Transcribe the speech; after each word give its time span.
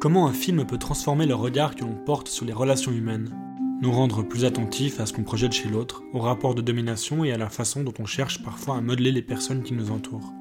Comment 0.00 0.28
un 0.28 0.32
film 0.32 0.64
peut 0.64 0.78
transformer 0.78 1.26
le 1.26 1.34
regard 1.34 1.74
que 1.74 1.80
l'on 1.80 1.92
porte 1.92 2.28
sur 2.28 2.46
les 2.46 2.52
relations 2.52 2.92
humaines? 2.92 3.34
Nous 3.82 3.90
rendre 3.90 4.22
plus 4.22 4.44
attentifs 4.44 5.00
à 5.00 5.06
ce 5.06 5.12
qu'on 5.12 5.24
projette 5.24 5.50
chez 5.50 5.68
l'autre, 5.68 6.04
au 6.12 6.20
rapport 6.20 6.54
de 6.54 6.62
domination 6.62 7.24
et 7.24 7.32
à 7.32 7.36
la 7.36 7.48
façon 7.48 7.82
dont 7.82 7.94
on 7.98 8.06
cherche 8.06 8.40
parfois 8.44 8.76
à 8.76 8.80
modeler 8.80 9.10
les 9.10 9.22
personnes 9.22 9.64
qui 9.64 9.74
nous 9.74 9.90
entourent. 9.90 10.32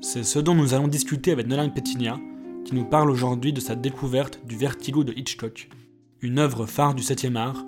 C'est 0.00 0.22
ce 0.22 0.38
dont 0.38 0.54
nous 0.54 0.74
allons 0.74 0.86
discuter 0.86 1.32
avec 1.32 1.48
Nolan 1.48 1.70
Petinia, 1.70 2.20
qui 2.64 2.76
nous 2.76 2.84
parle 2.84 3.10
aujourd'hui 3.10 3.52
de 3.52 3.58
sa 3.58 3.74
découverte 3.74 4.38
du 4.46 4.56
Vertigo 4.56 5.02
de 5.02 5.12
Hitchcock, 5.12 5.68
une 6.20 6.38
œuvre 6.38 6.66
phare 6.66 6.94
du 6.94 7.02
7e 7.02 7.34
art 7.34 7.64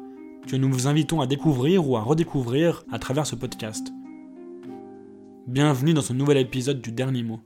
que 0.47 0.55
nous 0.55 0.71
vous 0.71 0.87
invitons 0.87 1.21
à 1.21 1.27
découvrir 1.27 1.89
ou 1.89 1.97
à 1.97 2.03
redécouvrir 2.03 2.85
à 2.93 3.01
travers 3.01 3.27
ce 3.27 3.35
podcast. 3.35 3.89
Bienvenue 5.49 5.93
dans 5.93 6.03
ce 6.03 6.13
nouvel 6.13 6.37
épisode 6.37 6.81
du 6.81 6.93
Dernier 6.93 7.25
Mot. 7.25 7.41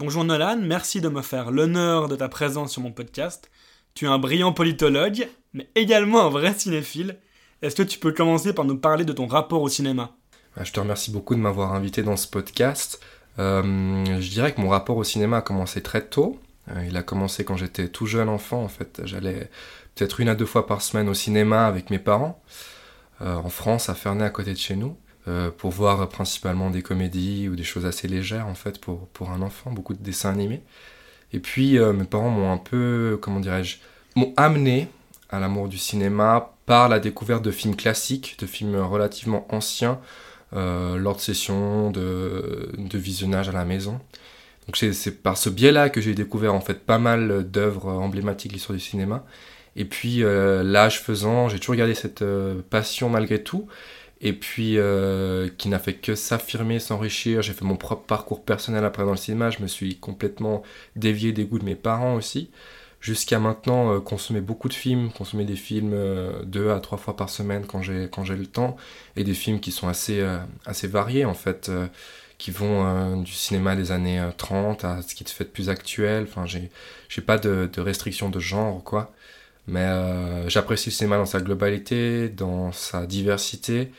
Bonjour 0.00 0.22
Nolan, 0.22 0.58
merci 0.62 1.00
de 1.00 1.08
me 1.08 1.22
faire 1.22 1.50
l'honneur 1.50 2.06
de 2.06 2.14
ta 2.14 2.28
présence 2.28 2.70
sur 2.70 2.80
mon 2.80 2.92
podcast. 2.92 3.50
Tu 3.94 4.04
es 4.04 4.08
un 4.08 4.20
brillant 4.20 4.52
politologue, 4.52 5.26
mais 5.54 5.68
également 5.74 6.24
un 6.24 6.28
vrai 6.28 6.54
cinéphile. 6.54 7.18
Est-ce 7.62 7.74
que 7.74 7.82
tu 7.82 7.98
peux 7.98 8.12
commencer 8.12 8.52
par 8.52 8.64
nous 8.64 8.78
parler 8.78 9.04
de 9.04 9.12
ton 9.12 9.26
rapport 9.26 9.60
au 9.60 9.68
cinéma? 9.68 10.14
Bah, 10.56 10.62
Je 10.62 10.70
te 10.70 10.78
remercie 10.78 11.10
beaucoup 11.10 11.34
de 11.34 11.40
m'avoir 11.40 11.74
invité 11.74 12.04
dans 12.04 12.16
ce 12.16 12.28
podcast. 12.28 13.00
Euh, 13.40 14.20
je 14.20 14.30
dirais 14.30 14.54
que 14.54 14.60
mon 14.60 14.68
rapport 14.68 14.96
au 14.96 15.02
cinéma 15.02 15.38
a 15.38 15.42
commencé 15.42 15.82
très 15.82 16.06
tôt. 16.06 16.38
Euh, 16.70 16.84
il 16.86 16.96
a 16.96 17.02
commencé 17.02 17.44
quand 17.44 17.56
j'étais 17.56 17.88
tout 17.88 18.06
jeune 18.06 18.28
enfant, 18.28 18.62
en 18.62 18.68
fait. 18.68 19.02
J'allais 19.04 19.50
peut-être 19.96 20.20
une 20.20 20.28
à 20.28 20.36
deux 20.36 20.46
fois 20.46 20.68
par 20.68 20.80
semaine 20.80 21.08
au 21.08 21.14
cinéma 21.14 21.66
avec 21.66 21.90
mes 21.90 21.98
parents, 21.98 22.40
euh, 23.20 23.34
en 23.34 23.48
France, 23.48 23.88
à 23.88 23.96
Ferney, 23.96 24.24
à 24.24 24.30
côté 24.30 24.52
de 24.52 24.58
chez 24.58 24.76
nous. 24.76 24.96
Euh, 25.28 25.50
pour 25.50 25.72
voir 25.72 26.08
principalement 26.08 26.70
des 26.70 26.80
comédies 26.80 27.48
ou 27.50 27.56
des 27.56 27.64
choses 27.64 27.84
assez 27.84 28.08
légères 28.08 28.46
en 28.46 28.54
fait 28.54 28.80
pour, 28.80 29.08
pour 29.08 29.30
un 29.30 29.42
enfant, 29.42 29.70
beaucoup 29.70 29.92
de 29.92 30.02
dessins 30.02 30.30
animés. 30.30 30.62
Et 31.34 31.38
puis 31.38 31.78
euh, 31.78 31.92
mes 31.92 32.04
parents 32.04 32.30
m'ont 32.30 32.50
un 32.50 32.56
peu, 32.56 33.18
comment 33.20 33.40
dirais-je, 33.40 33.76
m'ont 34.16 34.32
amené 34.38 34.88
à 35.28 35.38
l'amour 35.38 35.68
du 35.68 35.76
cinéma 35.76 36.54
par 36.64 36.88
la 36.88 36.98
découverte 36.98 37.42
de 37.42 37.50
films 37.50 37.76
classiques, 37.76 38.36
de 38.38 38.46
films 38.46 38.76
relativement 38.76 39.46
anciens, 39.54 40.00
euh, 40.54 40.96
lors 40.96 41.16
de 41.16 41.20
sessions 41.20 41.90
de, 41.90 42.70
de, 42.78 42.98
visionnage 42.98 43.50
à 43.50 43.52
la 43.52 43.66
maison. 43.66 44.00
Donc 44.66 44.78
c'est 44.78 45.22
par 45.22 45.36
ce 45.36 45.50
biais-là 45.50 45.90
que 45.90 46.00
j'ai 46.00 46.14
découvert 46.14 46.54
en 46.54 46.60
fait 46.60 46.86
pas 46.86 46.98
mal 46.98 47.50
d'œuvres 47.50 47.90
emblématiques 47.92 48.52
de 48.52 48.54
l'histoire 48.54 48.78
du 48.78 48.84
cinéma. 48.84 49.24
Et 49.76 49.84
puis 49.84 50.22
l'âge 50.22 51.00
faisant, 51.00 51.48
j'ai 51.48 51.58
toujours 51.58 51.76
gardé 51.76 51.94
cette 51.94 52.24
passion 52.70 53.08
malgré 53.08 53.42
tout 53.42 53.68
et 54.20 54.32
puis 54.32 54.78
euh, 54.78 55.48
qui 55.58 55.68
n'a 55.68 55.78
fait 55.78 55.94
que 55.94 56.14
s'affirmer, 56.14 56.80
s'enrichir. 56.80 57.42
J'ai 57.42 57.52
fait 57.52 57.64
mon 57.64 57.76
propre 57.76 58.04
parcours 58.06 58.42
personnel 58.44 58.84
après 58.84 59.04
dans 59.04 59.12
le 59.12 59.16
cinéma, 59.16 59.50
je 59.50 59.60
me 59.62 59.66
suis 59.68 59.96
complètement 59.98 60.62
dévié 60.96 61.32
des 61.32 61.44
goûts 61.44 61.58
de 61.58 61.64
mes 61.64 61.76
parents 61.76 62.14
aussi. 62.14 62.50
Jusqu'à 63.00 63.38
maintenant, 63.38 63.94
euh, 63.94 64.00
consommer 64.00 64.40
beaucoup 64.40 64.68
de 64.68 64.74
films, 64.74 65.12
consommer 65.12 65.44
des 65.44 65.54
films 65.56 65.92
euh, 65.94 66.42
deux 66.44 66.70
à 66.72 66.80
trois 66.80 66.98
fois 66.98 67.16
par 67.16 67.30
semaine 67.30 67.64
quand 67.66 67.80
j'ai 67.80 68.08
quand 68.10 68.24
j'ai 68.24 68.34
le 68.34 68.46
temps, 68.46 68.76
et 69.16 69.22
des 69.24 69.34
films 69.34 69.60
qui 69.60 69.70
sont 69.70 69.88
assez 69.88 70.24
assez 70.66 70.88
variés 70.88 71.24
en 71.24 71.34
fait, 71.34 71.70
qui 72.38 72.50
vont 72.50 73.22
du 73.22 73.32
cinéma 73.32 73.76
des 73.76 73.92
années 73.92 74.20
30 74.36 74.84
à 74.84 75.02
ce 75.02 75.14
qui 75.14 75.24
te 75.24 75.30
fait 75.30 75.44
de 75.44 75.50
plus 75.50 75.70
actuel. 75.70 76.24
Enfin, 76.28 76.46
j'ai 76.46 76.70
j'ai 77.08 77.22
pas 77.22 77.38
de, 77.38 77.70
de 77.72 77.80
restrictions 77.80 78.30
de 78.30 78.40
genre 78.40 78.82
quoi. 78.84 79.12
Mais 79.68 79.86
j'apprécie 80.48 80.90
le 80.90 80.94
cinéma 80.94 81.18
dans 81.18 81.26
sa 81.26 81.40
globalité, 81.40 82.28
dans 82.30 82.72
sa 82.72 83.06
diversité, 83.06 83.92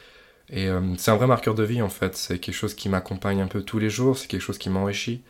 et 0.52 0.68
euh, 0.68 0.82
c'est 0.98 1.12
un 1.12 1.16
vrai 1.16 1.28
marqueur 1.28 1.56
de 1.56 1.64
vie 1.64 1.82
en 1.82 1.90
fait, 1.90 2.16
c'est 2.16 2.40
quelque 2.40 2.56
chose 2.56 2.74
qui 2.74 2.90
m'accompagne 2.90 3.42
un 3.42 3.48
peu 3.48 3.62
tous 3.62 3.80
les 3.80 3.90
jours, 3.90 4.18
c'est 4.18 4.28
quelque 4.28 4.42
chose 4.42 4.58
qui 4.58 4.70
m'enrichit. 4.70 5.22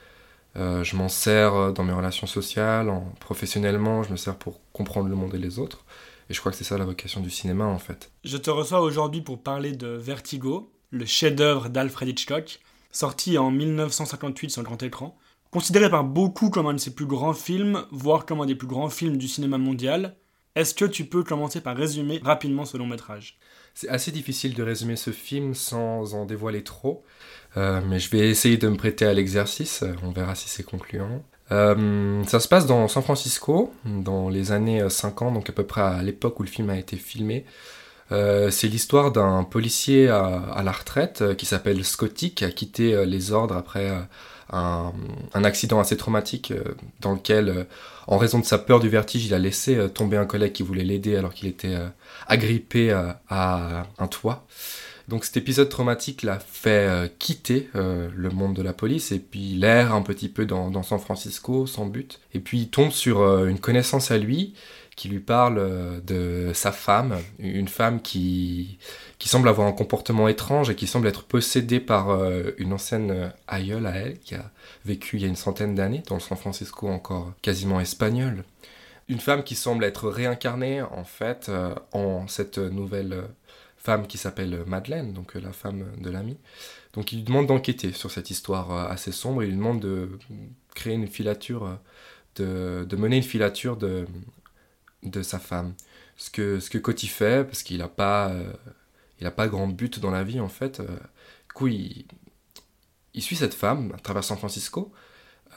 Euh, 0.55 0.83
je 0.83 0.95
m'en 0.95 1.09
sers 1.09 1.53
euh, 1.53 1.71
dans 1.71 1.83
mes 1.83 1.93
relations 1.93 2.27
sociales, 2.27 2.89
en, 2.89 3.01
professionnellement, 3.19 4.03
je 4.03 4.11
me 4.11 4.17
sers 4.17 4.35
pour 4.35 4.59
comprendre 4.73 5.09
le 5.09 5.15
monde 5.15 5.35
et 5.35 5.37
les 5.37 5.59
autres. 5.59 5.85
Et 6.29 6.33
je 6.33 6.39
crois 6.39 6.51
que 6.51 6.57
c'est 6.57 6.63
ça 6.63 6.77
la 6.77 6.85
vocation 6.85 7.21
du 7.21 7.29
cinéma 7.29 7.65
en 7.65 7.79
fait. 7.79 8.11
Je 8.23 8.37
te 8.37 8.49
reçois 8.49 8.81
aujourd'hui 8.81 9.21
pour 9.21 9.41
parler 9.41 9.73
de 9.73 9.87
Vertigo, 9.87 10.71
le 10.91 11.05
chef-d'œuvre 11.05 11.69
d'Alfred 11.69 12.09
Hitchcock, 12.09 12.59
sorti 12.91 13.37
en 13.37 13.51
1958 13.51 14.51
sur 14.51 14.61
le 14.61 14.65
grand 14.65 14.81
écran. 14.83 15.17
Considéré 15.51 15.89
par 15.89 16.03
beaucoup 16.03 16.51
comme 16.51 16.67
un 16.67 16.73
de 16.73 16.79
ses 16.79 16.93
plus 16.93 17.07
grands 17.07 17.33
films, 17.33 17.83
voire 17.91 18.25
comme 18.25 18.41
un 18.41 18.45
des 18.45 18.55
plus 18.55 18.67
grands 18.67 18.89
films 18.89 19.17
du 19.17 19.27
cinéma 19.27 19.57
mondial, 19.57 20.15
est-ce 20.55 20.73
que 20.73 20.85
tu 20.85 21.05
peux 21.05 21.23
commencer 21.23 21.61
par 21.61 21.75
résumer 21.75 22.19
rapidement 22.23 22.65
ce 22.65 22.77
long 22.77 22.87
métrage? 22.87 23.37
C'est 23.75 23.89
assez 23.89 24.11
difficile 24.11 24.55
de 24.55 24.63
résumer 24.63 24.95
ce 24.95 25.11
film 25.11 25.53
sans 25.53 26.13
en 26.13 26.25
dévoiler 26.25 26.63
trop, 26.63 27.03
euh, 27.55 27.81
mais 27.87 27.99
je 27.99 28.09
vais 28.09 28.29
essayer 28.29 28.57
de 28.57 28.67
me 28.67 28.75
prêter 28.75 29.05
à 29.05 29.13
l'exercice, 29.13 29.83
on 30.03 30.11
verra 30.11 30.35
si 30.35 30.49
c'est 30.49 30.63
concluant. 30.63 31.23
Euh, 31.51 32.23
ça 32.25 32.39
se 32.39 32.47
passe 32.47 32.65
dans 32.65 32.87
San 32.87 33.01
Francisco, 33.01 33.73
dans 33.85 34.29
les 34.29 34.51
années 34.51 34.87
50, 34.89 35.33
donc 35.33 35.49
à 35.49 35.53
peu 35.53 35.63
près 35.63 35.81
à 35.81 36.03
l'époque 36.03 36.39
où 36.39 36.43
le 36.43 36.49
film 36.49 36.69
a 36.69 36.77
été 36.77 36.97
filmé. 36.97 37.45
Euh, 38.11 38.49
c'est 38.49 38.67
l'histoire 38.67 39.11
d'un 39.11 39.43
policier 39.43 40.09
à, 40.09 40.25
à, 40.25 40.63
la 40.63 40.71
retraite 40.71 41.35
qui 41.37 41.45
s'appelle 41.45 41.85
Scotty, 41.85 42.33
qui 42.33 42.43
a 42.43 42.51
quitté 42.51 43.05
les 43.05 43.31
ordres 43.31 43.55
après 43.55 43.91
un, 44.51 44.93
accident 45.43 45.79
assez 45.79 45.97
traumatique 45.97 46.53
dans 47.01 47.13
lequel, 47.13 47.67
en 48.07 48.17
raison 48.17 48.39
de 48.39 48.45
sa 48.45 48.57
peur 48.57 48.79
du 48.79 48.89
vertige, 48.89 49.25
il 49.25 49.33
a 49.33 49.39
laissé 49.39 49.89
tomber 49.93 50.17
un 50.17 50.25
collègue 50.25 50.53
qui 50.53 50.63
voulait 50.63 50.83
l'aider 50.83 51.15
alors 51.15 51.33
qu'il 51.33 51.47
était 51.47 51.77
agrippé 52.29 52.91
euh, 52.91 53.11
à 53.29 53.85
un 53.97 54.07
toit. 54.07 54.45
Donc 55.07 55.25
cet 55.25 55.37
épisode 55.37 55.69
traumatique 55.69 56.21
l'a 56.21 56.39
fait 56.39 56.87
euh, 56.87 57.07
quitter 57.17 57.67
euh, 57.75 58.09
le 58.15 58.29
monde 58.29 58.55
de 58.55 58.61
la 58.61 58.73
police 58.73 59.11
et 59.11 59.17
puis 59.19 59.53
il 59.53 59.63
erre 59.63 59.93
un 59.93 60.03
petit 60.03 60.29
peu 60.29 60.45
dans, 60.45 60.83
San 60.83 60.99
Francisco 60.99 61.65
sans 61.65 61.87
but. 61.87 62.19
Et 62.33 62.39
puis 62.39 62.59
il 62.59 62.69
tombe 62.69 62.91
sur 62.91 63.45
une 63.45 63.59
connaissance 63.59 64.11
à 64.11 64.17
lui 64.17 64.53
qui 64.95 65.07
lui 65.07 65.19
parle 65.19 66.01
de 66.05 66.51
sa 66.53 66.73
femme, 66.73 67.15
une 67.39 67.69
femme 67.69 68.01
qui, 68.01 68.77
qui 69.19 69.29
semble 69.29 69.49
avoir 69.49 69.67
un 69.67 69.73
comportement 69.73 70.27
étrange 70.27 70.69
et 70.69 70.75
qui 70.75 70.87
semble 70.87 71.07
être 71.07 71.23
possédée 71.23 71.79
par 71.79 72.09
une 72.57 72.73
ancienne 72.73 73.33
aïeule 73.47 73.85
à 73.85 73.95
elle 73.97 74.17
qui 74.19 74.33
a 74.35 74.49
vécu 74.85 75.17
il 75.17 75.23
y 75.23 75.25
a 75.25 75.27
une 75.27 75.35
centaine 75.35 75.75
d'années 75.75 76.03
dans 76.07 76.15
le 76.15 76.21
San 76.21 76.37
Francisco 76.37 76.87
encore 76.87 77.33
quasiment 77.41 77.81
espagnol 77.81 78.45
une 79.09 79.19
femme 79.19 79.43
qui 79.43 79.55
semble 79.55 79.83
être 79.83 80.07
réincarnée 80.07 80.81
en 80.81 81.03
fait 81.03 81.49
euh, 81.49 81.75
en 81.91 82.27
cette 82.27 82.59
nouvelle 82.59 83.13
euh, 83.13 83.23
femme 83.77 84.07
qui 84.07 84.17
s'appelle 84.17 84.63
Madeleine, 84.67 85.13
donc 85.13 85.35
euh, 85.35 85.41
la 85.41 85.51
femme 85.51 85.85
de 85.99 86.09
l'ami. 86.09 86.37
Donc 86.93 87.11
il 87.11 87.17
lui 87.17 87.23
demande 87.23 87.47
d'enquêter 87.47 87.91
sur 87.91 88.11
cette 88.11 88.29
histoire 88.29 88.71
assez 88.91 89.11
sombre, 89.11 89.43
il 89.43 89.49
lui 89.49 89.57
demande 89.57 89.79
de 89.79 90.09
créer 90.75 90.93
une 90.93 91.07
filature, 91.07 91.77
de, 92.35 92.87
mener 92.95 93.17
une 93.17 93.23
filature 93.23 93.77
de, 93.77 94.05
de 95.03 95.21
sa 95.21 95.39
femme. 95.39 95.73
Ce 96.17 96.29
que, 96.29 96.59
ce 96.59 96.69
que 96.69 96.77
Coty 96.77 97.07
fait, 97.07 97.45
parce 97.45 97.61
qu'il 97.63 97.77
n'a 97.77 97.87
pas, 97.87 98.33
il 99.21 99.31
pas 99.31 99.47
grand 99.47 99.67
but 99.67 99.99
dans 99.99 100.11
la 100.11 100.23
vie 100.23 100.39
en 100.39 100.49
fait, 100.49 100.81
du 100.81 101.53
coup 101.53 101.67
il, 101.67 102.05
suit 103.19 103.35
cette 103.35 103.53
femme 103.53 103.91
à 103.95 103.99
travers 103.99 104.23
San 104.23 104.37
Francisco, 104.37 104.93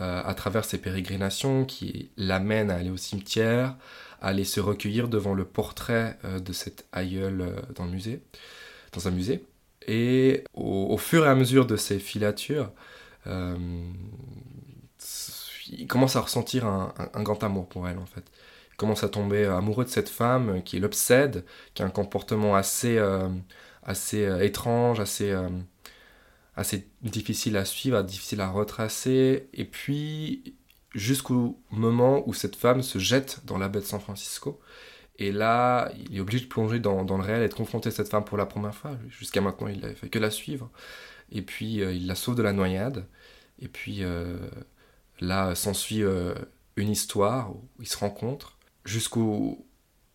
euh, 0.00 0.22
à 0.24 0.32
travers 0.32 0.64
ses 0.64 0.78
pérégrinations 0.78 1.66
qui 1.66 2.08
l'amènent 2.16 2.70
à 2.70 2.76
aller 2.76 2.88
au 2.88 2.96
cimetière, 2.96 3.76
à 4.22 4.28
aller 4.28 4.44
se 4.44 4.58
recueillir 4.58 5.06
devant 5.06 5.34
le 5.34 5.44
portrait 5.44 6.18
euh, 6.24 6.40
de 6.40 6.54
cette 6.54 6.86
aïeule 6.92 7.42
euh, 7.42 7.60
dans, 7.74 7.84
le 7.84 7.90
musée, 7.90 8.22
dans 8.92 9.06
un 9.06 9.10
musée. 9.10 9.44
Et 9.86 10.44
au, 10.54 10.96
fur 10.96 11.26
et 11.26 11.28
à 11.28 11.34
mesure 11.34 11.66
de 11.66 11.76
ces 11.76 11.98
filatures, 11.98 12.72
il 13.26 13.92
commence 15.88 16.16
à 16.16 16.20
ressentir 16.20 16.66
un, 16.66 16.94
grand 17.22 17.44
amour 17.44 17.68
pour 17.68 17.86
elle 17.88 17.98
en 17.98 18.06
fait. 18.06 18.24
Commence 18.76 19.04
à 19.04 19.08
tomber 19.08 19.44
amoureux 19.44 19.84
de 19.84 19.90
cette 19.90 20.08
femme 20.08 20.62
qui 20.62 20.78
l'obsède, 20.80 21.44
qui 21.74 21.82
a 21.82 21.86
un 21.86 21.90
comportement 21.90 22.56
assez, 22.56 22.98
assez 23.82 24.28
étrange, 24.42 24.98
assez 25.00 25.34
assez 26.56 26.86
difficile 27.02 27.56
à 27.56 27.64
suivre, 27.64 28.02
difficile 28.02 28.40
à 28.40 28.48
retracer. 28.50 29.48
Et 29.54 29.64
puis, 29.64 30.54
jusqu'au 30.94 31.58
moment 31.70 32.22
où 32.28 32.34
cette 32.34 32.56
femme 32.56 32.82
se 32.82 32.98
jette 32.98 33.40
dans 33.44 33.58
la 33.58 33.68
baie 33.68 33.80
de 33.80 33.84
San 33.84 34.00
Francisco. 34.00 34.60
Et 35.18 35.32
là, 35.32 35.90
il 35.96 36.16
est 36.16 36.20
obligé 36.20 36.44
de 36.44 36.48
plonger 36.48 36.78
dans, 36.80 37.04
dans 37.04 37.16
le 37.16 37.22
réel 37.22 37.42
et 37.42 37.48
de 37.48 37.54
confronter 37.54 37.90
cette 37.90 38.08
femme 38.08 38.24
pour 38.24 38.38
la 38.38 38.46
première 38.46 38.74
fois. 38.74 38.92
Jusqu'à 39.08 39.40
maintenant, 39.40 39.68
il 39.68 39.80
n'avait 39.80 39.94
fait 39.94 40.08
que 40.08 40.18
la 40.18 40.30
suivre. 40.30 40.70
Et 41.30 41.42
puis, 41.42 41.82
euh, 41.82 41.92
il 41.92 42.06
la 42.06 42.14
sauve 42.14 42.34
de 42.34 42.42
la 42.42 42.52
noyade. 42.52 43.06
Et 43.60 43.68
puis, 43.68 43.98
euh, 44.02 44.36
là, 45.20 45.54
s'ensuit 45.54 46.02
euh, 46.02 46.34
une 46.76 46.90
histoire 46.90 47.52
où 47.52 47.62
ils 47.80 47.88
se 47.88 47.98
rencontrent. 47.98 48.58
Jusqu'au 48.84 49.64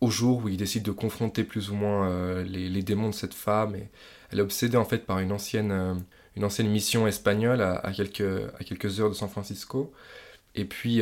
au 0.00 0.10
jour 0.10 0.44
où 0.44 0.48
il 0.48 0.56
décide 0.56 0.84
de 0.84 0.92
confronter 0.92 1.42
plus 1.42 1.70
ou 1.70 1.74
moins 1.74 2.42
les, 2.44 2.68
les, 2.68 2.82
démons 2.82 3.08
de 3.08 3.14
cette 3.14 3.34
femme. 3.34 3.74
Et 3.74 3.88
elle 4.30 4.38
est 4.38 4.42
obsédée 4.42 4.76
en 4.76 4.84
fait 4.84 5.06
par 5.06 5.18
une 5.18 5.32
ancienne 5.32 6.04
une 6.38 6.44
ancienne 6.44 6.68
mission 6.68 7.08
espagnole 7.08 7.60
à, 7.60 7.92
quelques, 7.92 8.20
à 8.58 8.64
quelques 8.64 9.00
heures 9.00 9.08
de 9.08 9.14
San 9.14 9.28
Francisco. 9.28 9.92
Et 10.54 10.64
puis, 10.64 11.00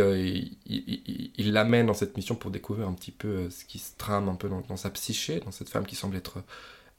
il 0.66 1.52
l'amène 1.52 1.86
dans 1.86 1.94
cette 1.94 2.16
mission 2.16 2.34
pour 2.34 2.50
découvrir 2.50 2.88
un 2.88 2.94
petit 2.94 3.12
peu 3.12 3.50
ce 3.50 3.64
qui 3.66 3.78
se 3.78 3.92
trame 3.98 4.30
un 4.30 4.34
peu 4.34 4.48
dans, 4.48 4.76
sa 4.76 4.90
psyché, 4.90 5.40
dans 5.40 5.52
cette 5.52 5.68
femme 5.68 5.86
qui 5.86 5.94
semble 5.94 6.16
être, 6.16 6.42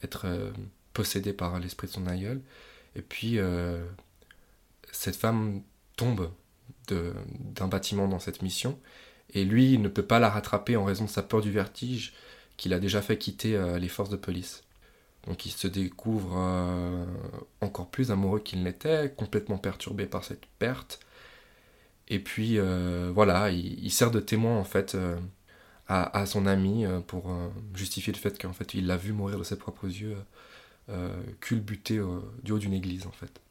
être 0.04 0.28
possédée 0.94 1.34
par 1.34 1.60
l'esprit 1.60 1.88
de 1.88 1.94
son 1.94 2.06
aïeul. 2.06 2.40
Et 2.96 3.02
puis, 3.02 3.40
cette 4.92 5.16
femme 5.16 5.64
tombe 5.96 6.32
d'un 6.88 7.68
bâtiment 7.68 8.08
dans 8.08 8.20
cette 8.20 8.44
mission, 8.44 8.80
et 9.34 9.46
lui, 9.46 9.74
il 9.74 9.82
ne 9.82 9.90
peut 9.90 10.06
pas 10.06 10.20
la 10.20 10.30
rattraper 10.30 10.76
en 10.78 10.86
raison 10.86 11.06
de 11.06 11.10
sa 11.10 11.24
peur 11.24 11.42
du 11.42 11.52
vertige 11.52 12.14
qu'il 12.56 12.74
a 12.74 12.80
déjà 12.80 13.02
fait 13.02 13.18
quitter 13.18 13.78
les 13.80 13.88
forces 13.88 14.10
de 14.10 14.16
police. 14.16 14.64
Donc 15.28 15.46
il 15.46 15.52
se 15.52 15.68
découvre 15.68 16.36
euh, 16.38 17.06
encore 17.62 17.90
plus 17.90 18.12
amoureux 18.12 18.40
qu'il 18.40 18.64
n'était, 18.64 19.14
complètement 19.16 19.58
perturbé 19.58 20.06
par 20.06 20.24
cette 20.24 20.46
perte. 20.58 21.00
Et 22.08 22.20
puis 22.20 22.58
euh, 22.58 23.12
voilà, 23.14 23.52
il, 23.52 23.92
sert 23.92 24.10
de 24.12 24.22
témoin 24.22 24.58
en 24.58 24.64
fait 24.64 24.96
euh, 24.96 25.18
à, 25.90 26.26
son 26.26 26.46
ami 26.46 26.86
pour 27.08 27.30
justifier 27.74 28.14
le 28.14 28.18
fait 28.18 28.42
qu'en 28.42 28.54
fait 28.54 28.74
il 28.74 28.88
l'a 28.88 28.98
vu 28.98 29.12
mourir 29.12 29.38
de 29.38 29.44
ses 29.44 29.58
propres 29.58 29.88
yeux, 29.88 30.18
culbuté 31.40 32.02
du 32.44 32.52
haut 32.52 32.60
d'une 32.60 32.74
église 32.74 33.06
en 33.08 33.12
fait. 33.12 33.42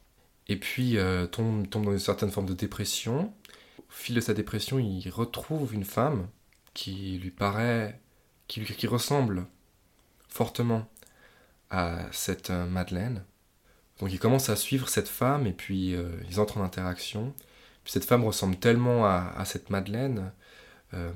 Et 0.49 0.57
puis 0.57 0.99
tombe 1.33 1.67
dans 1.69 1.93
une 1.93 1.99
certaine 1.99 2.31
forme 2.31 2.47
de 2.47 2.55
dépression. 2.55 3.33
Au 3.79 3.83
fil 3.89 4.15
de 4.15 4.21
sa 4.21 4.35
dépression, 4.35 4.79
il 4.79 5.09
retrouve 5.11 5.75
une 5.75 5.85
femme 5.85 6.29
qui 6.75 7.19
lui 7.19 7.31
paraît, 7.31 8.01
qui, 8.49 8.87
ressemble 8.87 9.47
fortement 10.29 10.87
à 11.71 12.01
cette 12.13 12.51
euh, 12.51 12.67
Madeleine. 12.67 13.25
Donc 13.99 14.13
il 14.13 14.19
commence 14.19 14.51
à 14.51 14.57
suivre 14.57 14.89
cette 14.89 15.09
femme 15.09 15.47
et 15.47 15.53
puis 15.53 15.95
euh, 15.95 16.11
ils 16.29 16.39
entrent 16.39 16.59
en 16.59 16.63
interaction. 16.63 17.35
Puis 17.83 17.93
cette 17.93 18.05
femme 18.05 18.25
ressemble 18.25 18.57
tellement 18.57 19.07
à, 19.07 19.43
cette 19.47 19.71
Madeleine 19.71 20.33
euh, 20.93 21.11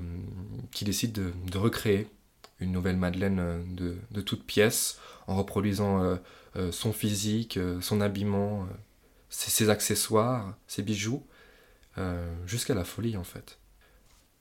qu'il 0.71 0.87
décide 0.87 1.11
de, 1.11 1.57
recréer 1.57 2.07
une 2.59 2.71
nouvelle 2.71 2.97
Madeleine 2.97 3.63
de, 3.75 3.97
de 4.09 4.21
toute 4.21 4.45
pièce 4.45 4.99
en 5.27 5.35
reproduisant 5.35 6.17
son 6.71 6.93
physique, 6.93 7.59
son 7.81 7.99
habillement, 8.01 8.67
ses, 9.29 9.69
accessoires, 9.69 10.55
ses 10.67 10.81
bijoux, 10.81 11.25
jusqu'à 12.45 12.73
la 12.73 12.83
folie 12.83 13.17
en 13.17 13.23
fait. 13.23 13.59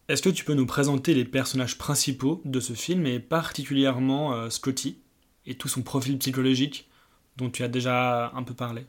Est-ce 0.09 0.23
que 0.23 0.29
tu 0.29 0.45
peux 0.45 0.55
nous 0.55 0.67
présenter 0.67 1.15
les 1.15 1.25
personnages 1.25 1.79
principaux 1.79 2.41
de 2.45 2.61
ce 2.61 2.73
film 2.73 3.07
et 3.07 3.21
particulièrement 3.21 4.51
Scotty 4.51 4.99
et 5.47 5.57
tout 5.57 5.69
son 5.69 5.83
profil 5.83 6.19
psychologique 6.19 6.89
dont 7.37 7.51
tu 7.51 7.63
as 7.63 7.69
déjà 7.69 8.33
un 8.35 8.43
peu 8.43 8.55
parlé? 8.55 8.87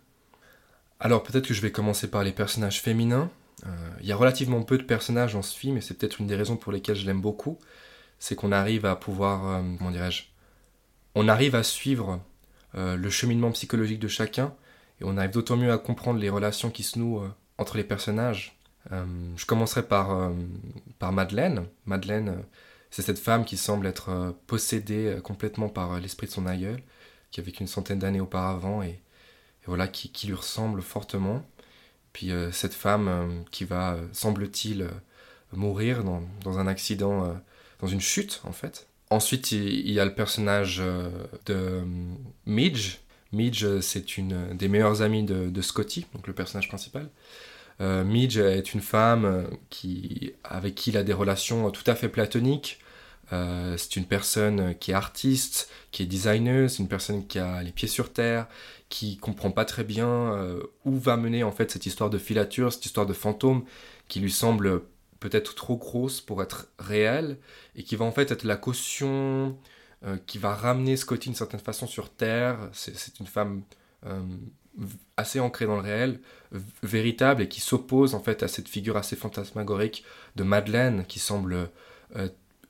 Alors 1.02 1.24
peut-être 1.24 1.48
que 1.48 1.54
je 1.56 1.62
vais 1.62 1.72
commencer 1.72 2.10
par 2.10 2.24
les 2.24 2.32
personnages 2.32 2.80
féminins. 2.80 3.32
Euh, 3.66 3.70
il 4.02 4.08
y 4.08 4.12
a 4.12 4.16
relativement 4.16 4.62
peu 4.62 4.78
de 4.78 4.84
personnages 4.84 5.34
dans 5.34 5.42
ce 5.42 5.58
film 5.58 5.78
et 5.78 5.82
c'est 5.82 5.96
peut-être 5.96 6.22
une 6.22 6.28
des 6.28 6.36
raisons 6.36 6.58
pour 6.58 6.72
lesquelles 6.72 6.96
je 6.96 7.08
l'aime 7.08 7.22
beaucoup. 7.22 7.58
C'est 8.20 8.36
qu'on 8.36 8.52
arrive 8.52 8.86
à 8.86 8.96
pouvoir, 8.96 9.48
euh, 9.48 9.62
comment 9.80 9.90
dirais-je, 9.90 10.26
on 11.16 11.28
arrive 11.28 11.56
à 11.56 11.64
suivre 11.64 12.22
euh, 12.76 12.96
le 12.96 13.10
cheminement 13.10 13.52
psychologique 13.52 14.00
de 14.00 14.08
chacun 14.08 14.54
et 15.00 15.04
on 15.04 15.18
arrive 15.18 15.32
d'autant 15.32 15.58
mieux 15.58 15.72
à 15.72 15.80
comprendre 15.80 16.20
les 16.20 16.30
relations 16.30 16.70
qui 16.70 16.84
se 16.84 17.00
nouent 17.00 17.24
entre 17.62 17.78
les 17.78 17.84
personnages. 17.84 18.58
je 18.92 19.46
commencerai 19.46 19.84
par, 19.84 20.32
par 21.00 21.12
Madeleine. 21.12 21.66
Madeleine, 21.86 22.44
c'est 22.92 23.02
cette 23.02 23.20
femme 23.20 23.46
qui 23.46 23.56
semble 23.56 23.88
être 23.88 24.10
euh, 24.10 24.32
possédée 24.48 25.08
euh, 25.08 25.22
complètement 25.22 25.70
par 25.70 25.94
euh, 25.94 26.00
l'esprit 26.00 26.28
de 26.28 26.32
son 26.32 26.46
aïeul, 26.46 26.82
qui 27.32 27.40
a 27.40 27.44
vécu 27.44 27.62
une 27.62 27.68
centaine 27.68 28.00
d'années 28.00 28.20
auparavant 28.20 28.84
et, 28.84 29.00
voilà, 29.66 29.88
qui, 29.88 30.28
lui 30.28 30.34
ressemble 30.34 30.82
fortement. 30.82 31.46
Puis 32.14 32.32
cette 32.52 32.74
femme 32.74 33.46
qui 33.52 33.64
va, 33.64 33.96
semble-t-il, 34.12 34.90
mourir 35.54 36.04
dans, 36.04 36.60
un 36.60 36.68
accident, 36.68 37.40
dans 37.80 37.88
une 37.88 38.02
chute 38.02 38.42
en 38.44 38.52
fait. 38.52 38.88
Ensuite, 39.12 39.52
il, 39.52 39.90
y 39.92 40.00
a 40.00 40.04
le 40.04 40.14
personnage 40.14 40.82
de 41.46 41.84
Midge. 42.46 42.98
Midge, 43.32 43.80
c'est 43.80 44.18
une 44.18 44.58
des 44.58 44.68
meilleures 44.68 45.04
amies 45.04 45.24
de, 45.24 45.62
Scotty, 45.62 46.08
donc 46.14 46.28
le 46.28 46.34
personnage 46.34 46.68
principal. 46.68 47.08
Midge 47.82 48.38
est 48.38 48.74
une 48.74 48.82
femme 48.82 49.48
qui, 49.70 50.34
avec 50.44 50.76
qui 50.76 50.92
il 50.92 50.98
a 50.98 51.04
des 51.04 51.14
relations 51.14 51.72
tout 51.72 51.84
à 51.88 51.96
fait 51.96 52.10
platoniques. 52.10 52.80
Euh, 53.34 53.78
c'est 53.78 53.96
une 53.96 54.06
personne 54.06 54.76
qui 54.76 54.92
est 54.92 54.94
artiste, 54.94 55.70
qui 55.92 56.04
est 56.04 56.06
designer, 56.06 56.70
c'est 56.70 56.80
une 56.80 56.90
personne 56.90 57.26
qui 57.28 57.40
a 57.40 57.64
les 57.64 57.72
pieds 57.72 57.88
sur 57.88 58.12
terre, 58.12 58.48
qui 58.90 59.18
comprend 59.18 59.52
pas 59.52 59.66
très 59.66 59.84
bien 59.84 60.08
euh, 60.08 60.64
où 60.84 60.98
va 60.98 61.16
mener 61.16 61.44
en 61.44 61.52
fait 61.52 61.72
cette 61.72 61.86
histoire 61.86 62.10
de 62.10 62.18
filature, 62.18 62.74
cette 62.74 62.86
histoire 62.86 63.06
de 63.06 63.14
fantôme, 63.14 63.64
qui 64.10 64.20
lui 64.20 64.32
semble 64.32 64.82
peut-être 65.20 65.56
trop 65.56 65.78
grosse 65.78 66.20
pour 66.20 66.42
être 66.44 66.68
réelle, 66.78 67.38
et 67.76 67.84
qui 67.84 67.96
va 67.96 68.06
en 68.06 68.12
fait 68.12 68.32
être 68.32 68.44
la 68.44 68.58
caution 68.58 69.58
euh, 70.04 70.18
qui 70.28 70.38
va 70.38 70.54
ramener 70.54 70.98
Scotty 70.98 71.30
d'une 71.30 71.36
certaine 71.36 71.60
façon 71.60 71.88
sur 71.88 72.10
Terre. 72.10 72.58
C'est 72.74 73.20
une 73.20 73.28
femme 73.28 73.64
assez 75.18 75.40
ancrée 75.40 75.66
dans 75.66 75.76
le 75.76 75.82
réel, 75.82 76.20
véritable, 76.84 77.44
et 77.44 77.48
qui 77.48 77.62
s'oppose 77.62 78.16
en 78.16 78.22
fait 78.22 78.44
à 78.44 78.48
cette 78.48 78.68
figure 78.68 78.98
assez 78.98 79.16
fantasmagorique 79.16 80.04
de 80.36 80.44
Madeleine, 80.44 81.06
qui 81.08 81.20
semble 81.20 81.70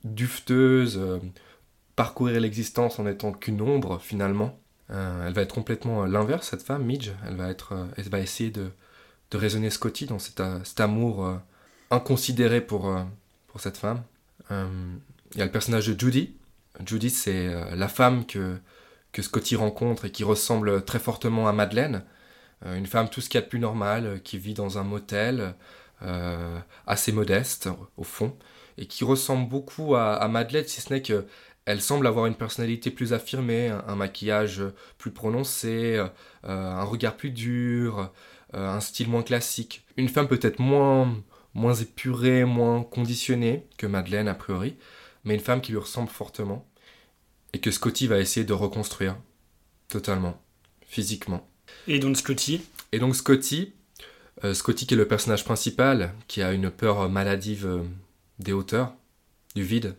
dufteuse, 0.04 0.98
euh, 0.98 1.18
parcourir 1.96 2.40
l'existence 2.40 2.98
en 2.98 3.06
étant 3.06 3.32
qu'une 3.32 3.60
ombre 3.60 4.00
finalement. 4.00 4.58
Euh, 4.90 5.26
elle 5.26 5.32
va 5.32 5.42
être 5.42 5.54
complètement 5.54 6.04
l'inverse, 6.04 6.48
cette 6.48 6.62
femme, 6.62 6.84
Midge. 6.84 7.12
Elle 7.26 7.36
va, 7.36 7.50
être, 7.50 7.72
euh, 7.72 7.86
elle 7.96 8.08
va 8.08 8.20
essayer 8.20 8.50
de, 8.50 8.70
raisonner 9.34 9.70
Scotty 9.70 10.06
dans 10.06 10.18
cet, 10.18 10.42
cet 10.64 10.80
amour 10.80 11.40
inconsidéré 11.90 12.60
pour, 12.60 12.94
pour 13.46 13.62
cette 13.62 13.78
femme. 13.78 14.02
Il 14.50 15.38
y 15.38 15.40
a 15.40 15.46
le 15.46 15.50
personnage 15.50 15.86
de 15.86 15.98
Judy. 15.98 16.34
Judy, 16.84 17.08
c'est 17.08 17.74
la 17.74 17.88
femme 17.88 18.26
que, 18.26 18.58
que 19.12 19.22
Scotty 19.22 19.56
rencontre 19.56 20.06
et 20.06 20.10
qui 20.10 20.24
ressemble 20.24 20.84
très 20.84 20.98
fortement 20.98 21.48
à 21.48 21.52
Madeleine. 21.52 22.04
une 22.64 22.86
femme 22.86 23.08
tout 23.08 23.20
ce 23.20 23.28
qu'il 23.28 23.38
y 23.38 23.42
a 23.42 23.44
de 23.44 23.48
plus 23.48 23.58
normal, 23.58 24.20
qui 24.22 24.38
vit 24.38 24.54
dans 24.54 24.78
un 24.78 24.84
motel, 24.84 25.54
assez 26.86 27.12
modeste 27.12 27.68
au 27.96 28.04
fond, 28.04 28.36
et 28.78 28.86
qui 28.86 29.04
ressemble 29.04 29.48
beaucoup 29.48 29.94
à, 29.96 30.26
Madeleine, 30.28 30.66
si 30.66 30.80
ce 30.80 30.92
n'est 30.92 31.02
que 31.02 31.26
elle 31.64 31.80
semble 31.80 32.06
avoir 32.06 32.26
une 32.26 32.34
personnalité 32.34 32.90
plus 32.90 33.12
affirmée, 33.12 33.68
un, 33.68 33.94
maquillage 33.94 34.62
plus 34.98 35.12
prononcé, 35.12 35.96
euh, 35.96 36.08
un 36.42 36.82
regard 36.82 37.16
plus 37.16 37.30
dur, 37.30 38.10
euh, 38.54 38.68
un 38.68 38.80
style 38.80 39.08
moins 39.08 39.22
classique. 39.22 39.84
Une 39.96 40.08
femme 40.08 40.26
peut-être 40.26 40.58
moins, 40.58 41.14
moins 41.54 41.74
épurée, 41.74 42.44
moins 42.44 42.82
conditionnée 42.82 43.66
que 43.78 43.86
Madeleine 43.86 44.28
a 44.28 44.34
priori, 44.34 44.76
mais 45.24 45.34
une 45.34 45.40
femme 45.40 45.60
qui 45.60 45.70
lui 45.72 45.78
ressemble 45.78 46.08
fortement 46.08 46.66
et 47.52 47.60
que 47.60 47.70
Scotty 47.70 48.06
va 48.06 48.18
essayer 48.18 48.44
de 48.44 48.52
reconstruire 48.52 49.16
totalement, 49.88 50.40
physiquement. 50.86 51.48
Et 51.86 51.98
donc 51.98 52.16
Scotty 52.16 52.62
Et 52.92 52.98
donc 52.98 53.16
Scotty, 53.16 53.72
euh, 54.44 54.54
Scotty 54.54 54.86
qui 54.86 54.94
est 54.94 54.96
le 54.96 55.08
personnage 55.08 55.44
principal, 55.44 56.14
qui 56.28 56.42
a 56.42 56.52
une 56.52 56.70
peur 56.70 57.08
maladive 57.08 57.82
des 58.38 58.52
hauteurs, 58.52 58.94
du 59.54 59.62
vide. 59.62 59.94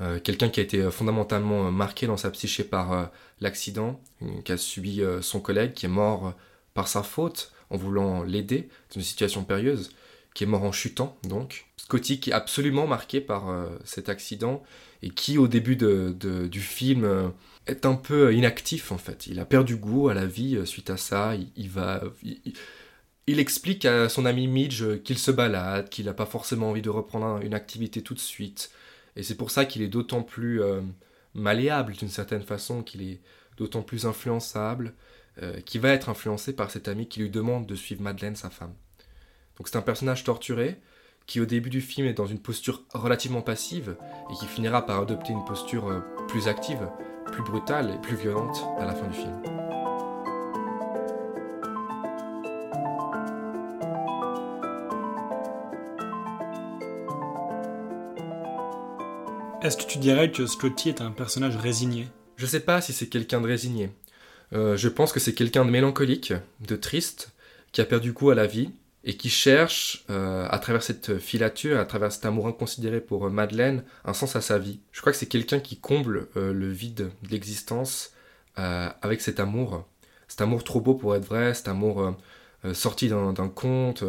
Euh, 0.00 0.18
quelqu'un 0.18 0.48
qui 0.48 0.60
a 0.60 0.62
été 0.62 0.90
fondamentalement 0.90 1.70
marqué 1.70 2.06
dans 2.06 2.16
sa 2.16 2.30
psyché 2.30 2.64
par 2.64 2.92
euh, 2.92 3.04
l'accident 3.40 4.00
qu'a 4.44 4.56
subi 4.56 5.02
euh, 5.02 5.20
son 5.22 5.40
collègue, 5.40 5.74
qui 5.74 5.86
est 5.86 5.90
mort 5.90 6.34
par 6.74 6.88
sa 6.88 7.02
faute 7.02 7.52
en 7.70 7.76
voulant 7.76 8.22
l'aider 8.22 8.68
dans 8.90 8.96
une 8.96 9.02
situation 9.02 9.44
périlleuse, 9.44 9.92
qui 10.34 10.44
est 10.44 10.46
mort 10.46 10.62
en 10.62 10.72
chutant 10.72 11.18
donc. 11.24 11.66
Scotty 11.76 12.20
qui 12.20 12.30
est 12.30 12.34
absolument 12.34 12.86
marqué 12.86 13.20
par 13.20 13.66
cet 13.84 14.08
accident 14.08 14.62
et 15.02 15.10
qui 15.10 15.36
au 15.36 15.48
début 15.48 15.76
du 15.76 16.60
film 16.60 17.32
est 17.66 17.84
un 17.84 17.96
peu 17.96 18.34
inactif 18.34 18.92
en 18.92 18.98
fait. 18.98 19.26
Il 19.26 19.40
a 19.40 19.44
perdu 19.44 19.76
goût 19.76 20.08
à 20.08 20.14
la 20.14 20.24
vie 20.24 20.58
suite 20.64 20.90
à 20.90 20.96
ça. 20.96 21.34
Il, 21.56 21.68
va, 21.68 22.02
il 23.26 23.38
explique 23.38 23.84
à 23.84 24.08
son 24.08 24.24
ami 24.24 24.46
Midge 24.46 25.02
qu'il 25.02 25.18
se 25.18 25.30
balade, 25.30 25.88
qu'il 25.88 26.06
n'a 26.06 26.14
pas 26.14 26.26
forcément 26.26 26.70
envie 26.70 26.82
de 26.82 26.90
reprendre 26.90 27.44
une 27.44 27.54
activité 27.54 28.02
tout 28.02 28.14
de 28.14 28.20
suite. 28.20 28.70
Et 29.16 29.22
c'est 29.22 29.36
pour 29.36 29.50
ça 29.50 29.64
qu'il 29.64 29.82
est 29.82 29.88
d'autant 29.88 30.22
plus 30.22 30.62
euh, 30.62 30.80
malléable 31.34 31.92
d'une 31.94 32.08
certaine 32.08 32.42
façon, 32.42 32.82
qu'il 32.82 33.02
est 33.02 33.20
d'autant 33.56 33.82
plus 33.82 34.06
influençable, 34.06 34.94
euh, 35.42 35.60
qu'il 35.60 35.80
va 35.80 35.90
être 35.90 36.08
influencé 36.08 36.52
par 36.52 36.70
cet 36.70 36.88
ami 36.88 37.06
qui 37.06 37.20
lui 37.20 37.30
demande 37.30 37.66
de 37.66 37.74
suivre 37.74 38.02
Madeleine, 38.02 38.36
sa 38.36 38.50
femme. 38.50 38.74
Donc 39.58 39.68
c'est 39.68 39.76
un 39.76 39.82
personnage 39.82 40.24
torturé, 40.24 40.80
qui 41.26 41.40
au 41.40 41.46
début 41.46 41.70
du 41.70 41.80
film 41.80 42.06
est 42.06 42.14
dans 42.14 42.26
une 42.26 42.40
posture 42.40 42.82
relativement 42.92 43.42
passive, 43.42 43.96
et 44.30 44.34
qui 44.34 44.46
finira 44.46 44.84
par 44.86 45.00
adopter 45.00 45.32
une 45.32 45.44
posture 45.44 45.88
euh, 45.88 46.00
plus 46.28 46.48
active, 46.48 46.88
plus 47.30 47.42
brutale 47.42 47.90
et 47.94 47.98
plus 48.00 48.16
violente 48.16 48.64
à 48.78 48.84
la 48.84 48.94
fin 48.94 49.06
du 49.06 49.14
film. 49.14 49.42
Est-ce 59.62 59.76
que 59.76 59.84
tu 59.84 59.98
dirais 59.98 60.32
que 60.32 60.44
Scotty 60.44 60.88
est 60.88 61.00
un 61.00 61.12
personnage 61.12 61.56
résigné? 61.56 62.08
Je 62.36 62.46
sais 62.46 62.58
pas 62.58 62.80
si 62.80 62.92
c'est 62.92 63.06
quelqu'un 63.06 63.40
de 63.40 63.46
résigné. 63.46 63.90
Euh, 64.52 64.76
je 64.76 64.88
pense 64.88 65.12
que 65.12 65.20
c'est 65.20 65.34
quelqu'un 65.34 65.64
de 65.64 65.70
mélancolique, 65.70 66.34
de 66.60 66.74
triste, 66.74 67.30
qui 67.70 67.80
a 67.80 67.84
perdu 67.84 68.12
goût 68.12 68.30
à 68.30 68.34
la 68.34 68.48
vie, 68.48 68.72
et 69.04 69.16
qui 69.16 69.30
cherche, 69.30 70.04
euh, 70.10 70.46
à 70.48 70.58
travers 70.58 70.82
cette 70.82 71.18
filature, 71.18 71.78
à 71.78 71.84
travers 71.84 72.12
cet 72.12 72.24
amour 72.24 72.46
inconsidéré 72.46 73.00
pour 73.00 73.26
euh, 73.26 73.30
Madeleine, 73.30 73.84
un 74.04 74.12
sens 74.12 74.36
à 74.36 74.40
sa 74.40 74.58
vie. 74.58 74.80
Je 74.92 75.00
crois 75.00 75.12
que 75.12 75.18
c'est 75.18 75.26
quelqu'un 75.26 75.60
qui 75.60 75.76
comble 75.76 76.28
euh, 76.36 76.52
le 76.52 76.70
vide 76.70 77.10
de 77.22 77.28
l'existence 77.30 78.12
avec 78.54 79.22
cet 79.22 79.40
amour. 79.40 79.86
Cet 80.28 80.42
amour 80.42 80.62
trop 80.62 80.82
beau 80.82 80.92
pour 80.92 81.16
être 81.16 81.24
vrai, 81.24 81.54
cet 81.54 81.68
amour 81.68 82.14
sorti 82.74 83.08
d'un 83.08 83.48
conte, 83.48 84.04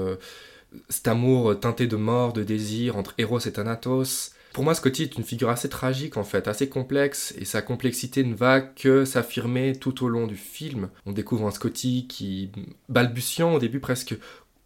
cet 0.90 1.08
amour 1.08 1.58
teinté 1.58 1.88
de 1.88 1.96
mort, 1.96 2.34
de 2.34 2.44
désir 2.44 2.98
entre 2.98 3.14
Eros 3.18 3.40
et 3.40 3.54
Thanatos. 3.54 4.34
Pour 4.54 4.64
moi, 4.64 4.76
Scotty 4.76 5.02
est 5.04 5.18
une 5.18 5.24
figure 5.24 5.50
assez 5.50 5.68
tragique 5.68 6.16
en 6.16 6.24
fait, 6.24 6.48
assez 6.48 6.70
complexe, 6.70 7.34
et 7.40 7.46
sa 7.46 7.64
complexité 7.64 8.24
ne 8.24 8.36
va 8.36 8.62
que 8.62 9.04
s'affirmer 9.04 9.76
tout 9.76 10.04
au 10.06 10.10
long 10.10 10.28
du 10.28 10.36
film. 10.36 10.90
On 11.08 11.12
découvre 11.12 11.48
un 11.48 11.52
Scotty 11.52 12.06
qui, 12.08 12.52
balbutiant 12.90 13.56
au 13.56 13.60
début 13.60 13.80
presque 13.80 14.16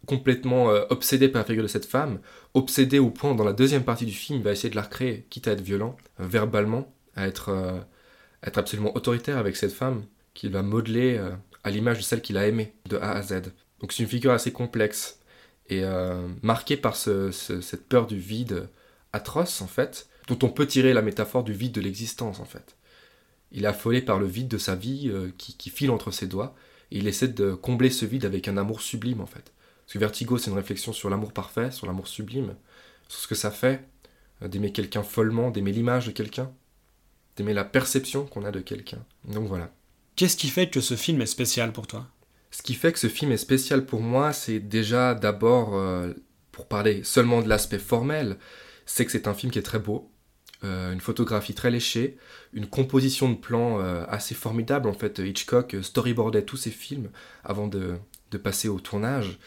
complètement 0.08 0.70
euh, 0.70 0.86
obsédé 0.88 1.28
par 1.28 1.42
la 1.42 1.44
figure 1.44 1.62
de 1.62 1.68
cette 1.68 1.84
femme, 1.84 2.18
obsédé 2.54 2.98
au 2.98 3.10
point 3.10 3.34
dans 3.34 3.44
la 3.44 3.52
deuxième 3.52 3.84
partie 3.84 4.06
du 4.06 4.12
film, 4.12 4.38
il 4.38 4.42
va 4.42 4.52
essayer 4.52 4.70
de 4.70 4.76
la 4.76 4.82
recréer, 4.82 5.26
quitte 5.28 5.46
à 5.48 5.52
être 5.52 5.60
violent, 5.60 5.96
euh, 6.18 6.26
verbalement, 6.26 6.90
à 7.14 7.28
être, 7.28 7.50
euh, 7.50 7.78
être 8.42 8.56
absolument 8.56 8.96
autoritaire 8.96 9.36
avec 9.36 9.54
cette 9.54 9.72
femme, 9.72 10.04
qu'il 10.32 10.50
va 10.50 10.62
modeler 10.62 11.20
à 11.64 11.70
l'image 11.70 11.98
de 11.98 12.02
celle 12.02 12.22
qu'il 12.22 12.38
a 12.38 12.46
aimée, 12.46 12.72
de 12.88 12.96
A 12.96 13.12
à 13.12 13.22
Z. 13.22 13.52
Donc 13.80 13.92
c'est 13.92 14.02
une 14.02 14.08
figure 14.08 14.32
assez 14.32 14.52
complexe, 14.52 15.18
et 15.68 15.82
marquée 16.42 16.76
par 16.76 16.94
cette 16.94 17.88
peur 17.88 18.06
du 18.06 18.18
vide 18.18 18.68
atroce, 19.12 19.60
en 19.60 19.66
fait, 19.66 20.08
dont 20.28 20.38
on 20.42 20.48
peut 20.48 20.66
tirer 20.66 20.94
la 20.94 21.02
métaphore 21.02 21.42
du 21.42 21.52
vide 21.52 21.72
de 21.72 21.80
l'existence, 21.80 22.38
en 22.38 22.44
fait. 22.44 22.76
Il 23.50 23.64
est 23.64 23.68
affolé 23.68 24.00
par 24.00 24.20
le 24.20 24.26
vide 24.26 24.46
de 24.46 24.58
sa 24.58 24.76
vie 24.76 25.12
qui, 25.38 25.56
qui 25.56 25.70
file 25.70 25.90
entre 25.90 26.12
ses 26.12 26.28
doigts, 26.28 26.54
et 26.92 26.98
il 26.98 27.08
essaie 27.08 27.26
de 27.26 27.54
combler 27.54 27.90
ce 27.90 28.06
vide 28.06 28.24
avec 28.24 28.46
un 28.46 28.56
amour 28.56 28.80
sublime, 28.80 29.20
en 29.20 29.26
fait. 29.26 29.52
Parce 29.88 29.94
que 29.94 30.00
Vertigo, 30.00 30.36
c'est 30.36 30.50
une 30.50 30.56
réflexion 30.56 30.92
sur 30.92 31.08
l'amour 31.08 31.32
parfait, 31.32 31.70
sur 31.70 31.86
l'amour 31.86 32.08
sublime, 32.08 32.54
sur 33.08 33.20
ce 33.20 33.26
que 33.26 33.34
ça 33.34 33.50
fait 33.50 33.88
euh, 34.42 34.48
d'aimer 34.48 34.70
quelqu'un 34.70 35.02
follement, 35.02 35.50
d'aimer 35.50 35.72
l'image 35.72 36.04
de 36.04 36.10
quelqu'un, 36.10 36.52
d'aimer 37.36 37.54
la 37.54 37.64
perception 37.64 38.26
qu'on 38.26 38.44
a 38.44 38.50
de 38.50 38.60
quelqu'un. 38.60 39.02
Donc 39.24 39.48
voilà. 39.48 39.72
Qu'est-ce 40.14 40.36
qui 40.36 40.48
fait 40.48 40.68
que 40.68 40.82
ce 40.82 40.94
film 40.94 41.22
est 41.22 41.26
spécial 41.26 41.72
pour 41.72 41.86
toi? 41.86 42.06
Ce 42.50 42.60
qui 42.60 42.74
fait 42.74 42.92
que 42.92 42.98
ce 42.98 43.06
film 43.06 43.32
est 43.32 43.38
spécial 43.38 43.86
pour 43.86 44.02
moi, 44.02 44.34
c'est 44.34 44.60
déjà 44.60 45.14
d'abord, 45.14 45.74
euh, 45.74 46.12
pour 46.52 46.68
parler 46.68 47.02
seulement 47.02 47.40
de 47.40 47.48
l'aspect 47.48 47.78
formel, 47.78 48.36
c'est 48.84 49.06
que 49.06 49.10
c'est 49.10 49.26
un 49.26 49.32
film 49.32 49.50
qui 49.50 49.58
est 49.58 49.62
très 49.62 49.78
beau, 49.78 50.12
euh, 50.64 50.92
une 50.92 51.00
photographie 51.00 51.54
très 51.54 51.70
léchée, 51.70 52.18
une 52.52 52.66
composition 52.66 53.30
de 53.30 53.36
plans 53.36 53.78
assez 54.06 54.34
formidable. 54.34 54.90
En 54.90 54.92
fait, 54.92 55.18
Hitchcock 55.18 55.76
storyboardait 55.80 56.44
tous 56.44 56.58
ses 56.58 56.72
films 56.72 57.08
avant 57.42 57.68
de, 57.68 57.96
de 58.32 58.36
passer 58.36 58.68
au 58.68 58.80
tournage. 58.80 59.38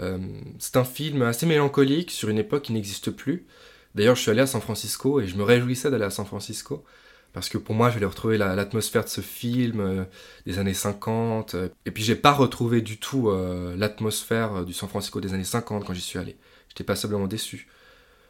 Euh, 0.00 0.18
c'est 0.58 0.76
un 0.76 0.84
film 0.84 1.22
assez 1.22 1.46
mélancolique 1.46 2.10
sur 2.10 2.28
une 2.28 2.38
époque 2.38 2.62
qui 2.62 2.72
n'existe 2.72 3.10
plus. 3.10 3.46
D'ailleurs, 3.94 4.14
je 4.14 4.22
suis 4.22 4.30
allé 4.30 4.42
à 4.42 4.46
San 4.46 4.60
Francisco 4.60 5.20
et 5.20 5.26
je 5.26 5.36
me 5.36 5.42
réjouissais 5.42 5.90
d'aller 5.90 6.04
à 6.04 6.10
San 6.10 6.26
Francisco 6.26 6.84
parce 7.32 7.48
que 7.48 7.58
pour 7.58 7.74
moi, 7.74 7.90
j'allais 7.90 8.06
retrouver 8.06 8.38
l'atmosphère 8.38 9.04
de 9.04 9.08
ce 9.08 9.20
film 9.20 9.80
euh, 9.80 10.04
des 10.46 10.58
années 10.58 10.74
50. 10.74 11.54
Euh, 11.54 11.68
et 11.84 11.90
puis, 11.90 12.02
j'ai 12.02 12.16
pas 12.16 12.32
retrouvé 12.32 12.82
du 12.82 12.98
tout 12.98 13.30
l'atmosphère 13.76 14.64
du 14.64 14.72
San 14.72 14.88
Francisco 14.88 15.20
des 15.20 15.34
années 15.34 15.44
50 15.44 15.84
quand 15.84 15.94
j'y 15.94 16.00
suis 16.00 16.18
allé. 16.18 16.36
J'étais 16.68 16.84
passablement 16.84 17.26
déçu. 17.26 17.68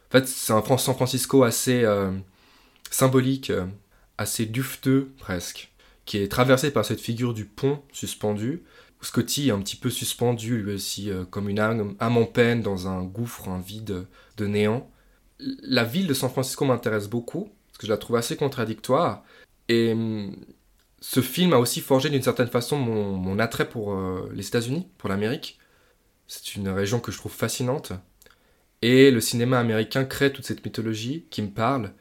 En 0.09 0.13
fait, 0.13 0.29
c'est 0.29 0.53
un 0.53 0.63
San 0.79 0.95
Francisco 0.95 1.43
assez 1.43 1.85
symbolique, 2.91 3.53
assez 4.19 4.47
dufteux 4.47 5.11
presque, 5.19 5.73
qui 6.05 6.19
est 6.19 6.29
traversé 6.29 6.71
par 6.71 6.85
cette 6.85 7.01
figure 7.01 7.35
du 7.35 7.45
pont 7.45 7.83
suspendu, 7.93 8.63
Scotty 9.01 9.49
est 9.49 9.53
un 9.53 9.61
petit 9.61 9.77
peu 9.77 9.91
suspendu 9.91 10.63
lui 10.63 10.75
aussi, 10.75 11.11
euh, 11.11 11.25
comme 11.25 11.49
une 11.49 11.59
âme, 11.59 11.97
en 12.01 12.25
peine 12.25 12.63
dans 12.63 12.89
un 12.89 13.05
gouffre, 13.05 13.49
un 13.49 13.61
vide 13.61 14.07
de 14.37 14.47
néant. 14.47 14.91
La 15.39 15.85
ville 15.85 16.07
de 16.07 16.15
San 16.15 16.31
Francisco 16.31 16.65
m'intéresse 16.65 17.09
beaucoup, 17.09 17.51
parce 17.69 17.79
que 17.79 17.87
je 17.87 17.93
la 17.93 17.99
trouve 17.99 18.17
assez 18.17 18.37
contradictoire. 18.37 19.25
Et 19.69 19.93
hum, 19.93 20.35
ce 21.01 21.21
film 21.21 21.53
a 21.53 21.59
aussi 21.59 21.81
forgé 21.81 22.11
d'une 22.11 22.23
certaine 22.23 22.49
façon 22.49 22.79
mon, 22.79 23.39
attrait 23.39 23.69
pour 23.69 23.93
euh, 23.95 24.31
les 24.35 24.47
États-Unis, 24.47 24.89
pour 24.99 25.09
l'Amérique. 25.09 25.59
C'est 26.27 26.57
une 26.57 26.69
région 26.69 27.01
que 27.01 27.13
je 27.13 27.19
trouve 27.19 27.33
fascinante. 27.33 27.93
Et 28.83 29.11
le 29.11 29.21
cinéma 29.21 29.59
américain 29.61 30.05
crée 30.05 30.33
toute 30.33 30.47
cette 30.47 30.65
mythologie 30.65 31.27
qui 31.31 31.43
me 31.43 31.51
parle, 31.51 31.93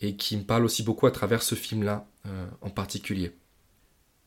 et 0.00 0.16
qui 0.16 0.36
me 0.36 0.44
parle 0.44 0.64
aussi 0.64 0.82
beaucoup 0.82 1.06
à 1.06 1.10
travers 1.10 1.42
ce 1.42 1.54
film-là 1.54 2.08
euh, 2.26 2.46
en 2.60 2.70
particulier. 2.70 3.32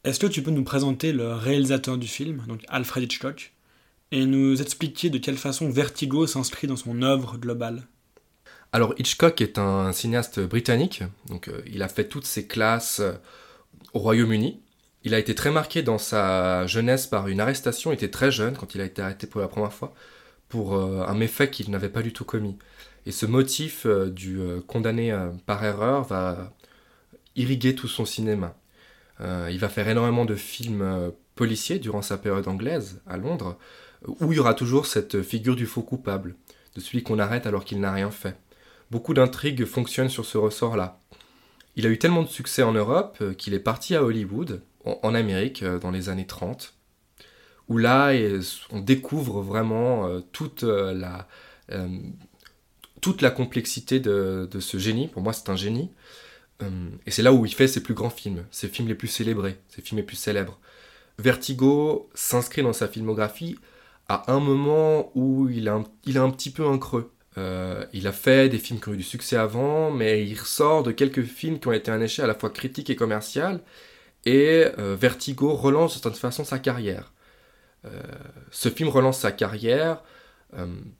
Est-ce 0.05 0.19
que 0.19 0.27
tu 0.27 0.41
peux 0.41 0.51
nous 0.51 0.63
présenter 0.63 1.11
le 1.11 1.33
réalisateur 1.33 1.97
du 1.97 2.07
film, 2.07 2.41
donc 2.47 2.63
Alfred 2.69 3.03
Hitchcock, 3.03 3.51
et 4.11 4.25
nous 4.25 4.61
expliquer 4.61 5.09
de 5.09 5.17
quelle 5.17 5.37
façon 5.37 5.69
Vertigo 5.69 6.25
s'inscrit 6.25 6.67
dans 6.67 6.77
son 6.77 7.01
œuvre 7.01 7.37
globale? 7.37 7.85
Alors 8.71 8.93
Hitchcock 8.97 9.41
est 9.41 9.57
un 9.57 9.91
cinéaste 9.91 10.39
britannique, 10.39 11.03
donc 11.27 11.49
euh, 11.49 11.61
il 11.67 11.83
a 11.83 11.89
fait 11.89 12.07
toutes 12.07 12.25
ses 12.25 12.47
classes 12.47 13.01
euh, 13.01 13.11
au 13.93 13.99
Royaume-Uni. 13.99 14.61
Il 15.03 15.13
a 15.13 15.19
été 15.19 15.35
très 15.35 15.51
marqué 15.51 15.83
dans 15.83 15.97
sa 15.97 16.65
jeunesse 16.65 17.05
par 17.05 17.27
une 17.27 17.41
arrestation, 17.41 17.91
il 17.91 17.95
était 17.95 18.09
très 18.09 18.31
jeune 18.31 18.55
quand 18.55 18.75
il 18.75 18.81
a 18.81 18.85
été 18.85 19.01
arrêté 19.01 19.27
pour 19.27 19.41
la 19.41 19.49
première 19.49 19.73
fois, 19.73 19.93
pour 20.47 20.75
euh, 20.75 21.03
un 21.05 21.13
méfait 21.13 21.49
qu'il 21.49 21.71
n'avait 21.71 21.89
pas 21.89 22.03
du 22.03 22.13
tout 22.13 22.23
commis. 22.23 22.57
Et 23.05 23.11
ce 23.11 23.25
motif 23.25 23.87
du 23.87 24.39
condamné 24.67 25.17
par 25.45 25.63
erreur 25.63 26.03
va 26.03 26.53
irriguer 27.35 27.73
tout 27.73 27.87
son 27.87 28.05
cinéma. 28.05 28.55
Euh, 29.21 29.49
il 29.51 29.59
va 29.59 29.69
faire 29.69 29.87
énormément 29.87 30.25
de 30.25 30.35
films 30.35 30.81
euh, 30.81 31.11
policiers 31.35 31.79
durant 31.79 32.01
sa 32.01 32.17
période 32.17 32.47
anglaise 32.47 33.01
à 33.05 33.17
Londres, 33.17 33.57
où 34.07 34.31
il 34.31 34.37
y 34.37 34.39
aura 34.39 34.53
toujours 34.53 34.85
cette 34.85 35.21
figure 35.21 35.55
du 35.55 35.65
faux 35.65 35.81
coupable, 35.81 36.35
de 36.75 36.81
celui 36.81 37.03
qu'on 37.03 37.19
arrête 37.19 37.45
alors 37.45 37.65
qu'il 37.65 37.79
n'a 37.81 37.91
rien 37.91 38.11
fait. 38.11 38.37
Beaucoup 38.91 39.13
d'intrigues 39.13 39.65
fonctionnent 39.65 40.09
sur 40.09 40.25
ce 40.25 40.37
ressort-là. 40.37 40.99
Il 41.75 41.85
a 41.85 41.89
eu 41.89 41.99
tellement 41.99 42.23
de 42.23 42.27
succès 42.27 42.63
en 42.63 42.71
Europe 42.71 43.17
euh, 43.21 43.33
qu'il 43.33 43.53
est 43.53 43.59
parti 43.59 43.95
à 43.95 44.03
Hollywood, 44.03 44.61
en 44.85 45.13
Amérique, 45.13 45.63
dans 45.63 45.91
les 45.91 46.07
années 46.07 46.25
30, 46.25 46.73
où 47.67 47.77
là, 47.77 48.13
on 48.71 48.79
découvre 48.79 49.41
vraiment 49.41 50.21
toute 50.31 50.63
la, 50.63 51.27
toute 53.01 53.21
la 53.21 53.29
complexité 53.29 53.99
de, 53.99 54.47
de, 54.49 54.59
ce 54.61 54.77
génie. 54.77 55.09
Pour 55.09 55.21
moi, 55.21 55.33
c'est 55.33 55.49
un 55.49 55.57
génie. 55.57 55.91
Euh, 56.61 56.89
et 57.05 57.11
c'est 57.11 57.21
là 57.21 57.33
où 57.33 57.45
il 57.45 57.53
fait 57.53 57.67
ses 57.67 57.81
plus 57.81 57.93
grands 57.93 58.09
films, 58.09 58.45
ses 58.51 58.67
films 58.67 58.87
les 58.87 58.95
plus 58.95 59.07
célébrés, 59.07 59.57
ses 59.69 59.81
films 59.81 59.97
les 59.97 60.05
plus 60.05 60.15
célèbres. 60.15 60.59
Vertigo 61.17 62.09
s'inscrit 62.13 62.63
dans 62.63 62.73
sa 62.73 62.87
filmographie 62.87 63.57
à 64.07 64.31
un 64.31 64.39
moment 64.39 65.11
où 65.15 65.49
il 65.49 65.69
a 65.69 65.73
un, 65.73 66.31
petit 66.31 66.51
peu 66.51 66.65
un 66.65 66.77
creux. 66.77 67.11
Euh, 67.37 67.85
il 67.93 68.07
a 68.07 68.11
fait 68.11 68.49
des 68.49 68.57
films 68.57 68.79
qui 68.79 68.89
ont 68.89 68.93
eu 68.93 68.97
du 68.97 69.03
succès 69.03 69.37
avant, 69.37 69.91
mais 69.91 70.25
il 70.25 70.37
ressort 70.37 70.83
de 70.83 70.91
quelques 70.91 71.23
films 71.23 71.59
qui 71.59 71.67
ont 71.67 71.71
été 71.71 71.91
un 71.91 72.01
échec 72.01 72.23
à 72.23 72.27
la 72.27 72.33
fois 72.33 72.49
critique 72.49 72.89
et 72.89 72.95
commercial. 72.95 73.61
Et 74.25 74.65
euh, 74.79 74.95
Vertigo 74.99 75.53
relance 75.53 75.97
de 75.97 76.01
toute 76.01 76.17
façon 76.17 76.43
sa 76.43 76.59
carrière. 76.59 77.13
ce 78.51 78.69
film 78.69 78.89
relance 78.89 79.19
sa 79.19 79.31
carrière 79.31 80.03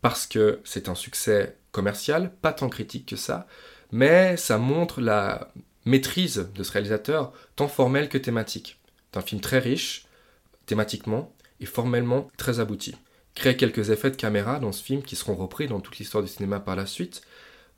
parce 0.02 0.28
que 0.28 0.62
c'est 0.64 0.90
un 0.90 0.96
succès 0.96 1.58
commercial, 1.72 2.32
pas 2.42 2.54
tant 2.54 2.70
critique 2.70 3.08
que 3.08 3.16
ça, 3.16 3.48
mais 3.92 4.38
ça 4.38 4.58
montre 4.58 5.02
la 5.02 5.52
maîtrise 5.86 6.50
de 6.54 6.64
ce 6.64 6.72
réalisateur, 6.72 7.34
tant 7.56 7.68
formelle 7.68 8.10
que 8.10 8.18
thématique. 8.18 8.80
C'est 9.12 9.20
un 9.20 9.24
film 9.24 9.42
très 9.42 9.60
riche, 9.60 10.06
thématiquement, 10.66 11.34
et 11.60 11.66
formellement 11.66 12.30
très 12.38 12.60
abouti. 12.60 12.96
Crée 13.36 13.58
quelques 13.58 13.90
effets 13.90 14.12
de 14.12 14.16
caméra 14.16 14.60
dans 14.60 14.72
ce 14.72 14.84
film 14.84 15.02
qui 15.02 15.16
seront 15.16 15.36
repris 15.36 15.68
dans 15.68 15.80
toute 15.80 15.98
l'histoire 15.98 16.24
du 16.24 16.30
cinéma 16.30 16.60
par 16.60 16.76
la 16.76 16.86
suite. 16.86 17.22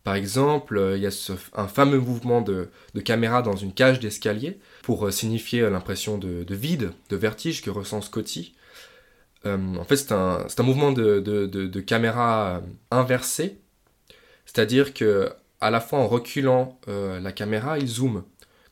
Par 0.04 0.16
exemple, 0.16 0.78
euh, 0.78 0.98
il 0.98 1.04
y 1.04 1.08
a 1.08 1.34
un 1.54 1.68
fameux 1.68 2.00
mouvement 2.00 2.42
de, 2.42 2.70
caméra 3.06 3.42
dans 3.42 3.56
une 3.56 3.74
cage 3.74 4.00
d'escalier 4.00 4.60
pour 4.82 5.06
euh, 5.06 5.12
signifier 5.12 5.70
l'impression 5.70 6.18
de, 6.18 6.46
vide, 6.50 6.92
de 7.10 7.16
vertige 7.16 7.62
que 7.62 7.70
ressent 7.70 8.02
Scotty. 8.02 8.56
Euh, 9.46 9.76
en 9.76 9.84
fait, 9.84 9.98
c'est 9.98 10.12
un, 10.12 10.64
mouvement 10.64 10.92
de 10.92 11.80
caméra 11.82 12.62
inversé, 12.90 13.60
c'est-à-dire 14.46 14.94
que 14.94 15.32
à 15.62 15.70
la 15.70 15.80
fois 15.80 16.00
en 16.00 16.08
reculant 16.08 16.80
euh, 16.88 17.20
la 17.20 17.32
caméra, 17.32 17.78
il 17.78 17.88
zoome. 17.88 18.24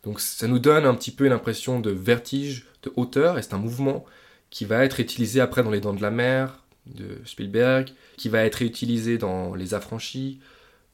Donc 0.03 0.19
ça 0.19 0.47
nous 0.47 0.59
donne 0.59 0.85
un 0.85 0.95
petit 0.95 1.11
peu 1.11 1.27
l'impression 1.27 1.79
de 1.79 1.91
vertige, 1.91 2.65
de 2.83 2.91
hauteur, 2.95 3.37
et 3.37 3.43
c'est 3.43 3.53
un 3.53 3.59
mouvement 3.59 4.05
qui 4.49 4.65
va 4.65 4.83
être 4.83 4.99
utilisé 4.99 5.39
après 5.39 5.63
dans 5.63 5.69
Les 5.69 5.81
Dents 5.81 5.93
de 5.93 6.01
la 6.01 6.11
Mer 6.11 6.63
de 6.87 7.21
Spielberg, 7.25 7.89
qui 8.17 8.29
va 8.29 8.43
être 8.43 8.55
réutilisé 8.55 9.19
dans 9.19 9.53
Les 9.53 9.73
Affranchis 9.75 10.39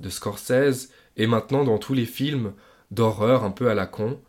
de 0.01 0.09
Scorsese, 0.09 0.89
et 1.15 1.27
maintenant 1.27 1.63
dans 1.63 1.77
tous 1.77 1.93
les 1.93 2.05
films 2.05 2.51
d'horreur 2.91 3.45
un 3.45 3.51
peu 3.51 3.69
à 3.69 3.73
la 3.73 3.85
con, 3.85 4.19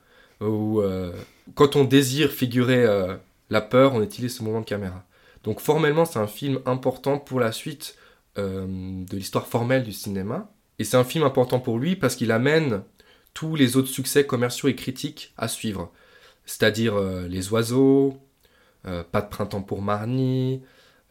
où 0.40 0.80
euh, 0.80 1.12
quand 1.54 1.75
on 1.75 1.85
désire 1.85 2.30
figurer 2.30 2.85
euh, 2.85 3.16
la 3.50 3.61
peur, 3.61 3.94
on 3.94 4.02
utilise 4.02 4.37
ce 4.37 4.44
mouvement 4.44 4.61
de 4.61 4.66
caméra. 4.66 5.04
Donc 5.42 5.61
formellement, 5.61 6.04
c'est 6.04 6.18
un 6.18 6.26
film 6.28 6.61
important 6.66 7.18
pour 7.18 7.40
la 7.40 7.52
suite 7.52 7.96
de 8.37 9.16
l'histoire 9.16 9.46
formelle 9.46 9.82
du 9.82 9.92
cinéma, 9.92 10.50
et 10.78 10.85
c'est 10.85 10.97
un 10.97 11.04
film 11.04 11.25
important 11.25 11.61
pour 11.61 11.78
lui 11.78 11.97
parce 11.97 12.16
qu'il 12.16 12.33
amène 12.33 12.83
tous 13.35 13.54
les 13.54 13.76
autres 13.76 13.88
succès 13.88 14.26
commerciaux 14.26 14.68
et 14.68 14.75
critiques 14.75 15.33
à 15.37 15.49
suivre. 15.49 15.92
C'est-à-dire 16.45 16.97
euh, 16.97 17.26
Les 17.28 17.50
Oiseaux, 17.50 18.18
euh, 18.87 19.02
Pas 19.04 19.21
de 19.21 19.28
printemps 19.28 19.62
pour 19.62 19.83
Marnie, 19.83 20.62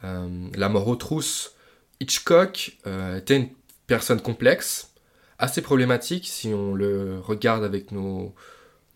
La 0.04 0.70
mort 0.70 0.88
aux 0.88 0.96
trousses. 0.96 1.56
Hitchcock 2.00 2.78
était 3.18 3.38
une 3.38 3.50
personne 3.88 4.22
complexe, 4.22 4.94
assez 5.40 5.62
problématique 5.62 6.28
si 6.28 6.50
on 6.50 6.76
le 6.76 7.20
regarde 7.20 7.64
avec 7.64 7.92
nos, 7.92 8.36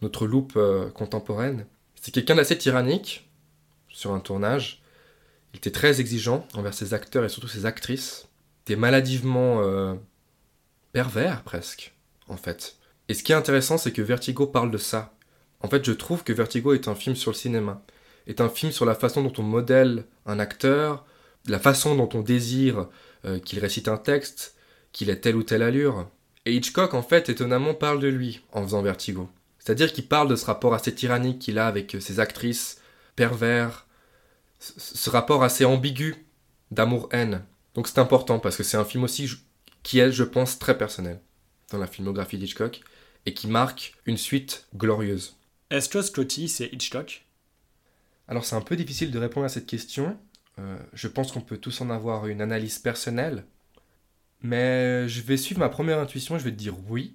notre 0.02 0.28
loupe 0.28 0.60
contemporaine. 0.94 1.66
C'est 1.96 2.12
quelqu'un 2.12 2.36
d'assez 2.36 2.58
tyrannique 2.58 3.30
sur 3.90 4.14
un 4.14 4.20
tournage. 4.20 4.84
Il 5.54 5.58
était 5.58 5.72
très 5.72 6.00
exigeant 6.00 6.46
envers 6.54 6.74
ses 6.74 6.94
acteurs 6.94 7.24
et 7.24 7.30
surtout 7.30 7.48
ses 7.48 7.66
actrices. 7.66 8.28
Des 8.68 8.76
maladivement 8.76 9.98
pervers 10.91 11.43
presque, 11.43 11.93
en 12.27 12.38
fait. 12.38 12.75
Et 13.08 13.13
ce 13.13 13.24
qui 13.24 13.31
est 13.31 13.36
intéressant, 13.36 13.77
c'est 13.77 13.91
que 13.91 14.01
Vertigo 14.01 14.48
parle 14.48 14.72
de 14.72 14.77
ça. 14.77 15.13
En 15.62 15.67
fait, 15.67 15.84
je 15.86 15.91
trouve 15.91 16.24
que 16.24 16.34
Vertigo 16.34 16.74
est 16.74 16.88
un 16.88 16.96
film 16.96 17.15
sur 17.15 17.31
le 17.31 17.36
cinéma, 17.36 17.84
est 18.27 18.41
un 18.41 18.50
film 18.50 18.72
sur 18.72 18.86
la 18.86 18.96
façon 18.96 19.24
dont 19.24 19.34
on 19.38 19.43
modèle 19.43 20.05
un 20.25 20.39
acteur, 20.39 21.05
la 21.48 21.60
façon 21.60 21.96
dont 21.96 22.10
on 22.13 22.22
désire 22.22 22.88
euh, 23.25 23.39
qu'il 23.39 23.60
récite 23.60 23.88
un 23.88 23.98
texte, 23.98 24.55
qu'il 24.91 25.10
ait 25.10 25.19
telle 25.19 25.36
ou 25.36 25.43
telle 25.43 25.63
allure. 25.63 26.10
Et 26.46 26.53
Hitchcock, 26.53 26.93
en 26.93 27.01
fait, 27.01 27.29
étonnamment, 27.29 27.74
parle 27.74 28.00
de 28.00 28.08
lui 28.08 28.41
en 28.53 28.63
faisant 28.63 28.81
Vertigo. 28.81 29.29
C'est-à-dire 29.58 29.91
qu'il 29.91 30.08
parle 30.08 30.29
de 30.29 30.36
ce 30.36 30.46
rapport 30.46 30.74
assez 30.74 30.93
tyrannique 30.93 31.39
qu'il 31.39 31.60
a 31.60 31.67
avec 31.67 31.96
euh, 31.96 32.00
ses 32.00 32.19
actrices, 32.19 32.81
pervers, 33.15 33.86
ce 34.60 35.10
rapport 35.10 35.43
assez 35.43 35.65
ambigu 35.65 36.25
d'amour-haine. 36.72 37.43
Donc 37.75 37.88
c'est 37.88 38.00
important 38.00 38.39
parce 38.39 38.58
que 38.58 38.63
c'est 38.63 38.77
un 38.77 38.86
film 38.86 39.03
aussi 39.03 39.29
qui 39.84 40.00
est, 40.00 40.12
je 40.12 40.24
pense, 40.24 40.60
très 40.60 40.78
personnel 40.78 41.20
dans 41.72 41.78
la 41.78 41.88
filmographie 41.88 42.38
d'Hitchcock 42.38 42.82
et 43.26 43.34
qui 43.34 43.48
marque 43.48 43.94
une 44.06 44.18
suite 44.18 44.68
glorieuse. 44.76 45.38
Est-ce 45.70 45.90
que 45.90 46.02
Scotty, 46.02 46.50
c'est 46.50 46.68
Hitchcock? 46.68 47.26
Alors 48.28 48.46
c'est 48.46 48.56
un 48.56 48.62
peu 48.62 48.76
difficile 48.76 49.12
de 49.12 49.20
répondre 49.20 49.46
à 49.46 49.50
cette 49.50 49.66
question. 49.66 50.18
Euh, 50.60 50.78
je 50.94 51.08
pense 51.08 51.32
qu'on 51.32 51.42
peut 51.42 51.58
tous 51.58 51.82
en 51.82 51.90
avoir 51.90 52.28
une 52.28 52.42
analyse 52.42 52.80
personnelle. 52.80 53.44
Mais 54.42 55.08
je 55.08 55.22
vais 55.22 55.38
suivre 55.38 55.60
ma 55.60 55.70
première 55.70 56.00
intuition 56.00 56.36
et 56.36 56.40
je 56.40 56.46
vais 56.46 56.52
te 56.52 56.56
dire 56.56 56.76
oui. 56.88 57.14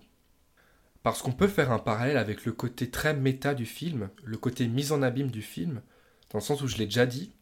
Parce 1.02 1.22
qu'on 1.22 1.32
peut 1.32 1.48
faire 1.48 1.70
un 1.70 1.78
parallèle 1.78 2.16
avec 2.16 2.44
le 2.44 2.52
côté 2.52 2.90
très 2.90 3.14
méta 3.14 3.54
du 3.54 3.66
film, 3.66 4.08
le 4.24 4.36
côté 4.36 4.66
mise 4.68 4.92
en 4.92 5.02
abîme 5.02 5.30
du 5.30 5.42
film, 5.42 5.82
dans 6.30 6.38
le 6.38 6.44
sens 6.44 6.62
où 6.62 6.66
je 6.66 6.76
l'ai 6.76 6.86
déjà 6.86 7.06
dit. 7.06 7.32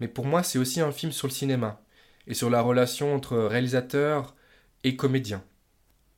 Mais 0.00 0.08
pour 0.08 0.26
moi, 0.26 0.42
c'est 0.42 0.58
aussi 0.58 0.80
un 0.80 0.92
film 0.92 1.12
sur 1.12 1.28
le 1.28 1.32
cinéma 1.32 1.82
et 2.26 2.34
sur 2.34 2.50
la 2.50 2.62
relation 2.62 3.14
entre 3.14 3.36
réalisateur 3.36 4.34
et 4.84 4.96
comédien. 4.96 5.42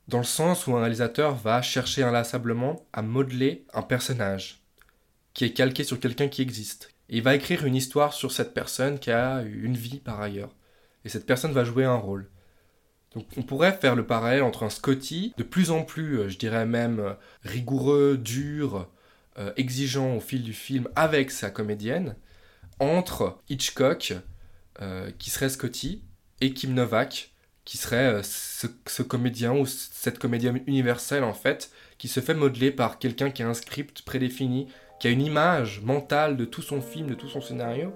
Dans 0.07 0.19
le 0.19 0.23
sens 0.23 0.67
où 0.67 0.75
un 0.75 0.81
réalisateur 0.81 1.35
va 1.35 1.61
chercher 1.61 2.03
inlassablement 2.03 2.85
à 2.93 3.01
modeler 3.01 3.65
un 3.73 3.81
personnage 3.81 4.61
qui 5.33 5.45
est 5.45 5.53
calqué 5.53 5.83
sur 5.83 5.99
quelqu'un 5.99 6.27
qui 6.27 6.41
existe. 6.41 6.93
Et 7.09 7.17
il 7.17 7.23
va 7.23 7.35
écrire 7.35 7.65
une 7.65 7.75
histoire 7.75 8.13
sur 8.13 8.31
cette 8.31 8.53
personne 8.53 8.99
qui 8.99 9.11
a 9.11 9.41
une 9.41 9.75
vie 9.75 9.99
par 9.99 10.21
ailleurs. 10.21 10.55
Et 11.05 11.09
cette 11.09 11.25
personne 11.25 11.53
va 11.53 11.63
jouer 11.63 11.85
un 11.85 11.95
rôle. 11.95 12.29
Donc 13.13 13.25
on 13.37 13.43
pourrait 13.43 13.73
faire 13.73 13.95
le 13.95 14.05
parallèle 14.05 14.43
entre 14.43 14.63
un 14.63 14.69
Scotty, 14.69 15.33
de 15.37 15.43
plus 15.43 15.71
en 15.71 15.83
plus, 15.83 16.19
euh, 16.19 16.29
je 16.29 16.37
dirais 16.37 16.65
même, 16.65 16.99
euh, 16.99 17.13
rigoureux, 17.43 18.17
dur, 18.17 18.89
euh, 19.39 19.51
exigeant 19.55 20.15
au 20.15 20.19
fil 20.19 20.43
du 20.43 20.53
film 20.53 20.89
avec 20.95 21.31
sa 21.31 21.49
comédienne, 21.49 22.15
entre 22.79 23.39
Hitchcock, 23.49 24.13
qui 25.17 25.31
serait 25.31 25.49
Scotty, 25.49 26.03
et 26.39 26.53
Kim 26.53 26.75
Novak, 26.75 27.33
qui 27.67 27.75
serait 27.75 28.13
euh, 28.13 28.21
ce, 28.23 29.03
comédien 29.03 29.53
ou 29.53 29.65
cette 29.65 30.19
comédienne 30.19 30.61
universelle 30.67 31.25
en 31.25 31.33
fait, 31.33 31.69
qui 31.97 32.07
se 32.07 32.21
fait 32.21 32.33
modeler 32.33 32.71
par 32.71 32.97
quelqu'un 32.97 33.29
qui 33.29 33.43
a 33.43 33.49
un 33.49 33.53
script 33.53 34.03
prédéfini, 34.03 34.69
qui 35.01 35.09
a 35.09 35.11
une 35.11 35.21
image 35.21 35.81
mentale 35.81 36.37
de 36.37 36.45
tout 36.45 36.61
son 36.61 36.81
film, 36.81 37.07
de 37.07 37.13
tout 37.13 37.27
son 37.27 37.41
scénario. 37.41 37.91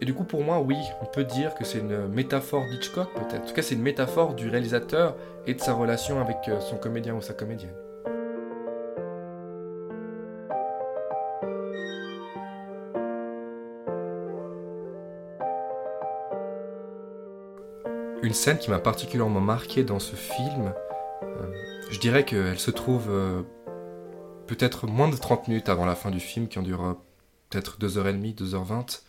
Et 0.00 0.06
du 0.06 0.14
coup, 0.14 0.24
pour 0.24 0.42
moi, 0.42 0.60
oui, 0.60 0.78
on 1.02 1.04
peut 1.04 1.24
dire 1.24 1.54
que 1.54 1.66
c'est 1.66 1.80
une 1.80 2.08
métaphore 2.08 2.64
d'Hitchcock 2.70 3.12
peut-être. 3.12 3.42
En 3.42 3.46
tout 3.46 3.52
cas, 3.52 3.60
c'est 3.60 3.74
une 3.74 3.82
métaphore 3.82 4.32
du 4.32 4.48
réalisateur 4.48 5.14
et 5.46 5.52
de 5.52 5.60
sa 5.60 5.74
relation 5.74 6.18
avec 6.18 6.38
euh, 6.48 6.58
son 6.60 6.78
comédien 6.78 7.14
ou 7.14 7.20
sa 7.20 7.34
comédienne. 7.34 7.74
Une 18.22 18.34
scène 18.34 18.58
qui 18.58 18.68
m'a 18.68 18.78
particulièrement 18.78 19.40
marqué 19.40 19.82
dans 19.82 19.98
ce 19.98 20.14
film, 20.14 20.74
euh, 21.22 21.52
je 21.90 21.98
dirais 21.98 22.26
qu'elle 22.26 22.58
se 22.58 22.70
trouve 22.70 23.06
euh, 23.08 23.42
peut-être 24.46 24.86
moins 24.86 25.08
de 25.08 25.16
30 25.16 25.48
minutes 25.48 25.70
avant 25.70 25.86
la 25.86 25.94
fin 25.94 26.10
du 26.10 26.20
film, 26.20 26.46
qui 26.46 26.58
en 26.58 26.62
dure 26.62 26.98
peut-être 27.48 27.78
2h30, 27.78 28.34
2h20. 28.34 29.00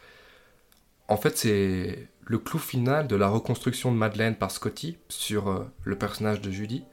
En 1.09 1.17
fait, 1.17 1.37
c'est 1.37 2.07
le 2.25 2.37
clou 2.37 2.57
final 2.57 3.07
de 3.07 3.17
la 3.17 3.27
reconstruction 3.27 3.91
de 3.91 3.97
Madeleine 3.97 4.35
par 4.35 4.49
Scotty 4.49 4.97
sur 5.09 5.49
euh, 5.49 5.65
le 5.83 5.97
personnage 5.97 6.39
de 6.39 6.49
Judy. 6.49 6.85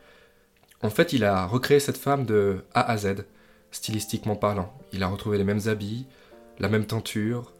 En 0.82 0.90
fait, 0.90 1.12
il 1.12 1.24
a 1.24 1.46
recréé 1.46 1.78
cette 1.78 1.98
femme 1.98 2.26
de 2.26 2.64
A 2.74 2.90
à 2.90 2.96
Z, 2.96 3.26
stylistiquement 3.70 4.34
parlant. 4.34 4.76
Il 4.92 5.04
a 5.04 5.06
retrouvé 5.06 5.38
les 5.38 5.44
mêmes 5.44 5.68
habits, 5.68 6.08
la 6.58 6.68
même 6.68 6.86
tenture, 6.86 7.52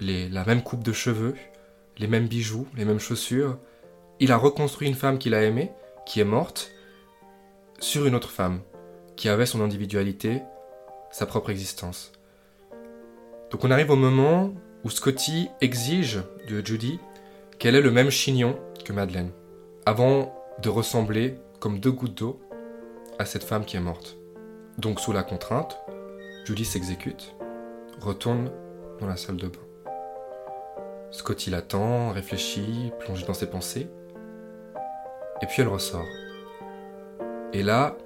la 0.00 0.44
même 0.44 0.62
coupe 0.62 0.84
de 0.84 0.92
cheveux, 0.92 1.34
les 1.96 2.06
mêmes 2.06 2.26
bijoux, 2.26 2.66
les 2.76 2.84
mêmes 2.84 3.00
chaussures, 3.00 3.58
il 4.20 4.32
a 4.32 4.36
reconstruit 4.36 4.88
une 4.88 4.94
femme 4.94 5.18
qu'il 5.18 5.34
a 5.34 5.42
aimée, 5.42 5.70
qui 6.06 6.20
est 6.20 6.24
morte, 6.24 6.72
sur 7.78 8.06
une 8.06 8.14
autre 8.14 8.30
femme, 8.30 8.60
qui 9.16 9.28
avait 9.28 9.46
son 9.46 9.60
individualité, 9.60 10.42
sa 11.10 11.26
propre 11.26 11.50
existence. 11.50 12.12
Donc 13.50 13.64
on 13.64 13.70
arrive 13.70 13.90
au 13.90 13.96
moment 13.96 14.52
où 14.84 14.90
Scotty 14.90 15.48
exige 15.60 16.20
de 16.48 16.64
Judy 16.64 16.98
qu'elle 17.58 17.74
ait 17.74 17.80
le 17.80 17.90
même 17.90 18.10
chignon 18.10 18.58
que 18.84 18.92
Madeleine, 18.92 19.32
avant 19.86 20.34
de 20.62 20.68
ressembler 20.68 21.36
comme 21.60 21.80
deux 21.80 21.92
gouttes 21.92 22.18
d'eau 22.18 22.40
à 23.18 23.24
cette 23.24 23.44
femme 23.44 23.64
qui 23.64 23.76
est 23.76 23.80
morte. 23.80 24.16
Donc 24.78 25.00
sous 25.00 25.12
la 25.12 25.22
contrainte, 25.22 25.78
Judy 26.44 26.64
s'exécute, 26.64 27.34
retourne 28.00 28.50
dans 29.00 29.06
la 29.06 29.16
salle 29.16 29.36
de 29.36 29.48
bain. 29.48 29.58
Scotty 31.10 31.50
l'attend, 31.50 32.10
réfléchit, 32.10 32.92
plonge 33.00 33.24
dans 33.24 33.34
ses 33.34 33.48
pensées, 33.48 33.88
et 35.42 35.46
puis 35.46 35.62
elle 35.62 35.68
ressort. 35.68 36.06
Et 37.52 37.62
là, 37.62 37.96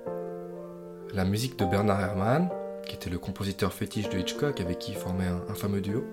la 1.15 1.25
musique 1.25 1.59
de 1.59 1.65
Bernard 1.65 2.01
Herrmann, 2.01 2.49
qui 2.87 2.95
était 2.95 3.11
le 3.11 3.19
compositeur 3.19 3.73
fétiche 3.73 4.09
de 4.09 4.19
Hitchcock, 4.19 4.61
avec 4.61 4.79
qui 4.79 4.93
il 4.93 4.97
formait 4.97 5.27
un, 5.27 5.55
fameux 5.55 5.81
duo, 5.81 6.05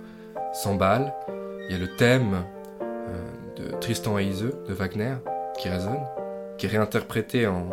s'emballe. 0.53 1.13
Il 1.67 1.73
y 1.73 1.75
a 1.75 1.79
le 1.79 1.95
thème 1.95 2.43
euh, 2.81 3.15
de 3.57 3.75
Tristan 3.77 4.17
et 4.17 4.25
Iseux 4.25 4.63
de 4.67 4.73
Wagner 4.73 5.15
qui 5.57 5.69
résonne, 5.69 6.03
qui 6.57 6.65
est 6.65 6.69
réinterprété 6.69 7.47
en 7.47 7.69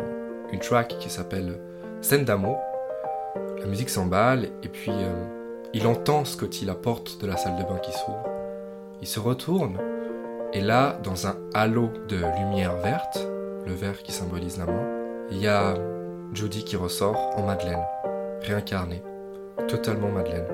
une 0.51 0.59
track 0.59 0.97
qui 0.99 1.09
s'appelle 1.09 1.59
Scène 2.01 2.25
d'amour. 2.25 2.57
La 3.59 3.65
musique 3.65 3.89
s'emballe 3.89 4.49
et 4.63 4.67
puis 4.67 4.91
euh, 4.91 5.25
il 5.73 5.87
entend 5.87 6.23
Scotty, 6.25 6.65
la 6.65 6.75
porte 6.75 7.19
de 7.21 7.27
la 7.27 7.37
salle 7.37 7.57
de 7.57 7.63
bain 7.63 7.79
qui 7.79 7.91
s'ouvre. 7.91 8.23
Il 9.01 9.07
se 9.07 9.19
retourne 9.19 9.77
et 10.53 10.61
là, 10.61 10.97
dans 11.03 11.27
un 11.27 11.35
halo 11.53 11.89
de 12.07 12.17
lumière 12.39 12.77
verte, 12.77 13.19
le 13.67 13.73
vert 13.73 14.01
qui 14.01 14.13
symbolise 14.13 14.57
la 14.57 14.65
mort, 14.65 14.85
il 15.29 15.39
y 15.39 15.47
a 15.47 15.75
Judy 16.33 16.63
qui 16.63 16.77
ressort 16.77 17.33
en 17.35 17.43
Madeleine, 17.43 17.83
réincarnée, 18.41 19.03
totalement 19.67 20.09
Madeleine. 20.09 20.47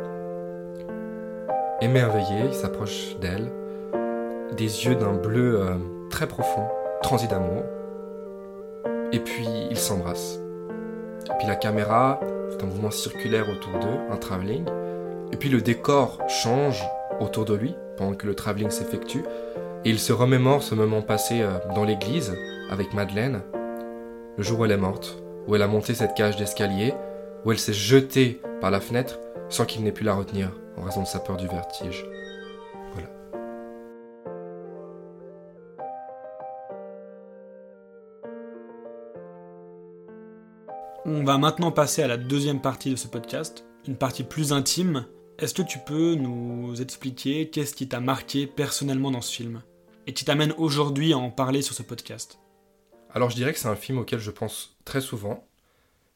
Émerveillé, 1.80 2.45
il 2.47 2.54
s'approche 2.54 3.15
d'elle, 3.21 3.52
des 4.58 4.86
yeux 4.86 4.95
d'un 4.95 5.13
bleu 5.13 5.62
euh, 5.62 5.76
très 6.10 6.28
profond, 6.28 6.67
transi 7.04 7.28
d'amour, 7.28 7.63
et 9.12 9.19
puis 9.19 9.47
ils 9.69 9.78
s'embrassent. 9.78 10.39
Et 11.28 11.38
puis 11.38 11.47
la 11.47 11.56
caméra 11.56 12.19
fait 12.49 12.63
un 12.63 12.67
mouvement 12.67 12.91
circulaire 12.91 13.47
autour 13.47 13.73
d'eux, 13.73 13.99
un 14.12 14.17
travelling, 14.17 14.65
et 15.32 15.38
puis 15.38 15.49
le 15.49 15.62
décor 15.62 16.17
change 16.28 16.84
autour 17.19 17.45
de 17.45 17.54
lui 17.54 17.76
pendant 17.95 18.15
que 18.15 18.26
le 18.26 18.34
travelling 18.34 18.71
s'effectue, 18.71 19.23
et 19.86 19.89
il 19.89 19.99
se 19.99 20.13
remémore 20.13 20.63
ce 20.63 20.73
moment 20.73 21.04
passé 21.04 21.41
euh, 21.41 21.60
dans 21.76 21.84
l'église 21.84 22.34
avec 22.74 22.94
Madeleine, 22.96 23.44
le 24.36 24.44
jour 24.44 24.60
où 24.60 24.66
elle 24.66 24.72
est 24.72 24.78
morte, 24.78 25.22
où 25.48 25.56
elle 25.56 25.62
a 25.62 25.68
monté 25.68 25.94
cette 25.94 26.16
cage 26.16 26.38
d'escalier, 26.38 26.94
où 27.46 27.52
elle 27.52 27.60
s'est 27.60 27.72
jetée 27.72 28.42
par 28.62 28.72
la 28.72 28.82
fenêtre 28.82 29.20
sans 29.48 29.66
qu'il 29.66 29.84
n'ait 29.84 29.92
pu 29.92 30.04
la 30.04 30.16
retenir 30.16 30.52
en 30.76 30.82
raison 30.82 31.04
de 31.04 31.08
sa 31.08 31.20
peur 31.20 31.38
du 31.38 31.48
vertige. 31.48 32.04
Voilà. 32.94 33.10
On 41.06 41.24
va 41.24 41.38
maintenant 41.38 41.72
passer 41.72 42.02
à 42.02 42.08
la 42.08 42.18
deuxième 42.18 42.60
partie 42.60 42.90
de 42.90 42.96
ce 42.96 43.08
podcast, 43.08 43.66
une 43.88 43.98
partie 43.98 44.24
plus 44.24 44.52
intime. 44.52 45.06
Est-ce 45.38 45.54
que 45.54 45.62
tu 45.62 45.78
peux 45.78 46.16
nous 46.16 46.82
expliquer 46.82 47.50
qu'est-ce 47.50 47.76
qui 47.76 47.88
t'a 47.88 48.00
marqué 48.00 48.48
personnellement 48.48 49.12
dans 49.12 49.22
ce 49.22 49.36
film? 49.36 49.62
Et 50.08 50.14
qui 50.14 50.26
t'amène 50.26 50.54
aujourd'hui 50.58 51.14
à 51.14 51.18
en 51.18 51.30
parler 51.30 51.62
sur 51.62 51.76
ce 51.76 51.84
podcast? 51.84 52.40
Alors 53.13 53.30
je 53.30 53.36
dirais 53.36 53.54
que 53.54 53.60
c'est 53.60 53.67
un 53.67 53.76
film 53.76 53.99
auquel 53.99 54.19
je 54.19 54.32
pense 54.32 54.76
très 54.86 55.02
souvent, 55.02 55.47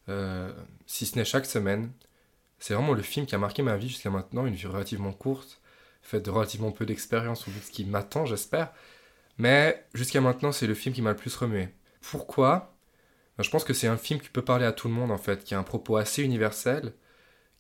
euh, 0.10 0.52
si 0.88 1.06
ce 1.06 1.18
n'est 1.18 1.26
chaque 1.26 1.46
semaine. 1.46 1.92
C'est 2.60 2.74
vraiment 2.74 2.94
le 2.94 3.04
film 3.04 3.26
qui 3.28 3.36
a 3.36 3.40
marqué 3.40 3.64
ma 3.64 3.78
vie 3.78 3.90
jusqu'à 3.90 4.10
maintenant, 4.12 4.46
une 4.48 4.56
vie 4.56 4.68
relativement 4.68 5.14
courte, 5.14 5.62
fait 6.02 6.22
de 6.22 6.32
relativement 6.32 6.72
peu 6.72 6.86
d'expérience, 6.86 7.48
ou 7.48 7.52
vu 7.52 7.60
ce 7.62 7.72
qui 7.72 7.86
m'attend, 7.86 8.26
j'espère. 8.26 8.74
Mais 9.38 9.86
jusqu'à 9.94 10.22
maintenant, 10.22 10.52
c'est 10.52 10.68
le 10.68 10.76
film 10.76 10.96
qui 10.96 11.02
m'a 11.04 11.12
le 11.12 11.18
plus 11.18 11.36
remué. 11.36 11.70
Pourquoi? 12.02 12.76
Ben, 13.38 13.44
Je 13.44 13.52
pense 13.52 13.64
que 13.66 13.74
c'est 13.74 13.88
un 13.88 13.98
film 13.98 14.20
qui 14.22 14.30
peut 14.30 14.44
parler 14.44 14.66
à 14.66 14.74
tout 14.74 14.88
le 14.88 14.94
monde, 14.96 15.12
en 15.12 15.18
fait, 15.20 15.44
qui 15.44 15.56
a 15.56 15.60
un 15.60 15.64
propos 15.64 15.98
assez 15.98 16.24
universel, 16.24 16.94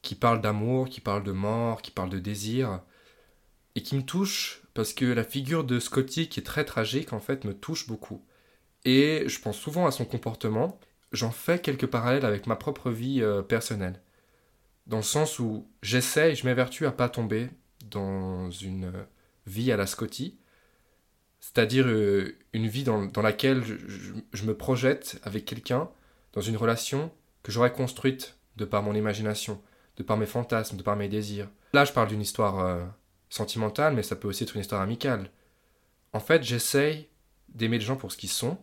qui 0.04 0.16
parle 0.16 0.42
d'amour, 0.42 0.90
qui 0.90 1.02
parle 1.02 1.24
de 1.24 1.32
mort, 1.34 1.82
qui 1.84 1.92
parle 1.92 2.10
de 2.10 2.20
désir, 2.20 2.82
et 3.76 3.84
qui 3.84 3.96
me 3.96 4.04
touche 4.04 4.64
parce 4.74 4.94
que 4.94 5.06
la 5.06 5.24
figure 5.24 5.64
de 5.64 5.80
Scotty, 5.80 6.30
qui 6.30 6.40
est 6.40 6.44
très 6.44 6.66
tragique, 6.66 7.14
en 7.14 7.20
fait, 7.20 7.46
me 7.46 7.54
touche 7.54 7.88
beaucoup. 7.88 8.24
Et 8.88 9.28
je 9.28 9.42
pense 9.42 9.58
souvent 9.58 9.86
à 9.86 9.92
son 9.92 10.06
comportement. 10.06 10.80
J'en 11.12 11.30
fais 11.30 11.60
quelques 11.60 11.88
parallèles 11.88 12.24
avec 12.24 12.48
ma 12.48 12.56
propre 12.56 12.90
vie 12.90 13.22
euh, 13.22 13.42
personnelle. 13.42 14.02
Dans 14.86 14.96
le 14.96 15.04
sens 15.04 15.40
où 15.40 15.68
j'essaie, 15.82 16.36
je 16.36 16.46
m'évertue 16.46 16.86
à 16.86 16.94
pas 16.94 17.10
tomber 17.10 17.50
dans 17.84 18.50
une 18.50 18.86
euh, 18.86 19.04
vie 19.46 19.74
à 19.74 19.78
la 19.78 19.88
Scotty, 19.88 20.38
c'est-à-dire 21.42 21.86
euh, 21.86 22.38
une 22.54 22.68
vie 22.68 22.86
dans, 22.86 23.12
laquelle 23.22 23.62
je, 24.32 24.46
me 24.46 24.56
projette 24.56 25.20
avec 25.24 25.44
quelqu'un 25.44 25.90
dans 26.32 26.40
une 26.40 26.56
relation 26.56 27.12
que 27.44 27.52
j'aurais 27.52 27.74
construite 27.74 28.38
de 28.56 28.64
par 28.64 28.84
mon 28.84 28.96
imagination, 28.96 29.62
de 29.98 30.04
par 30.04 30.16
mes 30.16 30.26
fantasmes, 30.26 30.78
de 30.78 30.84
par 30.84 30.96
mes 30.96 31.10
désirs. 31.10 31.50
Là, 31.74 31.84
je 31.84 31.92
parle 31.92 32.08
d'une 32.08 32.22
histoire 32.22 32.88
sentimentale, 33.28 33.96
mais 33.96 34.04
ça 34.04 34.16
peut 34.16 34.30
aussi 34.30 34.44
être 34.44 34.56
une 34.56 34.62
histoire 34.62 34.82
amicale. 34.82 35.30
En 36.14 36.22
fait, 36.22 36.42
j'essaye 36.42 37.10
d'aimer 37.50 37.80
les 37.80 37.86
gens 37.86 37.98
pour 37.98 38.14
ce 38.14 38.18
qu'ils 38.18 38.30
sont, 38.30 38.58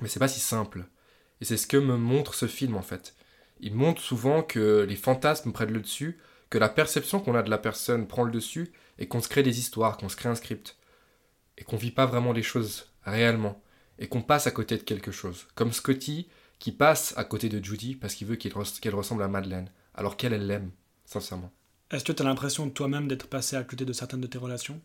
mais 0.00 0.08
c'est 0.08 0.18
pas 0.18 0.28
si 0.28 0.40
simple. 0.40 0.86
Et 1.40 1.44
c'est 1.44 1.56
ce 1.56 1.66
que 1.66 1.76
me 1.76 1.96
montre 1.96 2.34
ce 2.34 2.46
film 2.46 2.76
en 2.76 2.82
fait. 2.82 3.14
Il 3.60 3.74
montre 3.74 4.00
souvent 4.00 4.42
que 4.42 4.86
les 4.88 4.96
fantasmes 4.96 5.52
prennent 5.52 5.72
le 5.72 5.80
dessus, 5.80 6.18
que 6.48 6.58
la 6.58 6.68
perception 6.68 7.20
qu'on 7.20 7.34
a 7.34 7.42
de 7.42 7.50
la 7.50 7.58
personne 7.58 8.06
prend 8.06 8.24
le 8.24 8.32
dessus, 8.32 8.72
et 8.98 9.06
qu'on 9.06 9.20
se 9.20 9.28
crée 9.28 9.42
des 9.42 9.58
histoires, 9.58 9.96
qu'on 9.96 10.08
se 10.08 10.16
crée 10.16 10.28
un 10.28 10.34
script. 10.34 10.76
Et 11.58 11.64
qu'on 11.64 11.76
vit 11.76 11.90
pas 11.90 12.06
vraiment 12.06 12.32
les 12.32 12.42
choses 12.42 12.86
réellement. 13.04 13.62
Et 13.98 14.08
qu'on 14.08 14.22
passe 14.22 14.46
à 14.46 14.50
côté 14.50 14.76
de 14.76 14.82
quelque 14.82 15.12
chose. 15.12 15.46
Comme 15.54 15.72
Scotty 15.72 16.28
qui 16.58 16.72
passe 16.72 17.14
à 17.16 17.24
côté 17.24 17.48
de 17.48 17.62
Judy 17.64 17.96
parce 17.96 18.14
qu'il 18.14 18.26
veut 18.26 18.36
qu'elle 18.36 18.94
ressemble 18.94 19.22
à 19.22 19.28
Madeleine, 19.28 19.70
alors 19.94 20.16
qu'elle, 20.16 20.34
elle 20.34 20.46
l'aime, 20.46 20.70
sincèrement. 21.04 21.50
Est-ce 21.90 22.04
que 22.04 22.12
tu 22.12 22.22
as 22.22 22.24
l'impression 22.24 22.68
toi-même 22.70 23.08
d'être 23.08 23.26
passé 23.26 23.56
à 23.56 23.64
côté 23.64 23.84
de 23.84 23.92
certaines 23.92 24.20
de 24.20 24.26
tes 24.26 24.38
relations? 24.38 24.80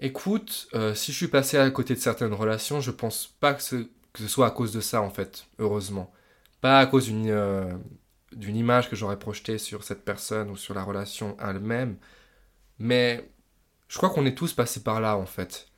Écoute, 0.00 0.68
euh, 0.74 0.94
si 0.94 1.12
je 1.12 1.16
suis 1.16 1.28
passé 1.28 1.56
à 1.56 1.70
côté 1.70 1.94
de 1.94 2.00
certaines 2.00 2.32
relations, 2.32 2.80
je 2.80 2.90
pense 2.90 3.34
pas 3.40 3.54
que 3.54 3.88
ce, 4.14 4.28
soit 4.28 4.46
à 4.46 4.50
cause 4.50 4.72
de 4.72 4.80
ça, 4.80 5.02
en 5.02 5.10
fait, 5.10 5.46
heureusement. 5.58 6.12
Pas 6.60 6.78
à 6.78 6.86
cause 6.86 7.06
d'une 7.06 7.30
euh, 7.30 7.72
image 8.42 8.90
que 8.90 8.96
j'aurais 8.96 9.18
projetée 9.18 9.58
sur 9.58 9.84
cette 9.84 10.04
personne 10.04 10.50
ou 10.50 10.56
sur 10.56 10.74
la 10.74 10.82
relation 10.82 11.36
elle-même, 11.40 11.96
mais 12.78 13.30
je 13.88 13.96
crois 13.96 14.10
qu'on 14.10 14.26
est 14.26 14.36
tous 14.36 14.52
passés 14.52 14.82
par 14.82 15.00
là, 15.00 15.16
en 15.16 15.26
fait. 15.26 15.68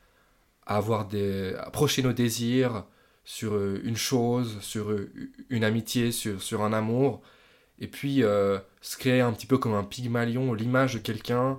À 0.67 0.77
avoir 0.77 1.07
des. 1.09 1.55
à 1.59 1.71
projeter 1.71 2.03
nos 2.03 2.13
désirs 2.13 2.87
sur 3.25 3.55
euh, 3.55 3.81
une 3.85 3.97
chose, 3.97 4.61
sur 4.61 4.97
une 5.51 5.65
amitié, 5.65 6.13
sur, 6.13 6.43
sur 6.43 6.63
un 6.63 6.73
amour, 6.73 7.23
et 7.83 7.89
puis 7.89 8.23
euh, 8.23 8.59
se 8.81 8.97
créer 8.97 9.21
un 9.21 9.33
petit 9.33 9.47
peu 9.47 9.59
comme 9.59 9.75
un 9.75 9.85
pygmalion, 9.85 10.55
l'image 10.55 10.95
de 10.95 10.99
quelqu'un, 11.01 11.59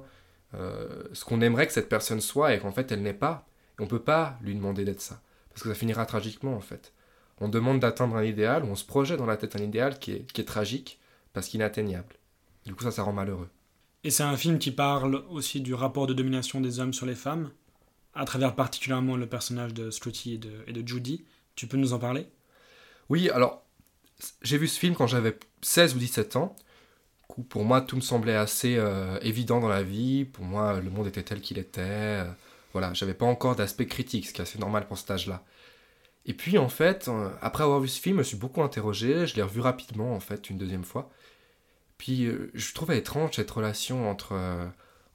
euh, 0.56 1.04
ce 1.12 1.26
qu'on 1.26 1.42
aimerait 1.42 1.68
que 1.68 1.74
cette 1.74 1.90
personne 1.90 2.22
soit 2.22 2.54
et 2.54 2.60
qu'en 2.60 2.72
fait 2.72 2.92
elle 2.92 3.02
n'est 3.02 3.14
pas. 3.14 3.46
Et 3.78 3.84
on 3.84 3.88
peut 3.88 4.02
pas 4.02 4.38
lui 4.42 4.56
demander 4.56 4.86
d'être 4.86 5.02
ça, 5.02 5.22
parce 5.54 5.64
que 5.64 5.70
ça 5.70 5.76
finira 5.76 6.06
tragiquement 6.06 6.56
en 6.56 6.62
fait. 6.62 6.94
On 7.40 7.50
demande 7.50 7.80
d'atteindre 7.80 8.16
un 8.16 8.24
idéal, 8.24 8.64
ou 8.64 8.68
on 8.68 8.76
se 8.76 8.86
projette 8.86 9.18
dans 9.18 9.26
la 9.26 9.38
tête 9.38 9.56
un 9.56 9.64
idéal 9.64 10.00
qui 10.00 10.12
est, 10.12 10.32
qui 10.32 10.42
est 10.42 10.46
tragique, 10.46 11.00
parce 11.34 11.48
qu'inatteignable. 11.48 12.16
Du 12.66 12.76
coup 12.76 12.84
ça, 12.84 12.92
ça 12.92 13.04
rend 13.04 13.14
malheureux. 13.14 13.50
Et 14.04 14.12
c'est 14.12 14.24
un 14.24 14.38
film 14.38 14.60
qui 14.60 14.72
parle 14.72 15.24
aussi 15.30 15.62
du 15.62 15.74
rapport 15.74 16.08
de 16.08 16.14
domination 16.14 16.62
des 16.62 16.80
hommes 16.80 16.94
sur 16.94 17.06
les 17.06 17.16
femmes, 17.16 17.52
à 18.14 18.26
travers 18.26 18.56
particulièrement 18.56 19.16
le 19.16 19.28
personnage 19.28 19.74
de 19.74 19.92
Scotty 19.92 20.36
et 20.36 20.38
de, 20.38 20.52
et 20.68 20.74
de 20.74 20.88
Judy. 20.88 21.26
Tu 21.56 21.68
peux 21.68 21.78
nous 21.78 21.94
en 21.94 22.00
parler? 22.00 22.28
Oui, 23.10 23.30
alors 23.30 23.64
j'ai 24.42 24.58
vu 24.58 24.68
ce 24.68 24.80
film 24.80 24.96
quand 24.96 25.08
j'avais 25.08 25.38
16 25.62 25.96
ou 25.96 26.00
17 26.00 26.36
ans. 26.36 26.56
Pour 27.50 27.64
moi, 27.64 27.82
tout 27.82 27.96
me 27.96 28.02
semblait 28.02 28.36
assez 28.36 28.76
euh, 28.78 29.18
évident 29.22 29.60
dans 29.60 29.68
la 29.68 29.84
vie. 29.84 30.26
Pour 30.26 30.46
moi, 30.46 30.80
le 30.80 30.90
monde 30.90 31.08
était 31.08 31.24
tel 31.24 31.42
qu'il 31.42 31.58
était. 31.58 32.24
Euh, 32.76 32.80
voilà, 32.80 32.94
j'avais 32.94 33.14
pas 33.14 33.26
encore 33.26 33.56
d'aspect 33.56 33.86
critique, 33.86 34.28
ce 34.28 34.34
qui 34.34 34.42
est 34.42 34.44
assez 34.44 34.60
normal 34.60 34.88
pour 34.88 34.98
cet 34.98 35.12
âge-là. 35.12 35.44
Et 36.26 36.34
puis, 36.34 36.58
en 36.58 36.70
fait, 36.70 37.08
euh, 37.08 37.30
après 37.42 37.64
avoir 37.64 37.80
vu 37.80 37.88
ce 37.88 38.00
film, 38.02 38.16
je 38.16 38.20
me 38.20 38.24
suis 38.24 38.38
beaucoup 38.38 38.62
interrogé. 38.62 39.28
Je 39.28 39.36
l'ai 39.36 39.42
revu 39.42 39.62
rapidement, 39.62 40.16
en 40.16 40.20
fait, 40.20 40.50
une 40.50 40.58
deuxième 40.58 40.84
fois. 40.84 41.10
Puis, 41.98 42.28
je 42.54 42.74
trouvais 42.74 42.98
étrange 42.98 43.36
cette 43.36 43.52
relation 43.52 44.10
entre, 44.10 44.38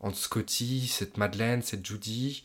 entre 0.01 0.17
Scotty, 0.17 0.87
cette 0.87 1.19
Madeleine, 1.19 1.61
cette 1.63 1.85
Judy. 1.85 2.45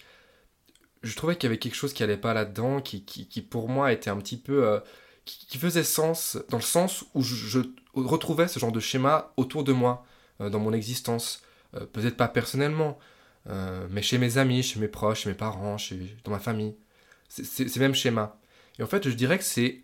Je 1.01 1.15
trouvais 1.15 1.35
qu'il 1.35 1.43
y 1.43 1.47
avait 1.47 1.59
quelque 1.59 1.75
chose 1.75 1.93
qui 1.93 2.03
allait 2.03 2.17
pas 2.17 2.33
là-dedans, 2.33 2.81
qui, 2.81 3.05
qui, 3.05 3.41
pour 3.41 3.69
moi 3.69 3.93
était 3.93 4.09
un 4.09 4.17
petit 4.17 4.37
peu 4.37 4.81
qui, 5.25 5.57
faisait 5.57 5.83
sens 5.83 6.37
dans 6.49 6.57
le 6.57 6.63
sens 6.63 7.05
où 7.13 7.21
je, 7.21 7.59
retrouvais 7.93 8.47
ce 8.47 8.59
genre 8.59 8.71
de 8.71 8.79
schéma 8.79 9.31
autour 9.37 9.63
de 9.63 9.71
moi, 9.71 10.05
euh, 10.41 10.49
dans 10.49 10.59
mon 10.59 10.73
existence. 10.73 11.41
Euh, 11.75 11.85
peut-être 11.85 12.17
pas 12.17 12.27
personnellement, 12.27 12.97
euh, 13.49 13.87
mais 13.89 14.01
chez 14.01 14.17
mes 14.17 14.37
amis, 14.37 14.63
chez 14.63 14.79
mes 14.79 14.87
proches, 14.87 15.21
chez 15.21 15.29
mes 15.29 15.35
parents, 15.35 15.77
chez, 15.77 16.17
dans 16.23 16.31
ma 16.31 16.39
famille. 16.39 16.75
C'est 17.29 17.67
ces 17.67 17.79
mêmes 17.79 17.95
schémas. 17.95 18.35
Et 18.79 18.83
en 18.83 18.87
fait, 18.87 19.07
je 19.09 19.15
dirais 19.15 19.37
que 19.37 19.43
c'est 19.43 19.81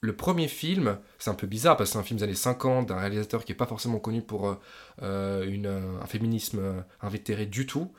le 0.00 0.16
premier 0.16 0.48
film, 0.48 0.98
c'est 1.18 1.30
un 1.30 1.34
peu 1.34 1.46
bizarre 1.46 1.76
parce 1.76 1.90
que 1.90 1.92
c'est 1.94 1.98
un 1.98 2.04
film 2.04 2.18
des 2.18 2.24
années 2.24 2.34
50 2.34 2.86
d'un 2.86 2.98
réalisateur 2.98 3.44
qui 3.44 3.52
n'est 3.52 3.56
pas 3.56 3.66
forcément 3.66 3.98
connu 3.98 4.22
pour 4.22 4.58
une, 5.02 5.66
un 5.66 6.06
féminisme 6.06 6.84
invétéré 7.00 7.46
du 7.46 7.66
tout, 7.66 7.92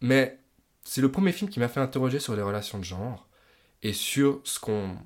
mais 0.00 0.38
c'est 0.84 1.00
le 1.00 1.10
premier 1.10 1.32
film 1.32 1.50
qui 1.50 1.60
m'a 1.60 1.68
fait 1.68 1.80
interroger 1.80 2.18
sur 2.18 2.36
les 2.36 2.42
relations 2.42 2.78
de 2.78 2.84
genre 2.84 3.28
et 3.82 3.92
sur 3.92 4.40
ce 4.44 4.58
qu'on 4.58 4.96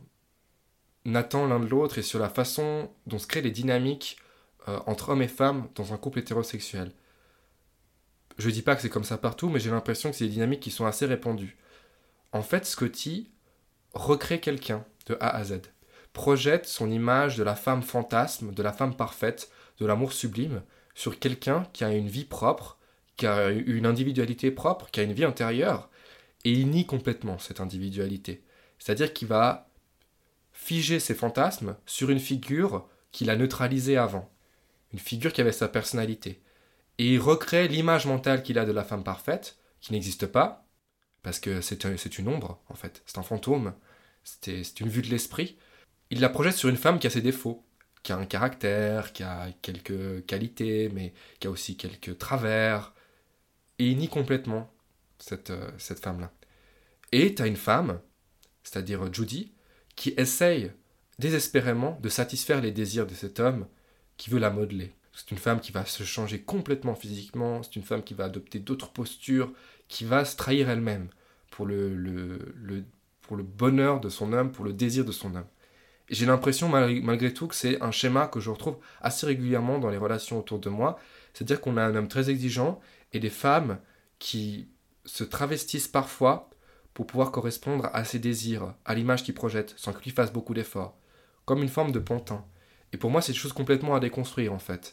attend 1.14 1.46
l'un 1.46 1.60
de 1.60 1.66
l'autre 1.66 1.98
et 1.98 2.02
sur 2.02 2.18
la 2.18 2.28
façon 2.28 2.90
dont 3.06 3.18
se 3.18 3.26
créent 3.26 3.42
les 3.42 3.50
dynamiques 3.50 4.18
euh, 4.68 4.78
entre 4.86 5.10
hommes 5.10 5.22
et 5.22 5.28
femmes 5.28 5.68
dans 5.74 5.92
un 5.92 5.96
couple 5.96 6.20
hétérosexuel. 6.20 6.92
Je 8.38 8.50
dis 8.50 8.62
pas 8.62 8.76
que 8.76 8.82
c'est 8.82 8.88
comme 8.88 9.04
ça 9.04 9.18
partout, 9.18 9.48
mais 9.48 9.60
j'ai 9.60 9.70
l'impression 9.70 10.10
que 10.10 10.16
c'est 10.16 10.24
des 10.24 10.30
dynamiques 10.30 10.60
qui 10.60 10.70
sont 10.70 10.86
assez 10.86 11.06
répandues. 11.06 11.56
En 12.32 12.42
fait, 12.42 12.64
Scotty 12.64 13.30
recrée 13.94 14.40
quelqu'un 14.40 14.84
de 15.06 15.16
A 15.20 15.36
à 15.36 15.44
Z, 15.44 15.60
projette 16.12 16.66
son 16.66 16.90
image 16.90 17.36
de 17.36 17.42
la 17.42 17.56
femme 17.56 17.82
fantasme, 17.82 18.52
de 18.52 18.62
la 18.62 18.72
femme 18.72 18.94
parfaite, 18.94 19.50
de 19.80 19.86
l'amour 19.86 20.12
sublime, 20.12 20.62
sur 20.94 21.18
quelqu'un 21.18 21.66
qui 21.72 21.84
a 21.84 21.92
une 21.92 22.08
vie 22.08 22.24
propre, 22.24 22.78
qui 23.16 23.26
a 23.26 23.50
une 23.50 23.86
individualité 23.86 24.50
propre, 24.50 24.90
qui 24.90 25.00
a 25.00 25.02
une 25.02 25.12
vie 25.12 25.24
intérieure, 25.24 25.90
et 26.44 26.52
il 26.52 26.68
nie 26.70 26.86
complètement 26.86 27.38
cette 27.38 27.60
individualité. 27.60 28.44
C'est-à-dire 28.78 29.12
qu'il 29.12 29.28
va 29.28 29.68
figer 30.52 31.00
ses 31.00 31.14
fantasmes 31.14 31.76
sur 31.86 32.10
une 32.10 32.20
figure 32.20 32.86
qu'il 33.10 33.30
a 33.30 33.36
neutralisée 33.36 33.96
avant, 33.96 34.30
une 34.92 34.98
figure 34.98 35.32
qui 35.32 35.40
avait 35.40 35.52
sa 35.52 35.68
personnalité. 35.68 36.40
Et 36.98 37.14
il 37.14 37.20
recrée 37.20 37.68
l'image 37.68 38.06
mentale 38.06 38.42
qu'il 38.42 38.58
a 38.58 38.64
de 38.64 38.72
la 38.72 38.84
femme 38.84 39.04
parfaite, 39.04 39.56
qui 39.80 39.92
n'existe 39.92 40.26
pas, 40.26 40.66
parce 41.22 41.40
que 41.40 41.60
c'est 41.60 42.18
une 42.18 42.28
ombre, 42.28 42.60
en 42.68 42.74
fait, 42.74 43.02
c'est 43.06 43.18
un 43.18 43.22
fantôme, 43.22 43.74
c'est 44.24 44.80
une 44.80 44.88
vue 44.88 45.02
de 45.02 45.08
l'esprit. 45.08 45.56
Il 46.10 46.20
la 46.20 46.28
projette 46.28 46.56
sur 46.56 46.68
une 46.68 46.76
femme 46.76 46.98
qui 46.98 47.06
a 47.06 47.10
ses 47.10 47.22
défauts, 47.22 47.64
qui 48.02 48.12
a 48.12 48.16
un 48.16 48.26
caractère, 48.26 49.12
qui 49.12 49.22
a 49.22 49.48
quelques 49.62 50.24
qualités, 50.26 50.88
mais 50.88 51.12
qui 51.40 51.46
a 51.46 51.50
aussi 51.50 51.76
quelques 51.76 52.18
travers. 52.18 52.94
Et 53.78 53.88
il 53.88 53.98
nie 53.98 54.08
complètement 54.08 54.72
cette, 55.18 55.50
euh, 55.50 55.70
cette 55.78 56.00
femme-là. 56.00 56.32
Et 57.12 57.34
tu 57.34 57.42
as 57.42 57.46
une 57.46 57.56
femme, 57.56 58.00
c'est-à-dire 58.62 59.12
Judy, 59.12 59.52
qui 59.96 60.14
essaye 60.16 60.72
désespérément 61.18 61.98
de 62.00 62.08
satisfaire 62.08 62.60
les 62.60 62.72
désirs 62.72 63.06
de 63.06 63.14
cet 63.14 63.40
homme 63.40 63.66
qui 64.16 64.30
veut 64.30 64.38
la 64.38 64.50
modeler. 64.50 64.92
C'est 65.18 65.32
une 65.32 65.38
femme 65.38 65.58
qui 65.58 65.72
va 65.72 65.84
se 65.84 66.04
changer 66.04 66.40
complètement 66.40 66.94
physiquement, 66.94 67.64
c'est 67.64 67.74
une 67.74 67.82
femme 67.82 68.04
qui 68.04 68.14
va 68.14 68.26
adopter 68.26 68.60
d'autres 68.60 68.92
postures, 68.92 69.52
qui 69.88 70.04
va 70.04 70.24
se 70.24 70.36
trahir 70.36 70.70
elle-même 70.70 71.08
pour 71.50 71.66
le, 71.66 72.38
bonheur 73.28 73.98
de 73.98 74.10
son 74.10 74.32
homme, 74.32 74.52
pour 74.52 74.64
le 74.64 74.72
désir 74.72 75.04
de 75.04 75.10
son 75.10 75.34
homme. 75.34 75.48
J'ai 76.08 76.24
l'impression 76.24 76.68
malgré 76.68 77.34
tout 77.34 77.48
que 77.48 77.56
c'est 77.56 77.82
un 77.82 77.90
schéma 77.90 78.28
que 78.28 78.38
je 78.38 78.48
retrouve 78.48 78.76
assez 79.00 79.26
régulièrement 79.26 79.80
dans 79.80 79.90
les 79.90 79.96
relations 79.96 80.38
autour 80.38 80.60
de 80.60 80.68
moi, 80.68 81.00
c'est-à-dire 81.34 81.60
qu'on 81.60 81.76
a 81.78 81.82
un 81.82 81.96
homme 81.96 82.06
très 82.06 82.30
exigeant 82.30 82.78
et 83.12 83.18
des 83.18 83.28
femmes 83.28 83.80
qui 84.20 84.68
se 85.04 85.24
travestissent 85.24 85.88
parfois 85.88 86.48
pour 86.94 87.08
pouvoir 87.08 87.32
correspondre 87.32 87.90
à 87.92 88.04
ses 88.04 88.20
désirs, 88.20 88.72
à 88.84 88.94
l'image 88.94 89.24
qu'il 89.24 89.34
projette, 89.34 89.74
sans 89.76 89.92
qu'il 89.92 90.12
fasse 90.12 90.32
beaucoup 90.32 90.54
d'efforts, 90.54 90.96
comme 91.44 91.64
une 91.64 91.68
forme 91.68 91.90
de 91.90 91.98
pantin. 91.98 92.44
Et 92.92 92.96
pour 92.96 93.10
moi, 93.10 93.22
c'est 93.22 93.32
une 93.32 93.38
chose 93.38 93.52
complètement 93.52 93.94
à 93.94 94.00
déconstruire 94.00 94.52
en 94.52 94.58
fait. 94.58 94.92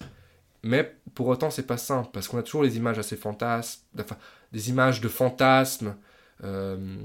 Mais 0.64 0.96
pour 1.14 1.28
autant, 1.28 1.52
c'est 1.52 1.68
pas 1.68 1.78
simple, 1.78 2.10
parce 2.12 2.28
qu'on 2.28 2.40
a 2.40 2.44
toujours 2.44 2.64
les 2.64 2.76
images 2.76 2.98
assez 2.98 3.16
fantasmes, 3.16 3.84
enfin, 4.00 4.18
des 4.52 4.70
images 4.70 5.00
de 5.00 5.08
fantasmes, 5.08 5.96
euh, 6.44 6.98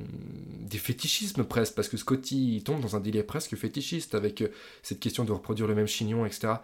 des 0.60 0.78
fétichismes 0.78 1.44
presque, 1.44 1.74
parce 1.74 1.88
que 1.88 1.98
Scotty 1.98 2.62
tombe 2.64 2.80
dans 2.80 2.96
un 2.96 3.00
délire 3.00 3.26
presque 3.26 3.54
fétichiste 3.56 4.14
avec 4.14 4.40
euh, 4.40 4.48
cette 4.82 4.98
question 4.98 5.24
de 5.24 5.32
reproduire 5.32 5.68
le 5.68 5.74
même 5.74 5.86
chignon, 5.86 6.24
etc. 6.24 6.54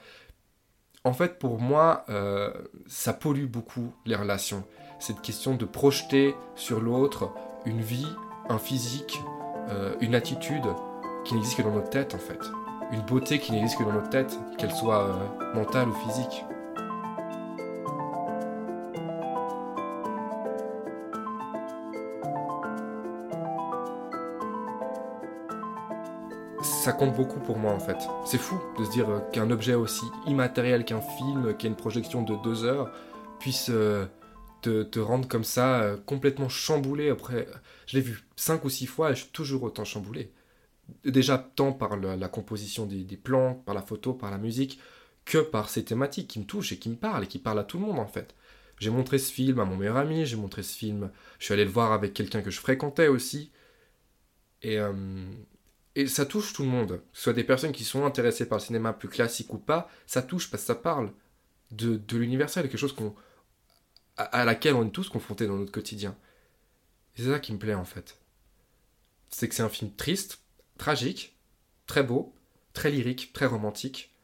En 1.05 1.13
fait, 1.13 1.39
pour 1.39 1.61
moi, 1.61 2.05
euh, 2.09 2.51
ça 2.87 3.13
pollue 3.13 3.47
beaucoup 3.47 3.93
les 4.07 4.17
relations. 4.17 4.65
cette 4.99 5.21
question 5.21 5.55
de 5.55 5.67
projeter 5.67 6.35
sur 6.55 6.81
l'autre 6.81 7.35
une 7.67 7.83
vie, 7.83 8.09
un 8.49 8.59
physique, 8.59 9.21
une 10.01 10.15
attitude 10.15 10.65
qui 11.27 11.35
n'existe 11.35 11.57
que 11.59 11.63
dans 11.63 11.73
notre 11.73 11.91
tête 11.91 12.15
en 12.15 12.19
fait. 12.19 12.39
Une 12.93 13.03
beauté 13.03 13.39
qui 13.39 13.53
n'existe 13.53 13.79
que 13.79 13.85
dans 13.85 13.93
notre 13.93 14.11
tête, 14.11 14.39
qu'elle 14.59 14.73
soit 14.73 15.09
euh, 15.09 15.55
mentale 15.55 15.89
ou 15.89 15.95
physique. 15.95 16.45
ça 26.87 26.93
compte 26.93 27.17
beaucoup 27.17 27.41
pour 27.41 27.59
moi 27.59 27.73
en 27.73 27.81
fait. 27.81 27.97
C'est 28.25 28.39
fou 28.39 28.61
de 28.79 28.85
se 28.85 28.91
dire 28.93 29.09
qu'un 29.33 29.51
objet 29.51 29.75
aussi 29.75 30.05
immatériel 30.29 30.85
qu'un 30.85 31.01
film, 31.01 31.57
qui 31.57 31.67
a 31.67 31.69
une 31.69 31.75
projection 31.75 32.23
de 32.23 32.37
deux 32.45 32.65
heures, 32.65 32.93
puisse 33.41 33.71
euh, 33.71 34.07
te, 34.63 34.99
rendre 35.01 35.27
comme 35.27 35.43
ça 35.43 35.81
euh, 35.81 35.97
complètement 36.07 36.49
chamboulé. 36.49 37.11
Après, 37.11 37.49
je 37.87 37.97
l'ai 37.97 38.03
vu 38.03 38.25
cinq 38.37 38.65
ou 38.65 38.71
six 38.71 38.87
fois 38.87 39.11
et 39.11 39.15
je 39.15 39.23
suis 39.23 39.31
toujours 39.33 39.65
autant 39.65 39.85
chamboulé. 39.85 40.31
Déjà 41.05 41.39
tant 41.39 41.73
par 41.73 41.97
la, 41.97 42.29
composition 42.29 42.87
des, 42.87 43.05
plans, 43.17 43.55
par 43.55 43.75
la 43.75 43.83
photo, 43.83 44.15
par 44.15 44.31
la 44.31 44.39
musique, 44.39 44.79
que 45.25 45.39
par 45.39 45.69
ces 45.69 45.85
thématiques 45.85 46.29
qui 46.29 46.39
me 46.39 46.45
touchent 46.45 46.73
et 46.73 46.79
qui 46.79 46.89
me 46.89 46.97
parlent 46.97 47.25
et 47.25 47.27
qui 47.27 47.39
parlent 47.39 47.59
à 47.59 47.65
tout 47.65 47.79
le 47.79 47.87
monde 47.87 47.99
en 47.99 48.07
fait. 48.07 48.35
J'ai 48.79 48.91
montré 48.91 49.19
ce 49.19 49.33
film 49.33 49.59
à 49.59 49.65
mon 49.65 49.77
meilleur 49.77 49.97
ami, 49.97 50.27
j'ai 50.27 50.37
montré 50.37 50.63
ce 50.63 50.77
film, 50.77 51.11
je 51.39 51.47
suis 51.47 51.55
allé 51.55 51.65
le 51.65 51.71
voir 51.71 51.93
avec 51.93 52.15
quelqu'un 52.15 52.43
que 52.43 52.51
je 52.51 52.61
fréquentais 52.61 53.09
aussi. 53.09 53.51
Et, 54.63 54.79
euh, 54.79 54.93
ça 56.07 56.27
touche 56.27 56.53
tout 56.53 56.63
le 56.63 56.69
monde. 56.69 57.01
Que 57.13 57.17
ce 57.17 57.23
soit 57.23 57.33
des 57.33 57.45
personnes 57.45 57.73
qui 57.73 57.85
sont 57.85 58.05
intéressées 58.05 58.47
par 58.47 58.59
le 58.59 58.65
cinéma 58.65 58.93
plus 58.93 59.09
classique 59.09 59.53
ou 59.55 59.59
pas, 59.59 59.89
ça 60.07 60.23
touche 60.23 60.51
parce 60.51 60.63
que 60.63 60.67
ça 60.67 60.75
parle 60.75 61.11
de, 61.71 61.97
de 61.97 62.17
l'universel, 62.19 62.69
quelque 62.69 62.79
chose 62.79 62.95
à, 64.17 64.45
laquelle 64.45 64.75
on 64.75 64.87
est 64.87 64.91
tous 64.91 65.09
confrontés 65.09 65.47
dans 65.47 65.57
notre 65.57 65.73
quotidien. 65.73 66.17
C'est 67.15 67.31
ça 67.31 67.39
qui 67.39 67.53
me 67.53 67.59
plaît 67.59 67.75
en 67.75 67.85
fait. 67.85 68.19
C'est 69.29 69.49
que 69.49 69.55
c'est 69.55 69.63
un 69.63 69.69
film 69.69 69.93
triste, 69.95 70.41
tragique, 70.79 71.37
très 71.87 72.03
beau, 72.03 72.35
très 72.73 72.91
lyrique, 72.91 73.33
très 73.33 73.47
romantique, 73.47 74.15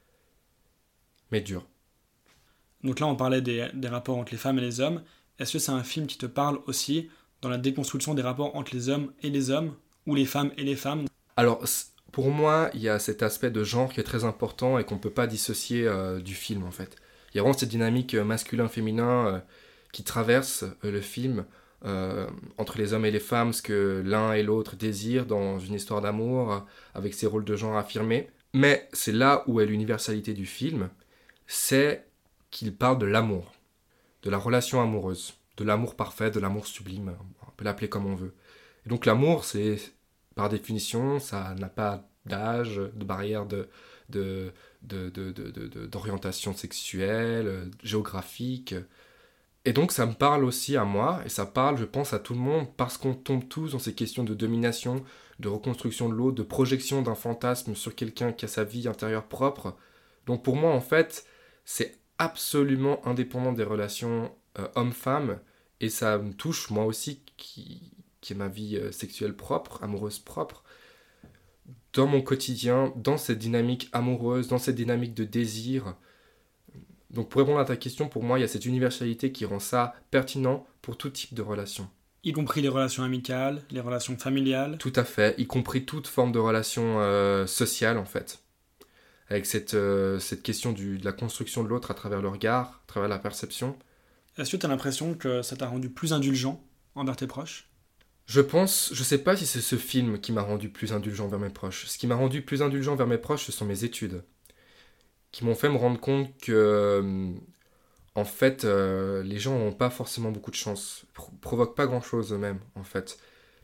mais 1.30 1.40
dur. 1.40 1.66
Donc 2.84 3.00
là, 3.00 3.06
on 3.06 3.16
parlait 3.16 3.40
des, 3.40 3.68
des 3.74 3.88
rapports 3.88 4.18
entre 4.18 4.32
les 4.32 4.38
femmes 4.38 4.58
et 4.58 4.62
les 4.62 4.80
hommes. 4.80 5.02
Est-ce 5.38 5.54
que 5.54 5.58
c'est 5.58 5.72
un 5.72 5.84
film 5.84 6.06
qui 6.06 6.18
te 6.18 6.26
parle 6.26 6.60
aussi 6.66 7.08
dans 7.40 7.48
la 7.48 7.58
déconstruction 7.58 8.14
des 8.14 8.22
rapports 8.22 8.54
entre 8.56 8.74
les 8.74 8.88
hommes 8.88 9.12
et 9.22 9.30
les 9.30 9.50
hommes, 9.50 9.74
ou 10.06 10.14
les 10.14 10.26
femmes 10.26 10.52
et 10.56 10.64
les 10.64 10.76
femmes? 10.76 11.06
Alors, 11.36 11.64
pour 12.10 12.30
moi, 12.30 12.70
il 12.74 12.80
y 12.80 12.88
a 12.88 12.98
cet 12.98 13.22
aspect 13.22 13.50
de 13.50 13.64
genre 13.64 13.92
qui 13.92 14.00
est 14.00 14.04
très 14.04 14.24
important 14.24 14.78
et 14.78 14.84
qu'on 14.84 14.96
ne 14.96 15.00
peut 15.00 15.10
pas 15.10 15.26
dissocier 15.26 15.86
euh, 15.86 16.20
du 16.20 16.34
film, 16.34 16.64
en 16.64 16.70
fait. 16.70 16.96
Il 17.32 17.36
y 17.36 17.40
a 17.40 17.42
vraiment 17.42 17.56
cette 17.56 17.70
dynamique 17.70 18.14
euh, 18.14 18.24
masculin-féminin 18.24 19.26
euh, 19.26 19.38
qui 19.92 20.04
traverse 20.04 20.64
le 20.82 21.00
film 21.00 21.44
entre 21.84 22.78
les 22.78 22.92
hommes 22.92 23.04
et 23.04 23.10
les 23.10 23.20
femmes, 23.20 23.52
ce 23.52 23.62
que 23.62 24.02
l'un 24.04 24.32
et 24.34 24.42
l'autre 24.42 24.76
désirent 24.76 25.26
dans 25.26 25.58
une 25.58 25.74
histoire 25.74 26.00
d'amour, 26.00 26.64
avec 26.94 27.14
ces 27.14 27.26
rôles 27.26 27.44
de 27.44 27.56
genre 27.56 27.76
affirmés. 27.76 28.30
Mais 28.54 28.88
c'est 28.92 29.12
là 29.12 29.44
où 29.46 29.60
est 29.60 29.66
l'universalité 29.66 30.34
du 30.34 30.46
film, 30.46 30.90
c'est 31.46 32.06
qu'il 32.50 32.74
parle 32.74 32.98
de 32.98 33.06
l'amour, 33.06 33.52
de 34.22 34.30
la 34.30 34.38
relation 34.38 34.80
amoureuse, 34.80 35.34
de 35.56 35.64
l'amour 35.64 35.96
parfait, 35.96 36.30
de 36.30 36.38
l'amour 36.38 36.66
sublime, 36.66 37.16
on 37.46 37.50
peut 37.56 37.64
l'appeler 37.64 37.88
comme 37.88 38.06
on 38.06 38.14
veut. 38.14 38.34
Et 38.86 38.88
donc 38.88 39.06
l'amour, 39.06 39.44
c'est 39.44 39.78
par 40.34 40.48
définition, 40.48 41.18
ça 41.18 41.54
n'a 41.58 41.68
pas 41.68 42.08
d'âge, 42.26 42.76
de 42.76 43.04
barrière 43.04 43.46
de, 43.46 43.68
d'orientation 45.90 46.54
sexuelle, 46.54 47.70
géographique. 47.82 48.74
Et 49.64 49.72
donc 49.72 49.92
ça 49.92 50.06
me 50.06 50.14
parle 50.14 50.44
aussi 50.44 50.76
à 50.76 50.84
moi, 50.84 51.20
et 51.24 51.28
ça 51.28 51.46
parle, 51.46 51.78
je 51.78 51.84
pense, 51.84 52.12
à 52.12 52.18
tout 52.18 52.34
le 52.34 52.40
monde, 52.40 52.66
parce 52.76 52.96
qu'on 52.96 53.14
tombe 53.14 53.48
tous 53.48 53.72
dans 53.72 53.78
ces 53.78 53.94
questions 53.94 54.24
de 54.24 54.34
domination, 54.34 55.04
de 55.38 55.48
reconstruction 55.48 56.08
de 56.08 56.14
l'autre, 56.14 56.36
de 56.36 56.42
projection 56.42 57.02
d'un 57.02 57.14
fantasme 57.14 57.74
sur 57.74 57.94
quelqu'un 57.94 58.32
qui 58.32 58.44
a 58.44 58.48
sa 58.48 58.64
vie 58.64 58.88
intérieure 58.88 59.26
propre. 59.26 59.76
Donc 60.26 60.42
pour 60.42 60.56
moi, 60.56 60.72
en 60.72 60.80
fait, 60.80 61.26
c'est 61.64 61.98
absolument 62.18 63.06
indépendant 63.06 63.52
des 63.52 63.64
relations 63.64 64.32
euh, 64.58 64.68
homme-femme, 64.74 65.38
et 65.80 65.88
ça 65.88 66.18
me 66.18 66.32
touche 66.32 66.70
moi 66.70 66.84
aussi, 66.84 67.22
qui, 67.36 67.92
qui 68.20 68.32
est 68.32 68.36
ma 68.36 68.48
vie 68.48 68.76
euh, 68.76 68.90
sexuelle 68.90 69.36
propre, 69.36 69.82
amoureuse 69.82 70.18
propre, 70.18 70.64
dans 71.92 72.06
mon 72.06 72.22
quotidien, 72.22 72.92
dans 72.96 73.16
cette 73.16 73.38
dynamique 73.38 73.88
amoureuse, 73.92 74.48
dans 74.48 74.58
cette 74.58 74.76
dynamique 74.76 75.14
de 75.14 75.24
désir. 75.24 75.94
Donc 77.12 77.28
pour 77.28 77.40
répondre 77.40 77.58
à 77.58 77.64
ta 77.64 77.76
question, 77.76 78.08
pour 78.08 78.22
moi, 78.22 78.38
il 78.38 78.42
y 78.42 78.44
a 78.44 78.48
cette 78.48 78.64
universalité 78.64 79.32
qui 79.32 79.44
rend 79.44 79.60
ça 79.60 79.94
pertinent 80.10 80.66
pour 80.80 80.96
tout 80.96 81.10
type 81.10 81.34
de 81.34 81.42
relation. 81.42 81.88
Y 82.24 82.32
compris 82.32 82.62
les 82.62 82.68
relations 82.68 83.02
amicales, 83.02 83.62
les 83.70 83.80
relations 83.80 84.16
familiales 84.16 84.78
Tout 84.78 84.92
à 84.94 85.04
fait, 85.04 85.34
y 85.38 85.46
compris 85.46 85.84
toute 85.84 86.06
forme 86.06 86.32
de 86.32 86.38
relation 86.38 87.00
euh, 87.00 87.46
sociale 87.46 87.98
en 87.98 88.04
fait. 88.04 88.40
Avec 89.28 89.46
cette, 89.46 89.74
euh, 89.74 90.18
cette 90.18 90.42
question 90.42 90.72
du, 90.72 90.98
de 90.98 91.04
la 91.04 91.12
construction 91.12 91.64
de 91.64 91.68
l'autre 91.68 91.90
à 91.90 91.94
travers 91.94 92.22
le 92.22 92.28
regard, 92.28 92.82
à 92.84 92.86
travers 92.86 93.08
la 93.08 93.18
perception. 93.18 93.76
Est-ce 94.38 94.52
que 94.52 94.56
tu 94.56 94.66
as 94.66 94.68
l'impression 94.68 95.14
que 95.14 95.42
ça 95.42 95.56
t'a 95.56 95.66
rendu 95.66 95.90
plus 95.90 96.12
indulgent 96.12 96.62
envers 96.94 97.16
tes 97.16 97.26
proches? 97.26 97.68
Je 98.26 98.40
pense, 98.40 98.90
je 98.94 99.02
sais 99.02 99.18
pas 99.18 99.36
si 99.36 99.46
c'est 99.46 99.60
ce 99.60 99.76
film 99.76 100.18
qui 100.20 100.32
m'a 100.32 100.42
rendu 100.42 100.68
plus 100.68 100.92
indulgent 100.92 101.26
vers 101.28 101.40
mes 101.40 101.50
proches. 101.50 101.86
Ce 101.86 101.98
qui 101.98 102.06
m'a 102.06 102.14
rendu 102.14 102.42
plus 102.42 102.62
indulgent 102.62 102.94
vers 102.94 103.06
mes 103.06 103.18
proches, 103.18 103.44
ce 103.44 103.52
sont 103.52 103.66
mes 103.66 103.84
études. 103.84 104.22
Qui 105.32 105.44
m'ont 105.44 105.54
fait 105.54 105.68
me 105.68 105.76
rendre 105.76 106.00
compte 106.00 106.36
que, 106.38 106.52
euh, 106.52 107.32
en 108.14 108.24
fait, 108.24 108.64
euh, 108.64 109.22
les 109.22 109.38
gens 109.38 109.58
n'ont 109.58 109.72
pas 109.72 109.90
forcément 109.90 110.30
beaucoup 110.30 110.50
de 110.50 110.56
chance. 110.56 111.04
provoquent 111.40 111.76
pas 111.76 111.86
grand 111.86 112.02
chose 112.02 112.32
eux-mêmes, 112.32 112.60
en 112.74 112.84
fait. 112.84 113.18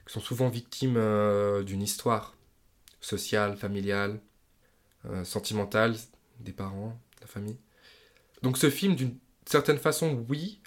Ils 0.07 0.13
sont 0.13 0.21
souvent 0.21 0.49
victimes 0.49 0.97
euh, 0.97 1.63
d'une 1.63 1.83
histoire 1.83 2.35
sociale, 3.01 3.57
familiale, 3.57 4.21
sentimentale, 5.25 5.95
des 6.41 6.53
parents, 6.53 6.99
de 7.17 7.21
la 7.23 7.27
famille. 7.27 7.57
Donc 8.43 8.59
ce 8.59 8.69
film, 8.69 8.95
d'une 8.95 9.17
certaine 9.47 9.79
façon, 9.79 10.25
oui, 10.29 10.61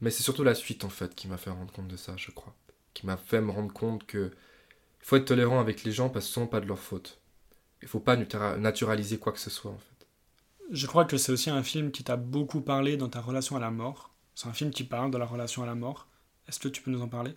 mais 0.00 0.10
c'est 0.10 0.22
surtout 0.22 0.44
la 0.44 0.54
suite, 0.54 0.84
en 0.84 0.88
fait, 0.90 1.14
qui 1.14 1.26
m'a 1.28 1.38
fait 1.38 1.50
rendre 1.50 1.72
compte 1.72 1.88
de 1.88 1.96
ça, 1.96 2.14
je 2.16 2.30
crois 2.30 2.54
qui 2.94 3.06
m'a 3.06 3.16
fait 3.16 3.40
me 3.40 3.50
rendre 3.50 3.72
compte 3.72 4.06
que 4.06 4.30
faut 5.00 5.16
être 5.16 5.24
tolérant 5.24 5.60
avec 5.60 5.84
les 5.84 5.92
gens 5.92 6.08
parce 6.08 6.26
que 6.26 6.28
ce 6.28 6.34
sont 6.34 6.46
pas 6.46 6.60
de 6.60 6.66
leur 6.66 6.78
faute. 6.78 7.20
Il 7.82 7.88
faut 7.88 8.00
pas 8.00 8.16
naturaliser 8.16 9.18
quoi 9.18 9.32
que 9.32 9.40
ce 9.40 9.50
soit 9.50 9.72
en 9.72 9.78
fait. 9.78 9.91
Je 10.72 10.86
crois 10.86 11.04
que 11.04 11.18
c'est 11.18 11.30
aussi 11.30 11.50
un 11.50 11.62
film 11.62 11.90
qui 11.90 12.02
t'a 12.02 12.16
beaucoup 12.16 12.62
parlé 12.62 12.96
dans 12.96 13.10
ta 13.10 13.20
relation 13.20 13.56
à 13.56 13.60
la 13.60 13.70
mort. 13.70 14.10
C'est 14.34 14.48
un 14.48 14.54
film 14.54 14.70
qui 14.70 14.84
parle 14.84 15.10
de 15.10 15.18
la 15.18 15.26
relation 15.26 15.62
à 15.62 15.66
la 15.66 15.74
mort. 15.74 16.08
Est-ce 16.48 16.58
que 16.58 16.68
tu 16.68 16.80
peux 16.80 16.90
nous 16.90 17.02
en 17.02 17.08
parler? 17.08 17.36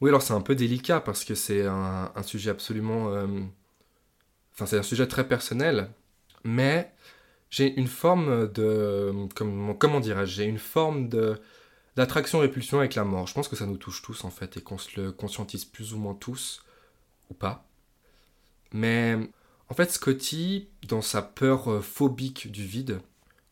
Oui, 0.00 0.08
alors 0.08 0.22
c'est 0.22 0.32
un 0.32 0.40
peu 0.40 0.54
délicat 0.54 1.00
parce 1.00 1.22
que 1.24 1.34
c'est 1.34 1.66
un, 1.66 2.10
sujet 2.22 2.48
absolument... 2.50 3.12
Euh, 3.12 3.26
enfin, 4.54 4.64
c'est 4.64 4.78
un 4.78 4.82
sujet 4.82 5.06
très 5.06 5.28
personnel, 5.28 5.90
mais 6.44 6.90
j'ai 7.50 7.78
une 7.78 7.88
forme 7.88 8.50
de... 8.52 9.12
Comment, 9.78 10.00
dirais-je 10.00 10.32
J'ai 10.32 10.44
une 10.44 10.58
forme 10.58 11.10
de 11.10 11.38
L'attraction-répulsion 11.96 12.78
avec 12.78 12.94
la 12.94 13.02
mort, 13.02 13.26
je 13.26 13.34
pense 13.34 13.48
que 13.48 13.56
ça 13.56 13.66
nous 13.66 13.76
touche 13.76 14.02
tous 14.02 14.22
en 14.22 14.30
fait 14.30 14.56
et 14.56 14.60
qu'on 14.60 14.78
se 14.78 15.00
le 15.00 15.10
conscientise 15.10 15.64
plus 15.64 15.94
ou 15.94 15.98
moins 15.98 16.14
tous, 16.14 16.64
ou 17.28 17.34
pas. 17.34 17.66
Mais 18.72 19.18
en 19.68 19.74
fait, 19.74 19.90
Scotty, 19.90 20.68
dans 20.86 21.02
sa 21.02 21.22
peur 21.22 21.70
euh, 21.70 21.80
phobique 21.80 22.50
du 22.50 22.64
vide, 22.64 23.00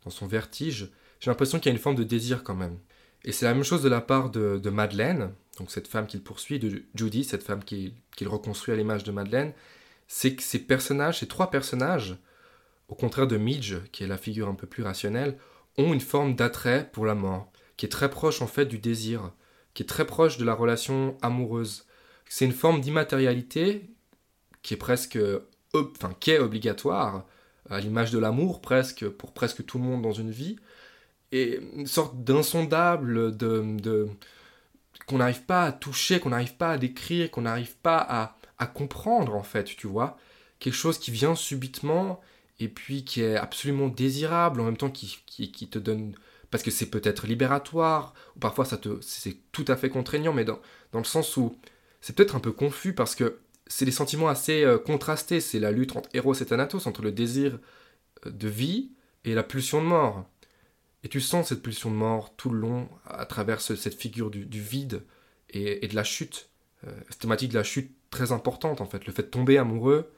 dans 0.04 0.10
son 0.10 0.26
vertige, 0.26 0.90
j'ai 1.20 1.30
l'impression 1.30 1.58
qu'il 1.58 1.70
y 1.70 1.74
a 1.74 1.76
une 1.76 1.82
forme 1.82 1.96
de 1.96 2.04
désir 2.04 2.42
quand 2.42 2.54
même. 2.54 2.78
Et 3.24 3.32
c'est 3.32 3.46
la 3.46 3.54
même 3.54 3.64
chose 3.64 3.82
de 3.82 3.88
la 3.88 4.00
part 4.00 4.30
de, 4.30 4.70
Madeleine, 4.70 5.32
donc 5.58 5.70
cette 5.70 5.88
femme 5.88 6.06
qu'il 6.06 6.22
poursuit, 6.22 6.58
de 6.58 6.84
Judy, 6.94 7.24
cette 7.24 7.42
femme 7.42 7.64
qu'il 7.64 8.28
reconstruit 8.28 8.72
à 8.72 8.76
l'image 8.76 9.02
de 9.02 9.10
Madeleine. 9.10 9.52
C'est 10.06 10.36
que 10.36 10.42
ces 10.42 10.60
personnages, 10.60 11.20
ces 11.20 11.26
trois 11.26 11.50
personnages, 11.50 12.16
au 12.88 12.94
contraire 12.94 13.26
de 13.26 13.36
Midge, 13.36 13.76
qui 13.90 14.04
est 14.04 14.06
la 14.06 14.18
figure 14.18 14.48
un 14.48 14.54
peu 14.54 14.68
plus 14.68 14.84
rationnelle, 14.84 15.38
ont 15.76 15.92
une 15.92 16.00
forme 16.00 16.36
d'attrait 16.36 16.88
pour 16.92 17.04
la 17.04 17.16
mort 17.16 17.50
qui 17.76 17.86
est 17.86 17.90
très 17.90 18.10
proche 18.10 18.42
en 18.42 18.46
fait 18.46 18.66
du 18.66 18.78
désir, 18.78 19.32
qui 19.74 19.82
est 19.82 19.86
très 19.86 20.06
proche 20.06 20.38
de 20.38 20.44
la 20.44 20.54
relation 20.54 21.16
amoureuse. 21.22 21.86
C'est 22.28 22.44
une 22.44 22.52
forme 22.52 22.80
d'immatérialité 22.80 23.90
qui 24.62 24.74
est 24.74 24.78
presque, 24.78 25.18
enfin, 25.74 26.14
qui 26.20 26.30
est 26.30 26.38
obligatoire, 26.38 27.26
à 27.68 27.80
l'image 27.80 28.10
de 28.12 28.18
l'amour 28.18 28.60
presque, 28.60 29.08
pour 29.08 29.32
presque 29.32 29.64
tout 29.66 29.78
le 29.78 29.84
monde 29.84 30.02
dans 30.02 30.12
une 30.12 30.30
vie, 30.30 30.56
et 31.32 31.60
une 31.74 31.86
sorte 31.86 32.22
d'insondable, 32.24 33.36
de, 33.36 33.76
de 33.80 34.08
qu'on 35.06 35.18
n'arrive 35.18 35.42
pas 35.42 35.64
à 35.64 35.72
toucher, 35.72 36.20
qu'on 36.20 36.30
n'arrive 36.30 36.56
pas 36.56 36.72
à 36.72 36.78
décrire, 36.78 37.30
qu'on 37.30 37.42
n'arrive 37.42 37.76
pas 37.76 37.98
à, 37.98 38.38
à 38.58 38.66
comprendre 38.66 39.34
en 39.34 39.42
fait, 39.42 39.64
tu 39.64 39.86
vois. 39.86 40.16
Quelque 40.58 40.74
chose 40.74 40.98
qui 40.98 41.10
vient 41.10 41.34
subitement 41.34 42.20
et 42.60 42.68
puis 42.68 43.04
qui 43.04 43.22
est 43.22 43.36
absolument 43.36 43.88
désirable 43.88 44.60
en 44.60 44.64
même 44.64 44.76
temps 44.76 44.90
qui, 44.90 45.18
qui, 45.26 45.52
qui 45.52 45.68
te 45.68 45.78
donne 45.78 46.14
parce 46.50 46.62
que 46.62 46.70
c'est 46.70 46.90
peut-être 46.90 47.26
libératoire, 47.26 48.14
ou 48.36 48.38
parfois 48.38 48.64
ça 48.64 48.76
te, 48.78 49.00
c'est 49.02 49.36
tout 49.52 49.64
à 49.68 49.76
fait 49.76 49.90
contraignant, 49.90 50.32
mais 50.32 50.44
dans, 50.44 50.60
dans 50.92 51.00
le 51.00 51.04
sens 51.04 51.36
où 51.36 51.56
c'est 52.00 52.14
peut-être 52.14 52.36
un 52.36 52.40
peu 52.40 52.52
confus 52.52 52.94
parce 52.94 53.14
que 53.14 53.40
c'est 53.66 53.84
des 53.84 53.92
sentiments 53.92 54.28
assez 54.28 54.64
euh, 54.64 54.78
contrastés. 54.78 55.40
C'est 55.40 55.58
la 55.58 55.70
lutte 55.70 55.96
entre 55.96 56.08
Eros 56.14 56.34
et 56.34 56.46
Thanatos, 56.46 56.86
entre 56.86 57.02
le 57.02 57.12
désir 57.12 57.58
euh, 58.26 58.30
de 58.30 58.48
vie 58.48 58.90
et 59.24 59.34
la 59.34 59.42
pulsion 59.42 59.82
de 59.82 59.86
mort. 59.86 60.28
Et 61.02 61.08
tu 61.08 61.20
sens 61.20 61.48
cette 61.48 61.62
pulsion 61.62 61.90
de 61.90 61.96
mort 61.96 62.34
tout 62.36 62.50
le 62.50 62.58
long 62.58 62.88
à 63.06 63.26
travers 63.26 63.60
cette 63.60 63.94
figure 63.94 64.30
du, 64.30 64.60
vide 64.60 65.04
et, 65.50 65.86
de 65.86 65.94
la 65.94 66.04
chute. 66.04 66.50
Euh, 66.86 66.90
cette 67.08 67.20
thématique 67.20 67.50
de 67.50 67.58
la 67.58 67.64
chute 67.64 67.92
très 68.10 68.32
importante 68.32 68.80
en 68.80 68.86
fait. 68.86 69.06
Le 69.06 69.12
fait 69.12 69.22
de 69.22 69.28
tomber 69.28 69.58
amoureux, 69.58 70.12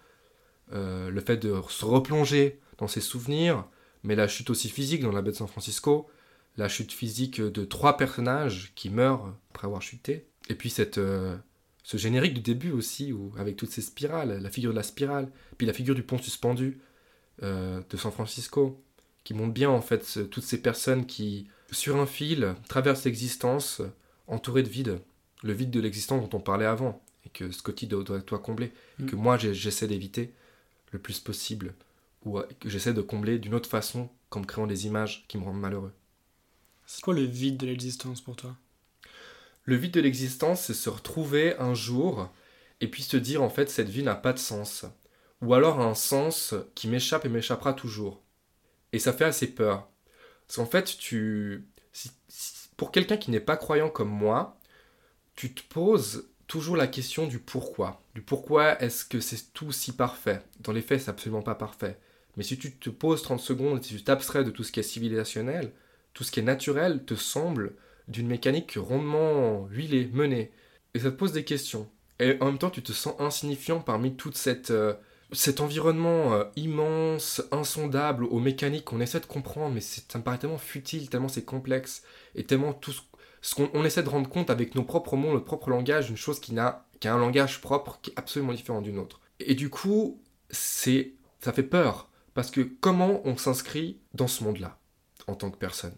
le 0.70 1.20
fait 1.20 1.38
de 1.38 1.60
se 1.68 1.84
replonger 1.84 2.60
dans 2.76 2.88
ses 2.88 3.00
souvenirs, 3.00 3.66
mais 4.02 4.14
la 4.14 4.28
chute 4.28 4.50
aussi 4.50 4.68
physique 4.68 5.02
dans 5.02 5.12
la 5.12 5.22
baie 5.22 5.30
de 5.30 5.36
San 5.36 5.48
Francisco, 5.48 6.08
la 6.56 6.68
chute 6.68 6.92
physique 6.92 7.40
de 7.40 7.64
trois 7.64 7.96
personnages 7.96 8.72
qui 8.74 8.90
meurent 8.90 9.34
après 9.50 9.66
avoir 9.66 9.82
chuté. 9.82 10.26
Et 10.48 10.54
puis 10.54 10.70
cette, 10.70 11.00
ce 11.88 11.96
générique 11.96 12.34
du 12.34 12.42
début 12.42 12.70
aussi, 12.70 13.14
où, 13.14 13.32
avec 13.38 13.56
toutes 13.56 13.70
ces 13.70 13.80
spirales, 13.80 14.42
la 14.42 14.50
figure 14.50 14.72
de 14.72 14.76
la 14.76 14.82
spirale, 14.82 15.30
puis 15.56 15.66
la 15.66 15.72
figure 15.72 15.94
du 15.94 16.02
pont 16.02 16.18
suspendu 16.18 16.82
euh, 17.42 17.80
de 17.88 17.96
San 17.96 18.12
Francisco, 18.12 18.78
qui 19.24 19.32
montre 19.32 19.54
bien 19.54 19.70
en 19.70 19.80
fait 19.80 20.28
toutes 20.28 20.44
ces 20.44 20.60
personnes 20.60 21.06
qui, 21.06 21.48
sur 21.70 21.96
un 21.96 22.04
fil, 22.04 22.54
traversent 22.68 23.06
l'existence 23.06 23.80
entourées 24.26 24.62
de 24.62 24.68
vide, 24.68 25.00
le 25.42 25.54
vide 25.54 25.70
de 25.70 25.80
l'existence 25.80 26.28
dont 26.28 26.36
on 26.36 26.42
parlait 26.42 26.66
avant, 26.66 27.02
et 27.24 27.30
que 27.30 27.50
Scotty 27.50 27.86
doit, 27.86 28.04
doit, 28.04 28.38
combler, 28.38 28.70
et 29.00 29.06
que 29.06 29.16
mm. 29.16 29.18
moi 29.18 29.38
j'essaie 29.38 29.86
d'éviter 29.86 30.34
le 30.92 30.98
plus 30.98 31.20
possible, 31.20 31.72
ou 32.26 32.38
que 32.60 32.68
j'essaie 32.68 32.92
de 32.92 33.00
combler 33.00 33.38
d'une 33.38 33.54
autre 33.54 33.70
façon 33.70 34.10
qu'en 34.28 34.40
me 34.40 34.44
créant 34.44 34.66
des 34.66 34.84
images 34.84 35.24
qui 35.26 35.38
me 35.38 35.44
rendent 35.44 35.60
malheureux. 35.60 35.94
C'est 36.84 37.00
quoi 37.00 37.14
le 37.14 37.24
vide 37.24 37.56
de 37.56 37.66
l'existence 37.66 38.20
pour 38.20 38.36
toi? 38.36 38.54
Le 39.68 39.76
vide 39.76 39.92
de 39.92 40.00
l'existence, 40.00 40.62
c'est 40.62 40.72
se 40.72 40.88
retrouver 40.88 41.54
un 41.58 41.74
jour 41.74 42.32
et 42.80 42.88
puis 42.88 43.02
se 43.02 43.18
dire 43.18 43.42
en 43.42 43.50
fait 43.50 43.68
cette 43.68 43.90
vie 43.90 44.02
n'a 44.02 44.14
pas 44.14 44.32
de 44.32 44.38
sens. 44.38 44.86
Ou 45.42 45.52
alors 45.52 45.80
un 45.80 45.94
sens 45.94 46.54
qui 46.74 46.88
m'échappe 46.88 47.26
et 47.26 47.28
m'échappera 47.28 47.74
toujours. 47.74 48.22
Et 48.94 48.98
ça 48.98 49.12
fait 49.12 49.26
assez 49.26 49.46
peur. 49.46 49.90
Parce 50.46 50.56
qu'en 50.56 50.64
fait, 50.64 50.96
tu. 50.96 51.68
pour 52.78 52.92
quelqu'un 52.92 53.18
qui 53.18 53.30
n'est 53.30 53.40
pas 53.40 53.58
croyant 53.58 53.90
comme 53.90 54.08
moi, 54.08 54.58
tu 55.36 55.52
te 55.52 55.60
poses 55.68 56.30
toujours 56.46 56.78
la 56.78 56.86
question 56.86 57.26
du 57.26 57.38
pourquoi. 57.38 58.02
Du 58.14 58.22
pourquoi 58.22 58.80
est-ce 58.80 59.04
que 59.04 59.20
c'est 59.20 59.52
tout 59.52 59.70
si 59.70 59.92
parfait? 59.92 60.40
Dans 60.60 60.72
les 60.72 60.80
faits, 60.80 61.02
c'est 61.02 61.10
absolument 61.10 61.42
pas 61.42 61.56
parfait. 61.56 61.98
Mais 62.38 62.42
si 62.42 62.56
tu 62.56 62.74
te 62.74 62.88
poses 62.88 63.20
30 63.20 63.38
secondes 63.38 63.80
et 63.80 63.82
si 63.82 63.94
tu 63.96 64.02
t'abstrais 64.02 64.44
de 64.44 64.50
tout 64.50 64.64
ce 64.64 64.72
qui 64.72 64.80
est 64.80 64.82
civilisationnel, 64.82 65.74
tout 66.14 66.24
ce 66.24 66.32
qui 66.32 66.40
est 66.40 66.42
naturel 66.42 67.04
te 67.04 67.14
semble 67.14 67.74
d'une 68.08 68.26
mécanique 68.26 68.74
rondement 68.76 69.66
huilée, 69.70 70.10
menée. 70.12 70.50
Et 70.94 71.00
ça 71.00 71.10
te 71.10 71.16
pose 71.16 71.32
des 71.32 71.44
questions. 71.44 71.88
Et 72.20 72.36
en 72.40 72.46
même 72.46 72.58
temps, 72.58 72.70
tu 72.70 72.82
te 72.82 72.92
sens 72.92 73.14
insignifiant 73.20 73.80
parmi 73.80 74.14
tout 74.14 74.32
cette, 74.32 74.70
euh, 74.70 74.94
cet 75.32 75.60
environnement 75.60 76.34
euh, 76.34 76.44
immense, 76.56 77.42
insondable, 77.52 78.24
aux 78.24 78.40
mécaniques 78.40 78.86
qu'on 78.86 79.00
essaie 79.00 79.20
de 79.20 79.26
comprendre, 79.26 79.74
mais 79.74 79.80
ça 79.80 80.18
me 80.18 80.24
paraît 80.24 80.38
tellement 80.38 80.58
futile, 80.58 81.10
tellement 81.10 81.28
c'est 81.28 81.44
complexe, 81.44 82.02
et 82.34 82.44
tellement 82.44 82.72
tout 82.72 82.92
ce, 83.40 83.54
qu'on 83.54 83.84
essaie 83.84 84.02
de 84.02 84.08
rendre 84.08 84.28
compte 84.28 84.50
avec 84.50 84.74
nos 84.74 84.82
propres 84.82 85.16
mots, 85.16 85.32
notre 85.32 85.44
propre 85.44 85.70
langage, 85.70 86.10
une 86.10 86.16
chose 86.16 86.40
qui, 86.40 86.54
n'a, 86.54 86.86
qui 86.98 87.08
a 87.08 87.14
un 87.14 87.18
langage 87.18 87.60
propre, 87.60 88.00
qui 88.02 88.10
est 88.10 88.18
absolument 88.18 88.52
différent 88.52 88.80
d'une 88.80 88.98
autre. 88.98 89.20
Et 89.38 89.54
du 89.54 89.70
coup, 89.70 90.20
c'est, 90.50 91.12
ça 91.40 91.52
fait 91.52 91.62
peur, 91.62 92.08
parce 92.34 92.50
que 92.50 92.62
comment 92.62 93.20
on 93.24 93.36
s'inscrit 93.36 94.00
dans 94.14 94.28
ce 94.28 94.42
monde-là, 94.42 94.78
en 95.26 95.34
tant 95.34 95.50
que 95.50 95.58
personne? 95.58 95.94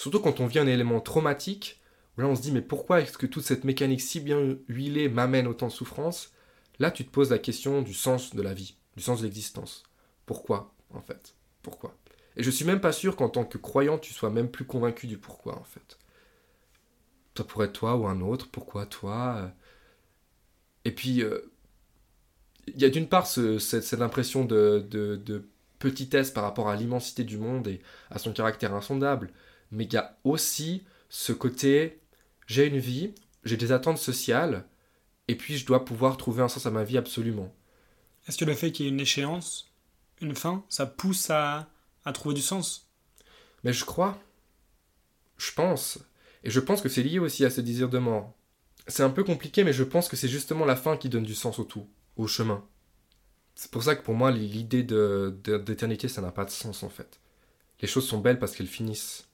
Surtout 0.00 0.20
quand 0.20 0.40
on 0.40 0.46
vit 0.46 0.58
un 0.58 0.66
élément 0.66 0.98
traumatique, 1.02 1.78
où 2.16 2.22
là 2.22 2.26
on 2.26 2.34
se 2.34 2.40
dit 2.40 2.52
mais 2.52 2.62
pourquoi 2.62 3.02
est-ce 3.02 3.18
que 3.18 3.26
toute 3.26 3.44
cette 3.44 3.64
mécanique 3.64 4.00
si 4.00 4.20
bien 4.20 4.56
huilée 4.66 5.10
m'amène 5.10 5.46
autant 5.46 5.66
de 5.66 5.72
souffrance? 5.72 6.32
Là 6.78 6.90
tu 6.90 7.04
te 7.04 7.10
poses 7.10 7.28
la 7.28 7.38
question 7.38 7.82
du 7.82 7.92
sens 7.92 8.34
de 8.34 8.40
la 8.40 8.54
vie, 8.54 8.76
du 8.96 9.02
sens 9.02 9.20
de 9.20 9.26
l'existence. 9.26 9.82
Pourquoi 10.24 10.72
en 10.94 11.02
fait? 11.02 11.34
Pourquoi? 11.60 11.94
Et 12.38 12.42
je 12.42 12.50
suis 12.50 12.64
même 12.64 12.80
pas 12.80 12.92
sûr 12.92 13.14
qu'en 13.14 13.28
tant 13.28 13.44
que 13.44 13.58
croyant 13.58 13.98
tu 13.98 14.14
sois 14.14 14.30
même 14.30 14.50
plus 14.50 14.64
convaincu 14.64 15.06
du 15.06 15.18
pourquoi 15.18 15.58
en 15.58 15.64
fait. 15.64 15.98
Ça 17.36 17.44
pourrait 17.44 17.66
être 17.66 17.74
toi 17.74 17.94
ou 17.96 18.06
un 18.06 18.22
autre, 18.22 18.48
pourquoi 18.50 18.86
toi? 18.86 19.52
Et 20.86 20.92
puis 20.92 21.22
euh, 21.22 21.52
il 22.68 22.80
y 22.80 22.86
a 22.86 22.88
d'une 22.88 23.06
part 23.06 23.26
cette, 23.26 24.00
impression 24.00 24.46
de, 24.46 24.88
de 24.90 25.46
petitesse 25.78 26.30
par 26.30 26.44
rapport 26.44 26.70
à 26.70 26.76
l'immensité 26.76 27.22
du 27.22 27.36
monde 27.36 27.68
et 27.68 27.82
à 28.08 28.18
son 28.18 28.32
caractère 28.32 28.74
insondable 28.74 29.30
mais 29.70 29.84
il 29.84 29.92
y 29.92 29.96
a 29.96 30.18
aussi 30.24 30.84
ce 31.08 31.32
côté 31.32 32.00
j'ai 32.50 32.66
une 32.66 32.78
vie, 32.78 33.14
j'ai 33.44 33.56
des 33.56 33.70
attentes 33.70 33.98
sociales, 33.98 34.66
et 35.28 35.36
puis 35.36 35.56
je 35.56 35.64
dois 35.64 35.84
pouvoir 35.84 36.16
trouver 36.16 36.42
un 36.42 36.48
sens 36.48 36.66
à 36.66 36.72
ma 36.72 36.82
vie 36.82 36.98
absolument. 36.98 37.54
Est-ce 38.26 38.36
que 38.36 38.44
le 38.44 38.54
fait 38.54 38.72
qu'il 38.72 38.86
y 38.86 38.88
ait 38.88 38.92
une 38.92 38.98
échéance, 38.98 39.72
une 40.20 40.34
fin, 40.34 40.64
ça 40.68 40.84
pousse 40.84 41.30
à, 41.30 41.70
à 42.04 42.12
trouver 42.12 42.34
du 42.34 42.42
sens? 42.42 42.90
Mais 43.62 43.72
je 43.72 43.84
crois. 43.84 44.18
Je 45.36 45.52
pense. 45.52 46.00
Et 46.42 46.50
je 46.50 46.58
pense 46.58 46.80
que 46.80 46.88
c'est 46.88 47.04
lié 47.04 47.20
aussi 47.20 47.44
à 47.44 47.50
ce 47.50 47.60
désir 47.60 47.88
de 47.88 47.98
mort. 47.98 48.34
C'est 48.88 49.04
un 49.04 49.10
peu 49.10 49.22
compliqué, 49.22 49.62
mais 49.62 49.72
je 49.72 49.84
pense 49.84 50.08
que 50.08 50.16
c'est 50.16 50.26
justement 50.26 50.64
la 50.64 50.74
fin 50.74 50.96
qui 50.96 51.08
donne 51.08 51.22
du 51.22 51.36
sens 51.36 51.60
au 51.60 51.64
tout, 51.64 51.88
au 52.16 52.26
chemin. 52.26 52.66
C'est 53.54 53.70
pour 53.70 53.84
ça 53.84 53.94
que 53.94 54.02
pour 54.02 54.14
moi, 54.14 54.32
l'idée 54.32 54.82
d'éternité, 54.82 56.08
ça 56.08 56.20
n'a 56.20 56.32
pas 56.32 56.44
de 56.44 56.50
sens 56.50 56.82
en 56.82 56.88
fait. 56.88 57.20
Les 57.80 57.86
choses 57.86 58.08
sont 58.08 58.18
belles 58.18 58.40
parce 58.40 58.56
qu'elles 58.56 58.66
finissent 58.66 59.29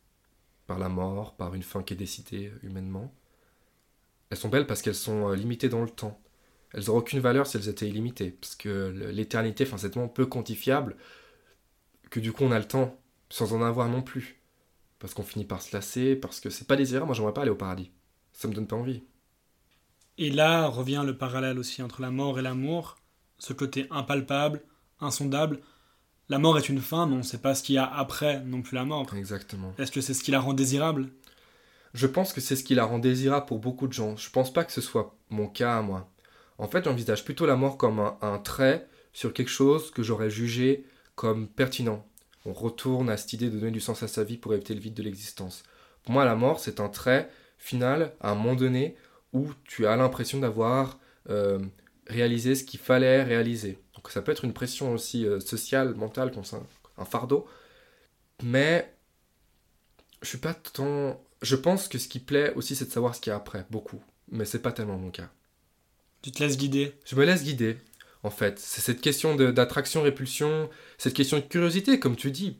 par 0.66 0.79
la 0.79 0.88
mort, 0.88 1.37
par 1.37 1.55
une 1.55 1.62
fin 1.62 1.83
qui 1.83 1.94
est 1.94 1.96
décidée 1.96 2.52
humainement. 2.62 3.12
Elles 4.31 4.37
sont 4.37 4.48
belles 4.48 4.66
parce 4.66 4.83
qu'elles 4.83 4.94
sont 4.94 5.31
euh, 5.31 5.37
limitées 5.37 5.68
dans 5.68 5.83
le 5.83 5.90
temps. 5.90 6.20
Elles 6.72 6.85
n'auraient 6.87 6.98
aucune 6.98 7.20
valeur 7.20 7.46
si 7.46 7.57
elles 7.57 7.68
étaient 7.68 7.88
illimitées, 7.88 8.33
parce 8.33 8.57
que 8.57 8.88
l'éternité, 9.12 9.64
enfin, 9.64 9.79
c'est 9.79 9.90
tellement 9.90 10.09
peu 10.09 10.26
quantifiable 10.26 10.96
que 12.11 12.20
du 12.20 12.33
coup 12.33 12.44
on 12.44 12.52
a 12.52 12.59
le 12.59 12.66
temps 12.66 12.98
sans 13.31 13.52
en 13.52 13.62
avoir 13.62 13.88
non 13.88 14.02
plus. 14.02 14.40
Parce 14.98 15.14
qu'on 15.14 15.22
finit 15.22 15.44
par 15.44 15.62
se 15.62 15.74
lasser, 15.74 16.16
parce 16.16 16.40
que 16.40 16.50
c'est 16.50 16.66
pas 16.66 16.76
désirable, 16.76 17.07
moi 17.07 17.14
j'aimerais 17.14 17.35
pas 17.35 17.42
aller 17.42 17.50
au 17.50 17.57
paradis. 17.57 17.90
Ça 18.33 18.48
me 18.48 18.55
donne 18.55 18.66
pas 18.66 18.76
envie. 18.76 19.02
Et 20.18 20.31
là 20.31 20.66
revient 20.66 21.02
le 21.05 21.16
parallèle 21.16 21.59
aussi 21.59 21.83
entre 21.83 22.00
la 22.00 22.11
mort 22.11 22.38
et 22.38 22.42
l'amour, 22.42 22.96
ce 23.38 23.52
côté 23.52 23.87
impalpable, 23.90 24.62
insondable, 25.00 25.61
la 26.28 26.38
mort 26.38 26.58
est 26.58 26.68
une 26.68 26.80
fin, 26.80 27.06
mais 27.06 27.14
on 27.14 27.18
ne 27.18 27.22
sait 27.22 27.38
pas 27.38 27.54
ce 27.54 27.62
qu'il 27.62 27.76
y 27.76 27.78
a 27.78 27.86
après 27.86 28.40
non 28.40 28.62
plus 28.62 28.74
la 28.74 28.84
mort. 28.84 29.06
Exactement. 29.14 29.72
Est-ce 29.78 29.92
que 29.92 30.00
c'est 30.00 30.14
ce 30.14 30.22
qui 30.22 30.30
la 30.30 30.40
rend 30.40 30.54
désirable? 30.54 31.08
Je 31.94 32.06
pense 32.06 32.32
que 32.32 32.40
c'est 32.40 32.56
ce 32.56 32.64
qui 32.64 32.74
la 32.74 32.84
rend 32.84 32.98
désirable 32.98 33.46
pour 33.46 33.58
beaucoup 33.58 33.86
de 33.86 33.92
gens. 33.92 34.16
Je 34.16 34.28
pense 34.30 34.52
pas 34.52 34.64
que 34.64 34.72
ce 34.72 34.80
soit 34.80 35.14
mon 35.30 35.46
cas, 35.46 35.80
moi. 35.82 36.10
En 36.58 36.68
fait, 36.68 36.84
j'envisage 36.84 37.24
plutôt 37.24 37.46
la 37.46 37.56
mort 37.56 37.76
comme 37.76 38.00
un, 38.20 38.38
trait 38.38 38.86
sur 39.12 39.32
quelque 39.32 39.50
chose 39.50 39.90
que 39.90 40.02
j'aurais 40.02 40.30
jugé 40.30 40.84
comme 41.14 41.46
pertinent. 41.46 42.04
On 42.44 42.52
retourne 42.52 43.08
à 43.08 43.16
cette 43.16 43.32
idée 43.32 43.50
de 43.50 43.58
donner 43.58 43.72
du 43.72 43.80
sens 43.80 44.02
à 44.02 44.08
sa 44.08 44.24
vie 44.24 44.36
pour 44.36 44.54
éviter 44.54 44.74
le 44.74 44.80
vide 44.80 44.94
de 44.94 45.02
l'existence. 45.02 45.62
Pour 46.02 46.12
moi, 46.12 46.24
la 46.24 46.34
mort, 46.34 46.60
c'est 46.60 46.80
un 46.80 46.88
trait 46.88 47.30
final 47.58 48.12
à 48.20 48.30
un 48.30 48.34
moment 48.34 48.54
donné 48.54 48.96
où 49.32 49.50
tu 49.64 49.86
as 49.86 49.96
l'impression 49.96 50.38
d'avoir 50.38 50.98
euh, 51.30 51.58
réalisé 52.08 52.54
ce 52.54 52.64
qu'il 52.64 52.80
fallait 52.80 53.22
réaliser 53.22 53.78
ça 54.10 54.22
peut 54.22 54.32
être 54.32 54.44
une 54.44 54.52
pression 54.52 54.92
aussi 54.92 55.26
euh, 55.26 55.40
sociale, 55.40 55.94
mentale, 55.94 56.32
un 56.98 57.04
fardeau. 57.04 57.46
Mais 58.42 58.92
je 60.22 60.28
suis 60.28 60.38
pas 60.38 60.54
tant. 60.54 61.22
Je 61.42 61.56
pense 61.56 61.88
que 61.88 61.98
ce 61.98 62.08
qui 62.08 62.18
plaît 62.18 62.52
aussi, 62.54 62.76
c'est 62.76 62.86
de 62.86 62.90
savoir 62.90 63.14
ce 63.14 63.20
qu'il 63.20 63.30
y 63.30 63.34
a 63.34 63.36
après, 63.36 63.66
beaucoup. 63.70 64.02
Mais 64.30 64.44
c'est 64.44 64.62
pas 64.62 64.72
tellement 64.72 64.98
mon 64.98 65.10
cas. 65.10 65.30
Tu 66.22 66.32
te 66.32 66.42
laisses 66.42 66.56
guider? 66.56 66.94
Je 67.04 67.14
me 67.14 67.24
laisse 67.24 67.44
guider, 67.44 67.76
en 68.22 68.30
fait. 68.30 68.58
C'est 68.58 68.80
cette 68.80 69.00
question 69.00 69.36
d'attraction-répulsion, 69.36 70.68
cette 70.98 71.14
question 71.14 71.38
de 71.38 71.42
curiosité, 71.42 72.00
comme 72.00 72.16
tu 72.16 72.30
dis. 72.30 72.58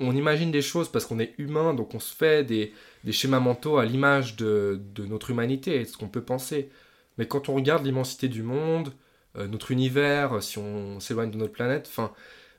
On, 0.00 0.16
imagine 0.16 0.50
des 0.50 0.62
choses 0.62 0.90
parce 0.90 1.06
qu'on 1.06 1.20
est 1.20 1.34
humain, 1.38 1.72
donc 1.72 1.94
on 1.94 2.00
se 2.00 2.12
fait 2.12 2.42
des, 2.42 2.72
des 3.04 3.12
schémas 3.12 3.38
mentaux 3.38 3.78
à 3.78 3.84
l'image 3.84 4.34
de, 4.34 4.80
de 4.94 5.04
notre 5.06 5.30
humanité 5.30 5.76
et 5.76 5.84
de 5.84 5.88
ce 5.88 5.96
qu'on 5.96 6.08
peut 6.08 6.24
penser. 6.24 6.70
Mais 7.18 7.26
quand 7.28 7.48
on 7.48 7.54
regarde 7.54 7.84
l'immensité 7.84 8.28
du 8.28 8.42
monde, 8.42 8.92
euh, 9.36 9.46
notre 9.48 9.70
univers, 9.70 10.42
si 10.42 10.58
on 10.58 11.00
s'éloigne 11.00 11.30
de 11.30 11.36
notre 11.36 11.52
planète. 11.52 11.86
Enfin, 11.88 12.12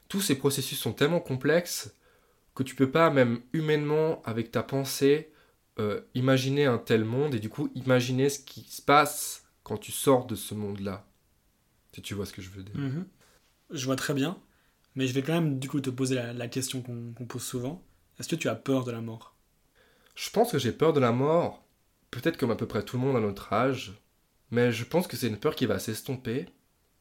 tous 0.08 0.22
ces 0.22 0.36
processus 0.36 0.80
sont 0.80 0.94
tellement 0.94 1.20
complexes 1.20 1.94
que 2.56 2.64
tu 2.64 2.76
peux 2.76 2.90
pas, 2.90 3.10
même 3.10 3.42
humainement, 3.54 4.22
avec 4.24 4.52
ta 4.52 4.64
pensée, 4.64 5.32
euh, 5.80 6.02
imaginer 6.16 6.66
un 6.66 6.80
tel 6.80 7.04
monde 7.04 7.36
et 7.36 7.40
du 7.40 7.50
coup 7.50 7.70
imaginer 7.76 8.30
ce 8.30 8.40
qui 8.40 8.62
se 8.64 8.82
passe 8.82 9.46
quand 9.64 9.78
tu 9.78 9.92
sors 9.92 10.26
de 10.26 10.34
ce 10.34 10.56
monde-là. 10.56 11.06
Si 11.94 12.02
tu 12.02 12.14
vois 12.14 12.26
ce 12.26 12.34
que 12.34 12.42
je 12.42 12.50
veux 12.50 12.64
dire. 12.64 12.78
Mhm. 12.78 13.06
Je 13.72 13.86
vois 13.86 13.96
très 13.96 14.14
bien, 14.14 14.40
mais 14.96 15.08
je 15.08 15.14
vais 15.14 15.22
quand 15.22 15.34
même 15.34 15.60
du 15.60 15.70
coup 15.70 15.82
te 15.82 15.90
poser 15.90 16.16
la, 16.16 16.48
question 16.48 16.82
qu'on 16.82 17.26
pose 17.26 17.44
souvent. 17.44 17.84
Est-ce 18.20 18.30
que 18.30 18.36
tu 18.36 18.50
as 18.50 18.56
peur 18.56 18.86
de 18.86 18.92
la 18.92 19.02
mort? 19.02 19.36
Je 20.16 20.30
pense 20.30 20.52
que 20.52 20.58
j'ai 20.58 20.72
peur 20.72 20.94
de 20.94 21.00
la 21.00 21.12
mort, 21.12 21.64
peut-être 22.12 22.38
comme 22.38 22.52
à 22.52 22.56
peu 22.56 22.68
près 22.68 22.84
tout 22.84 22.98
le 22.98 23.04
monde 23.04 23.16
à 23.16 23.20
notre 23.20 23.54
âge, 23.54 23.94
mais 24.52 24.72
je 24.72 24.86
pense 24.86 25.08
que 25.08 25.18
c'est 25.18 25.28
une 25.28 25.38
peur 25.38 25.56
qui 25.56 25.66
va 25.66 25.80
s'estomper 25.80 26.48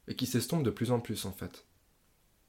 et 0.08 0.14
qui 0.14 0.26
s'estompe 0.26 0.62
de 0.62 0.70
plus 0.70 0.90
en 0.90 1.00
plus 1.00 1.24
en 1.24 1.32
fait. 1.32 1.64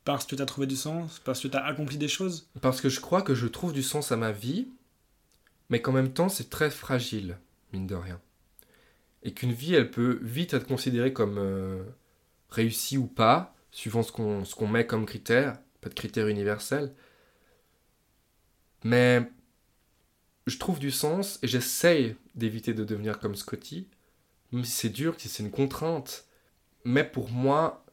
Parce 0.03 0.25
que 0.25 0.35
tu 0.35 0.41
as 0.41 0.45
trouvé 0.45 0.67
du 0.67 0.75
sens? 0.75 1.19
Parce 1.19 1.41
que 1.41 1.47
tu 1.47 1.57
as 1.57 1.65
accompli 1.65 1.97
des 1.97 2.07
choses? 2.07 2.49
Parce 2.61 2.81
que 2.81 2.89
je 2.89 3.01
crois 3.01 3.21
que 3.21 3.35
je 3.35 3.47
trouve 3.47 3.73
du 3.73 3.83
sens 3.83 4.11
à 4.11 4.17
ma 4.17 4.31
vie, 4.31 4.69
mais 5.69 5.81
qu'en 5.81 5.91
même 5.91 6.13
temps 6.13 6.29
c'est 6.29 6.49
très 6.49 6.69
fragile, 6.69 7.37
mine 7.73 7.87
de 7.87 7.95
rien. 7.95 8.21
Et 9.23 9.33
qu'une 9.33 9.51
vie, 9.51 9.73
elle 9.73 9.91
peut 9.91 10.19
vite 10.21 10.53
être 10.53 10.67
considérée 10.67 11.11
comme 11.11 11.37
euh, 11.37 11.83
réussie 12.49 12.97
ou 12.97 13.07
pas, 13.07 13.55
suivant 13.71 14.03
ce 14.03 14.11
qu'on 14.11 14.67
met 14.67 14.87
comme 14.87 15.05
critère, 15.05 15.59
pas 15.81 15.89
de 15.89 15.93
critère 15.93 16.27
universel. 16.27 16.93
Mais 18.83 19.29
je 20.45 20.57
trouve 20.57 20.79
du 20.79 20.91
sens 20.91 21.39
et 21.43 21.47
j'essaye 21.47 22.15
d'éviter 22.35 22.73
de 22.73 22.85
devenir 22.85 23.19
comme 23.19 23.35
Scotty, 23.35 23.87
même 24.51 24.63
si 24.63 24.71
c'est 24.71 24.89
dur, 24.89 25.15
si 25.17 25.29
c'est 25.29 25.43
une 25.43 25.51
contrainte. 25.51 26.25
Mais 26.83 27.03
pour 27.03 27.29
moi, 27.29 27.85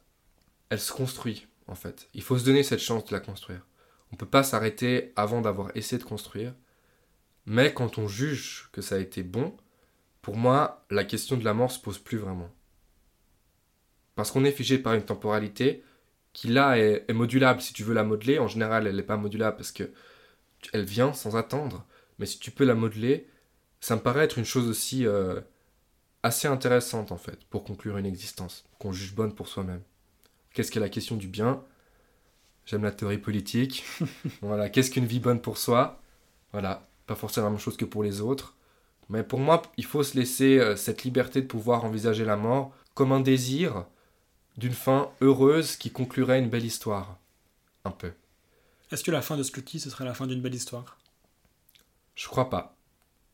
elle 0.71 0.81
se 0.81 0.93
construit, 0.93 1.47
en 1.67 1.75
fait. 1.75 2.09
Il 2.15 2.23
faut 2.23 2.39
se 2.39 2.45
donner 2.45 2.63
cette 2.63 2.81
chance 2.81 3.05
de 3.05 3.13
la 3.13 3.21
construire. 3.21 3.67
On 4.11 4.15
ne 4.15 4.19
peut 4.19 4.27
pas 4.27 4.43
s'arrêter 4.43 5.13
avant 5.17 5.41
d'avoir 5.41 5.77
essayé 5.77 5.99
de 5.99 6.05
construire. 6.05 6.55
Mais 7.47 7.75
quand 7.75 7.99
on 7.99 8.09
juge 8.09 8.69
que 8.73 8.81
ça 8.81 8.95
a 8.97 8.99
été 8.99 9.23
bon, 9.23 9.57
pour 10.23 10.37
moi, 10.37 10.85
la 10.91 11.05
question 11.05 11.37
de 11.37 11.45
la 11.45 11.55
mort 11.55 11.71
se 11.71 11.81
pose 11.81 11.99
plus 11.99 12.19
vraiment. 12.19 12.51
Parce 14.15 14.31
qu'on 14.31 14.45
est 14.45 14.53
figé 14.53 14.79
par 14.79 14.95
une 14.95 15.05
temporalité 15.05 15.83
qui 16.33 16.49
là 16.49 16.79
est, 16.79 17.13
modulable. 17.13 17.61
Si 17.61 17.73
tu 17.73 17.83
veux 17.83 17.95
la 17.95 18.05
modeler, 18.05 18.39
en 18.39 18.49
général, 18.49 18.87
elle 18.87 18.97
n'est 18.97 19.03
pas 19.03 19.17
modulable 19.17 19.57
parce 19.57 19.73
que 19.73 19.91
elle 20.73 20.85
vient 20.85 21.13
sans 21.13 21.37
attendre. 21.37 21.87
Mais 22.19 22.27
si 22.27 22.39
tu 22.39 22.51
peux 22.51 22.65
la 22.65 22.75
modeler, 22.75 23.29
ça 23.81 23.97
me 23.97 24.01
paraît 24.01 24.25
être 24.25 24.39
une 24.39 24.45
chose 24.45 24.69
aussi 24.69 25.07
euh, 25.07 25.41
assez 26.25 26.49
intéressante 26.49 27.12
en 27.12 27.18
fait 27.18 27.45
pour 27.45 27.62
conclure 27.62 27.99
une 27.99 28.07
existence 28.07 28.64
qu'on 28.79 28.93
juge 28.93 29.14
bonne 29.14 29.35
pour 29.35 29.47
soi-même. 29.47 29.83
Qu'est-ce 30.55 30.72
qu'est 30.72 30.81
la 30.81 30.89
question 30.89 31.16
du 31.16 31.29
bien? 31.29 31.62
J'aime 32.64 32.83
la 32.83 32.93
théorie 32.93 33.18
politique. 33.18 33.85
voilà, 34.41 34.70
qu'est-ce 34.70 34.91
qu'une 34.91 35.05
vie 35.05 35.20
bonne 35.20 35.41
pour 35.41 35.59
soi? 35.59 36.01
Voilà, 36.53 36.89
pas 37.07 37.14
forcément 37.14 37.47
la 37.47 37.51
même 37.51 37.61
chose 37.61 37.77
que 37.77 37.85
pour 37.85 38.03
les 38.03 38.22
autres. 38.22 38.57
Mais 39.11 39.22
pour 39.22 39.39
moi, 39.39 39.61
il 39.77 39.85
faut 39.85 40.03
se 40.03 40.16
laisser 40.16 40.59
euh, 40.59 40.77
cette 40.77 41.05
liberté 41.05 41.43
de 41.43 41.47
pouvoir 41.47 41.85
envisager 41.85 42.25
la 42.25 42.37
mort 42.37 42.72
comme 42.95 43.12
un 43.12 43.20
désir 43.20 43.85
d'une 44.57 44.72
fin 44.72 45.11
heureuse 45.20 45.77
qui 45.77 45.91
conclurait 45.91 46.39
une 46.39 46.49
belle 46.49 46.64
histoire. 46.64 47.18
Un 47.85 47.91
peu. 47.91 48.12
Est-ce 48.91 49.05
que 49.05 49.11
la 49.11 49.20
fin 49.20 49.37
de 49.37 49.43
Scotty, 49.43 49.79
ce 49.79 49.91
serait 49.91 50.07
la 50.07 50.14
fin 50.14 50.27
d'une 50.27 50.41
belle 50.41 50.55
histoire? 50.55 50.97
Je 52.14 52.29
crois 52.29 52.49
pas. 52.49 52.77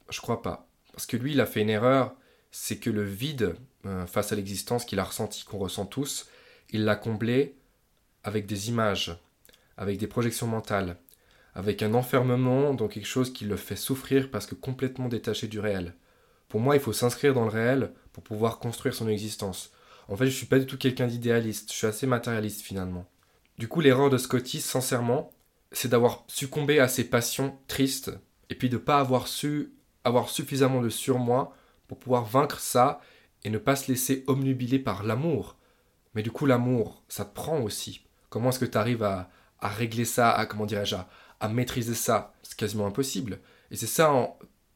Je 0.09 0.21
crois 0.21 0.43
pas. 0.43 0.67
Parce 0.93 1.07
que 1.07 1.17
lui, 1.17 1.33
il 1.33 1.41
a 1.41 1.47
fait 1.47 1.61
une 1.61 1.71
erreur, 1.71 2.15
c'est 2.51 2.79
que 2.79 2.91
le 2.91 3.05
vide 3.05 3.55
euh, 3.87 4.07
face 4.07 4.33
à 4.33 4.37
l'existence 4.37 4.85
qu'il 4.85 4.99
a 4.99 5.05
ressenti, 5.05 5.45
qu'on 5.45 5.59
ressent 5.59 5.87
tous, 5.87 6.29
il 6.71 6.85
l'a 6.85 6.97
comblé 6.97 7.57
avec 8.25 8.47
des 8.47 8.69
images, 8.69 9.17
avec 9.77 9.99
des 9.99 10.07
projections 10.07 10.47
mentales, 10.47 10.97
avec 11.55 11.83
un 11.83 11.95
enfermement 11.95 12.75
dans 12.75 12.89
quelque 12.89 13.07
chose 13.07 13.33
qui 13.33 13.45
le 13.45 13.57
fait 13.57 13.77
souffrir 13.77 14.31
parce 14.31 14.47
que 14.47 14.55
complètement 14.55 15.09
détaché 15.09 15.49
du 15.49 15.59
réel. 15.61 15.95
Pour 16.49 16.61
moi, 16.61 16.77
il 16.77 16.83
faut 16.83 16.93
s'inscrire 16.93 17.35
dans 17.35 17.45
le 17.45 17.51
réel 17.51 17.93
pour 18.13 18.23
pouvoir 18.23 18.59
construire 18.59 18.95
son 18.95 19.09
existence. 19.09 19.73
En 20.09 20.17
fait, 20.17 20.27
je 20.27 20.37
suis 20.37 20.47
pas 20.47 20.59
du 20.59 20.67
tout 20.67 20.79
quelqu'un 20.79 21.07
d'idéaliste, 21.07 21.71
je 21.73 21.77
suis 21.77 21.87
assez 21.87 22.07
matérialiste 22.07 22.63
finalement. 22.63 23.09
Du 23.59 23.69
coup, 23.69 23.81
l'erreur 23.81 24.11
de 24.11 24.19
Scotty, 24.19 24.61
sincèrement, 24.61 25.33
c'est 25.73 25.89
d'avoir 25.89 26.25
succombé 26.27 26.81
à 26.81 26.89
ses 26.89 27.05
passions 27.05 27.57
tristes 27.69 28.11
et 28.49 28.55
puis 28.55 28.69
de 28.69 28.77
pas 28.77 28.99
avoir 28.99 29.29
su 29.29 29.73
avoir 30.03 30.31
suffisamment 30.31 30.81
de 30.81 30.89
surmoi 30.89 31.55
pour 31.91 31.99
pouvoir 31.99 32.25
vaincre 32.25 32.61
ça 32.61 33.01
et 33.43 33.51
ne 33.51 33.59
pas 33.59 33.75
se 33.75 33.91
laisser 33.91 34.23
omnubiler 34.29 34.79
par 34.79 35.03
l'amour. 35.03 35.57
Mais 36.15 36.23
du 36.23 36.31
coup, 36.31 36.47
l'amour, 36.47 37.03
ça 37.09 37.25
te 37.25 37.35
prend 37.35 37.61
aussi. 37.63 38.07
Comment 38.29 38.51
est-ce 38.51 38.61
que 38.61 38.65
tu 38.65 38.79
arrives 38.79 39.03
à, 39.03 39.29
régler 39.61 40.05
ça, 40.05 40.31
à 40.31 40.47
comment 40.47 40.67
dirais-je, 40.67 40.95
à, 41.41 41.49
maîtriser 41.49 41.97
ça? 41.97 42.33
C'est 42.45 42.57
quasiment 42.57 42.87
impossible. 42.87 43.41
Et 43.73 43.77
c'est 43.77 43.89
ça, 43.89 44.13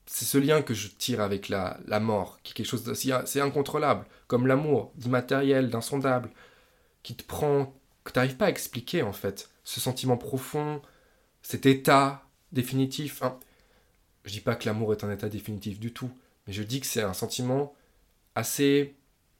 c'est 0.06 0.24
ce 0.24 0.38
lien 0.38 0.60
que 0.60 0.74
je 0.74 0.88
tire 0.88 1.20
avec 1.20 1.48
la, 1.48 1.78
mort, 2.00 2.40
qui 2.42 2.50
est 2.50 2.54
quelque 2.54 2.66
chose 2.66 2.82
d'aussi, 2.82 3.12
c'est 3.26 3.40
incontrôlable, 3.40 4.06
comme 4.26 4.48
l'amour, 4.48 4.90
d'immatériel, 4.96 5.70
d'insondable, 5.70 6.30
qui 7.04 7.14
te 7.14 7.22
prend, 7.22 7.72
que 8.02 8.10
tu 8.10 8.18
n'arrives 8.18 8.36
pas 8.36 8.46
à 8.46 8.50
expliquer 8.50 9.04
en 9.04 9.12
fait. 9.12 9.50
Ce 9.62 9.78
sentiment 9.80 10.16
profond, 10.16 10.82
cet 11.42 11.64
état 11.64 12.24
définitif. 12.50 13.22
Hein. 13.22 13.38
Je 14.24 14.32
dis 14.32 14.40
pas 14.40 14.56
que 14.56 14.66
l'amour 14.66 14.92
est 14.92 15.04
un 15.04 15.12
état 15.12 15.28
définitif 15.28 15.78
du 15.78 15.92
tout, 15.92 16.10
mais 16.46 16.52
je 16.52 16.62
dis 16.62 16.80
que 16.80 16.86
c'est 16.86 17.02
un 17.02 17.14
sentiment 17.14 17.74
assez 18.34 18.94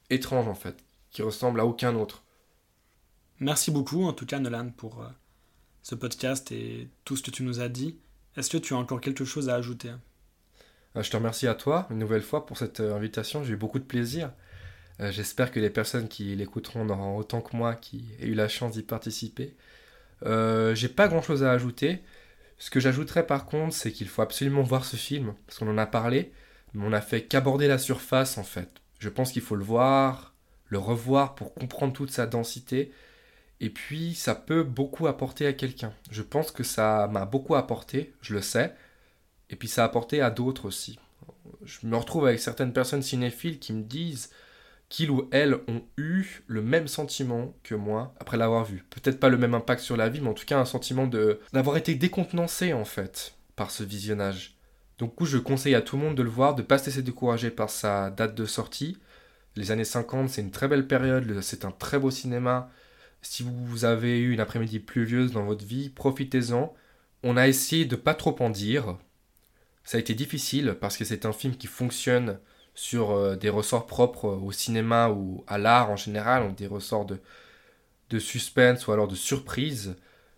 étrange 0.09 0.47
en 0.47 0.55
fait, 0.55 0.77
qui 1.11 1.21
ressemble 1.21 1.59
à 1.59 1.65
aucun 1.65 1.95
autre. 1.95 2.23
Merci 3.39 3.71
beaucoup 3.71 4.03
en 4.05 4.13
tout 4.13 4.25
cas 4.25 4.39
Nolan 4.39 4.69
pour 4.69 5.01
euh, 5.01 5.07
ce 5.83 5.95
podcast 5.95 6.51
et 6.51 6.89
tout 7.03 7.17
ce 7.17 7.23
que 7.23 7.31
tu 7.31 7.43
nous 7.43 7.59
as 7.59 7.69
dit. 7.69 7.97
Est-ce 8.37 8.49
que 8.49 8.57
tu 8.57 8.73
as 8.73 8.77
encore 8.77 9.01
quelque 9.01 9.25
chose 9.25 9.49
à 9.49 9.55
ajouter? 9.55 9.91
Euh, 10.95 11.03
Je 11.03 11.11
te 11.11 11.17
remercie 11.17 11.47
à 11.47 11.55
toi 11.55 11.87
une 11.89 11.97
nouvelle 11.99 12.21
fois 12.21 12.45
pour 12.45 12.57
cette 12.57 12.79
euh, 12.79 12.95
invitation, 12.95 13.43
j'ai 13.43 13.53
eu 13.53 13.57
beaucoup 13.57 13.79
de 13.79 13.83
plaisir. 13.83 14.31
J'espère 14.97 15.51
que 15.51 15.59
les 15.59 15.69
personnes 15.69 16.07
qui 16.07 16.37
l'écouteront 16.37 16.83
en 16.83 16.89
auront 16.89 17.17
autant 17.17 17.41
que 17.41 17.57
moi 17.57 17.75
qui 17.75 18.05
ai 18.21 18.27
eu 18.27 18.33
la 18.33 18.47
chance 18.47 18.71
d'y 18.71 18.81
participer. 18.81 19.53
j'ai 20.23 20.87
pas 20.87 21.09
grand 21.09 21.21
chose 21.21 21.43
à 21.43 21.51
ajouter. 21.51 22.01
Ce 22.57 22.69
que 22.69 22.79
j'ajouterais 22.79 23.27
par 23.27 23.45
contre, 23.45 23.75
c'est 23.75 23.91
qu'il 23.91 24.07
faut 24.07 24.21
absolument 24.21 24.63
voir 24.63 24.85
ce 24.85 24.95
film, 24.95 25.33
parce 25.45 25.59
qu'on 25.59 25.67
en 25.67 25.77
a 25.77 25.85
parlé, 25.85 26.31
on 26.83 26.89
n'a 26.89 27.01
fait 27.01 27.23
qu'aborder 27.23 27.67
la 27.67 27.77
surface 27.77 28.37
en 28.37 28.43
fait. 28.43 28.69
Je 28.99 29.09
pense 29.09 29.31
qu'il 29.31 29.41
faut 29.41 29.55
le 29.55 29.63
voir, 29.63 30.33
le 30.67 30.77
revoir 30.77 31.35
pour 31.35 31.53
comprendre 31.53 31.93
toute 31.93 32.11
sa 32.11 32.25
densité, 32.25 32.91
et 33.61 33.69
puis 33.69 34.15
ça 34.15 34.35
peut 34.35 34.63
beaucoup 34.63 35.07
apporter 35.07 35.47
à 35.47 35.53
quelqu'un. 35.53 35.93
Je 36.11 36.21
pense 36.21 36.51
que 36.51 36.63
ça 36.63 37.07
m'a 37.11 37.25
beaucoup 37.25 37.55
apporté, 37.55 38.13
je 38.21 38.33
le 38.33 38.41
sais, 38.41 38.73
et 39.49 39.55
puis 39.55 39.67
ça 39.67 39.83
a 39.83 39.85
apporté 39.85 40.21
à 40.21 40.29
d'autres 40.29 40.65
aussi. 40.65 40.99
Je 41.63 41.85
me 41.87 41.95
retrouve 41.95 42.27
avec 42.27 42.39
certaines 42.39 42.73
personnes 42.73 43.03
cinéphiles 43.03 43.59
qui 43.59 43.73
me 43.73 43.83
disent 43.83 44.31
qu'ils 44.89 45.09
ou 45.09 45.27
elles 45.31 45.55
ont 45.67 45.83
eu 45.97 46.43
le 46.47 46.61
même 46.61 46.87
sentiment 46.87 47.53
que 47.63 47.75
moi 47.75 48.13
après 48.19 48.37
l'avoir 48.37 48.65
vu. 48.65 48.85
Peut-être 48.89 49.19
pas 49.19 49.29
le 49.29 49.37
même 49.37 49.53
impact 49.53 49.81
sur 49.81 49.97
la 49.97 50.09
vie, 50.09 50.21
mais 50.21 50.29
en 50.29 50.33
tout 50.33 50.45
cas 50.45 50.59
un 50.59 50.65
sentiment 50.65 51.07
de 51.07 51.39
d'avoir 51.53 51.77
été 51.77 51.95
décontenancé 51.95 52.73
en 52.73 52.85
fait 52.85 53.35
par 53.55 53.71
ce 53.71 53.83
visionnage. 53.83 54.54
Donc 54.97 55.23
je 55.23 55.37
conseille 55.37 55.75
à 55.75 55.81
tout 55.81 55.97
le 55.97 56.03
monde 56.03 56.15
de 56.15 56.23
le 56.23 56.29
voir, 56.29 56.55
de 56.55 56.61
pas 56.61 56.77
se 56.77 56.85
laisser 56.87 57.01
décourager 57.01 57.51
par 57.51 57.69
sa 57.69 58.09
date 58.11 58.35
de 58.35 58.45
sortie. 58.45 58.97
Les 59.55 59.71
années 59.71 59.85
50, 59.85 60.29
c'est 60.29 60.41
une 60.41 60.51
très 60.51 60.67
belle 60.67 60.87
période, 60.87 61.41
c'est 61.41 61.65
un 61.65 61.71
très 61.71 61.99
beau 61.99 62.11
cinéma. 62.11 62.69
Si 63.21 63.43
vous 63.43 63.85
avez 63.85 64.19
eu 64.19 64.31
une 64.33 64.39
après-midi 64.39 64.79
pluvieuse 64.79 65.31
dans 65.31 65.45
votre 65.45 65.65
vie, 65.65 65.89
profitez-en. 65.89 66.73
On 67.23 67.37
a 67.37 67.47
essayé 67.47 67.85
de 67.85 67.95
pas 67.95 68.13
trop 68.13 68.35
en 68.41 68.49
dire. 68.49 68.97
Ça 69.83 69.97
a 69.97 69.99
été 69.99 70.13
difficile 70.13 70.77
parce 70.79 70.97
que 70.97 71.05
c'est 71.05 71.25
un 71.25 71.33
film 71.33 71.55
qui 71.55 71.67
fonctionne 71.67 72.39
sur 72.75 73.11
euh, 73.11 73.35
des 73.35 73.49
ressorts 73.49 73.87
propres 73.87 74.27
au 74.27 74.51
cinéma 74.51 75.09
ou 75.09 75.43
à 75.47 75.57
l'art 75.57 75.89
en 75.91 75.95
général, 75.95 76.53
des 76.55 76.67
ressorts 76.67 77.05
de 77.05 78.19
suspense 78.19 78.87
ou 78.87 78.91
alors 78.91 79.07
de 79.07 79.15
surprise. 79.15 79.95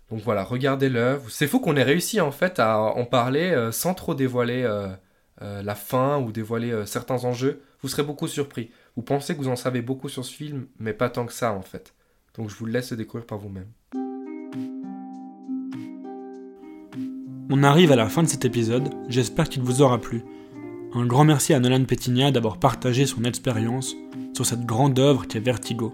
Donc 0.09 0.19
voilà, 0.21 0.43
regardez-le. 0.43 1.19
C'est 1.29 1.47
fou 1.47 1.59
qu'on 1.59 1.75
ait 1.75 1.83
réussi 1.83 2.21
en 2.21 2.31
fait 2.31 2.59
à 2.59 2.79
en 2.79 3.05
parler 3.05 3.51
euh, 3.51 3.71
sans 3.71 3.93
trop 3.93 4.15
dévoiler 4.15 4.63
euh, 4.63 5.61
la 5.61 5.75
fin 5.75 6.19
ou 6.19 6.31
dévoiler 6.31 6.85
certains 6.85 7.25
enjeux. 7.25 7.61
Vous 7.81 7.89
serez 7.89 8.03
beaucoup 8.03 8.27
surpris. 8.27 8.71
Vous 8.95 9.03
pensez 9.03 9.35
que 9.35 9.39
vous 9.39 9.49
en 9.49 9.55
savez 9.55 9.81
beaucoup 9.81 10.09
sur 10.09 10.25
ce 10.25 10.33
film, 10.33 10.67
mais 10.79 10.93
pas 10.93 11.09
tant 11.09 11.25
que 11.25 11.33
ça 11.33 11.53
en 11.53 11.61
fait. 11.61 11.93
Donc 12.35 12.49
je 12.49 12.55
vous 12.55 12.65
laisse 12.65 12.93
découvrir 12.93 13.25
par 13.25 13.37
vous-même. 13.37 13.67
On 17.49 17.63
arrive 17.63 17.91
à 17.91 17.95
la 17.95 18.09
fin 18.09 18.23
de 18.23 18.27
cet 18.27 18.43
épisode, 18.43 18.89
j'espère 19.07 19.47
qu'il 19.47 19.61
vous 19.61 19.81
aura 19.81 19.99
plu. 19.99 20.23
Un 20.93 21.05
grand 21.05 21.23
merci 21.23 21.53
à 21.53 21.59
Nolan 21.59 21.85
Petigna 21.85 22.31
d'avoir 22.31 22.59
partagé 22.59 23.05
son 23.05 23.23
expérience 23.23 23.95
sur 24.33 24.45
cette 24.45 24.65
grande 24.65 24.99
œuvre 24.99 25.27
qu'est 25.27 25.39
Vertigo. 25.39 25.93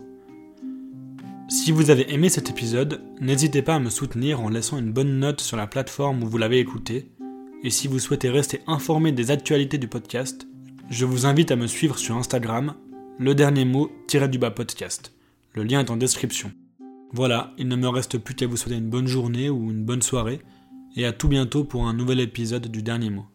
Si 1.54 1.72
vous 1.72 1.92
avez 1.92 2.12
aimé 2.12 2.30
cet 2.30 2.50
épisode, 2.50 3.00
n'hésitez 3.22 3.62
pas 3.62 3.76
à 3.76 3.80
me 3.80 3.92
soutenir 3.92 4.42
en 4.42 4.50
laissant 4.50 4.80
une 4.80 4.92
bonne 4.92 5.20
note 5.20 5.40
sur 5.40 5.56
la 5.56 5.68
plateforme 5.68 6.24
où 6.24 6.28
vous 6.28 6.40
l'avez 6.40 6.58
écouté. 6.58 7.12
Et 7.64 7.70
si 7.70 7.88
vous 7.88 8.00
souhaitez 8.00 8.32
rester 8.32 8.62
informé 8.66 9.12
des 9.12 9.30
actualités 9.30 9.78
du 9.78 9.88
podcast, 9.88 10.48
je 10.90 11.06
vous 11.06 11.28
invite 11.28 11.52
à 11.52 11.56
me 11.56 11.68
suivre 11.68 12.00
sur 12.00 12.18
Instagram, 12.18 12.74
le 13.20 13.36
dernier 13.36 13.66
mot 13.66 13.92
du 14.12 14.40
bas 14.40 14.50
podcast. 14.50 15.14
Le 15.54 15.64
lien 15.64 15.82
est 15.82 15.92
en 15.92 15.96
description. 15.96 16.52
Voilà, 17.12 17.54
il 17.60 17.68
ne 17.68 17.76
me 17.76 17.88
reste 17.88 18.18
plus 18.18 18.34
qu'à 18.34 18.48
vous 18.48 18.58
souhaiter 18.58 18.78
une 18.78 18.90
bonne 18.90 19.08
journée 19.08 19.52
ou 19.52 19.70
une 19.70 19.86
bonne 19.86 20.02
soirée, 20.02 20.42
et 20.96 21.06
à 21.06 21.14
tout 21.14 21.28
bientôt 21.28 21.64
pour 21.64 21.86
un 21.86 21.94
nouvel 21.94 22.20
épisode 22.20 22.68
du 22.68 22.82
dernier 22.82 23.12
mot. 23.12 23.28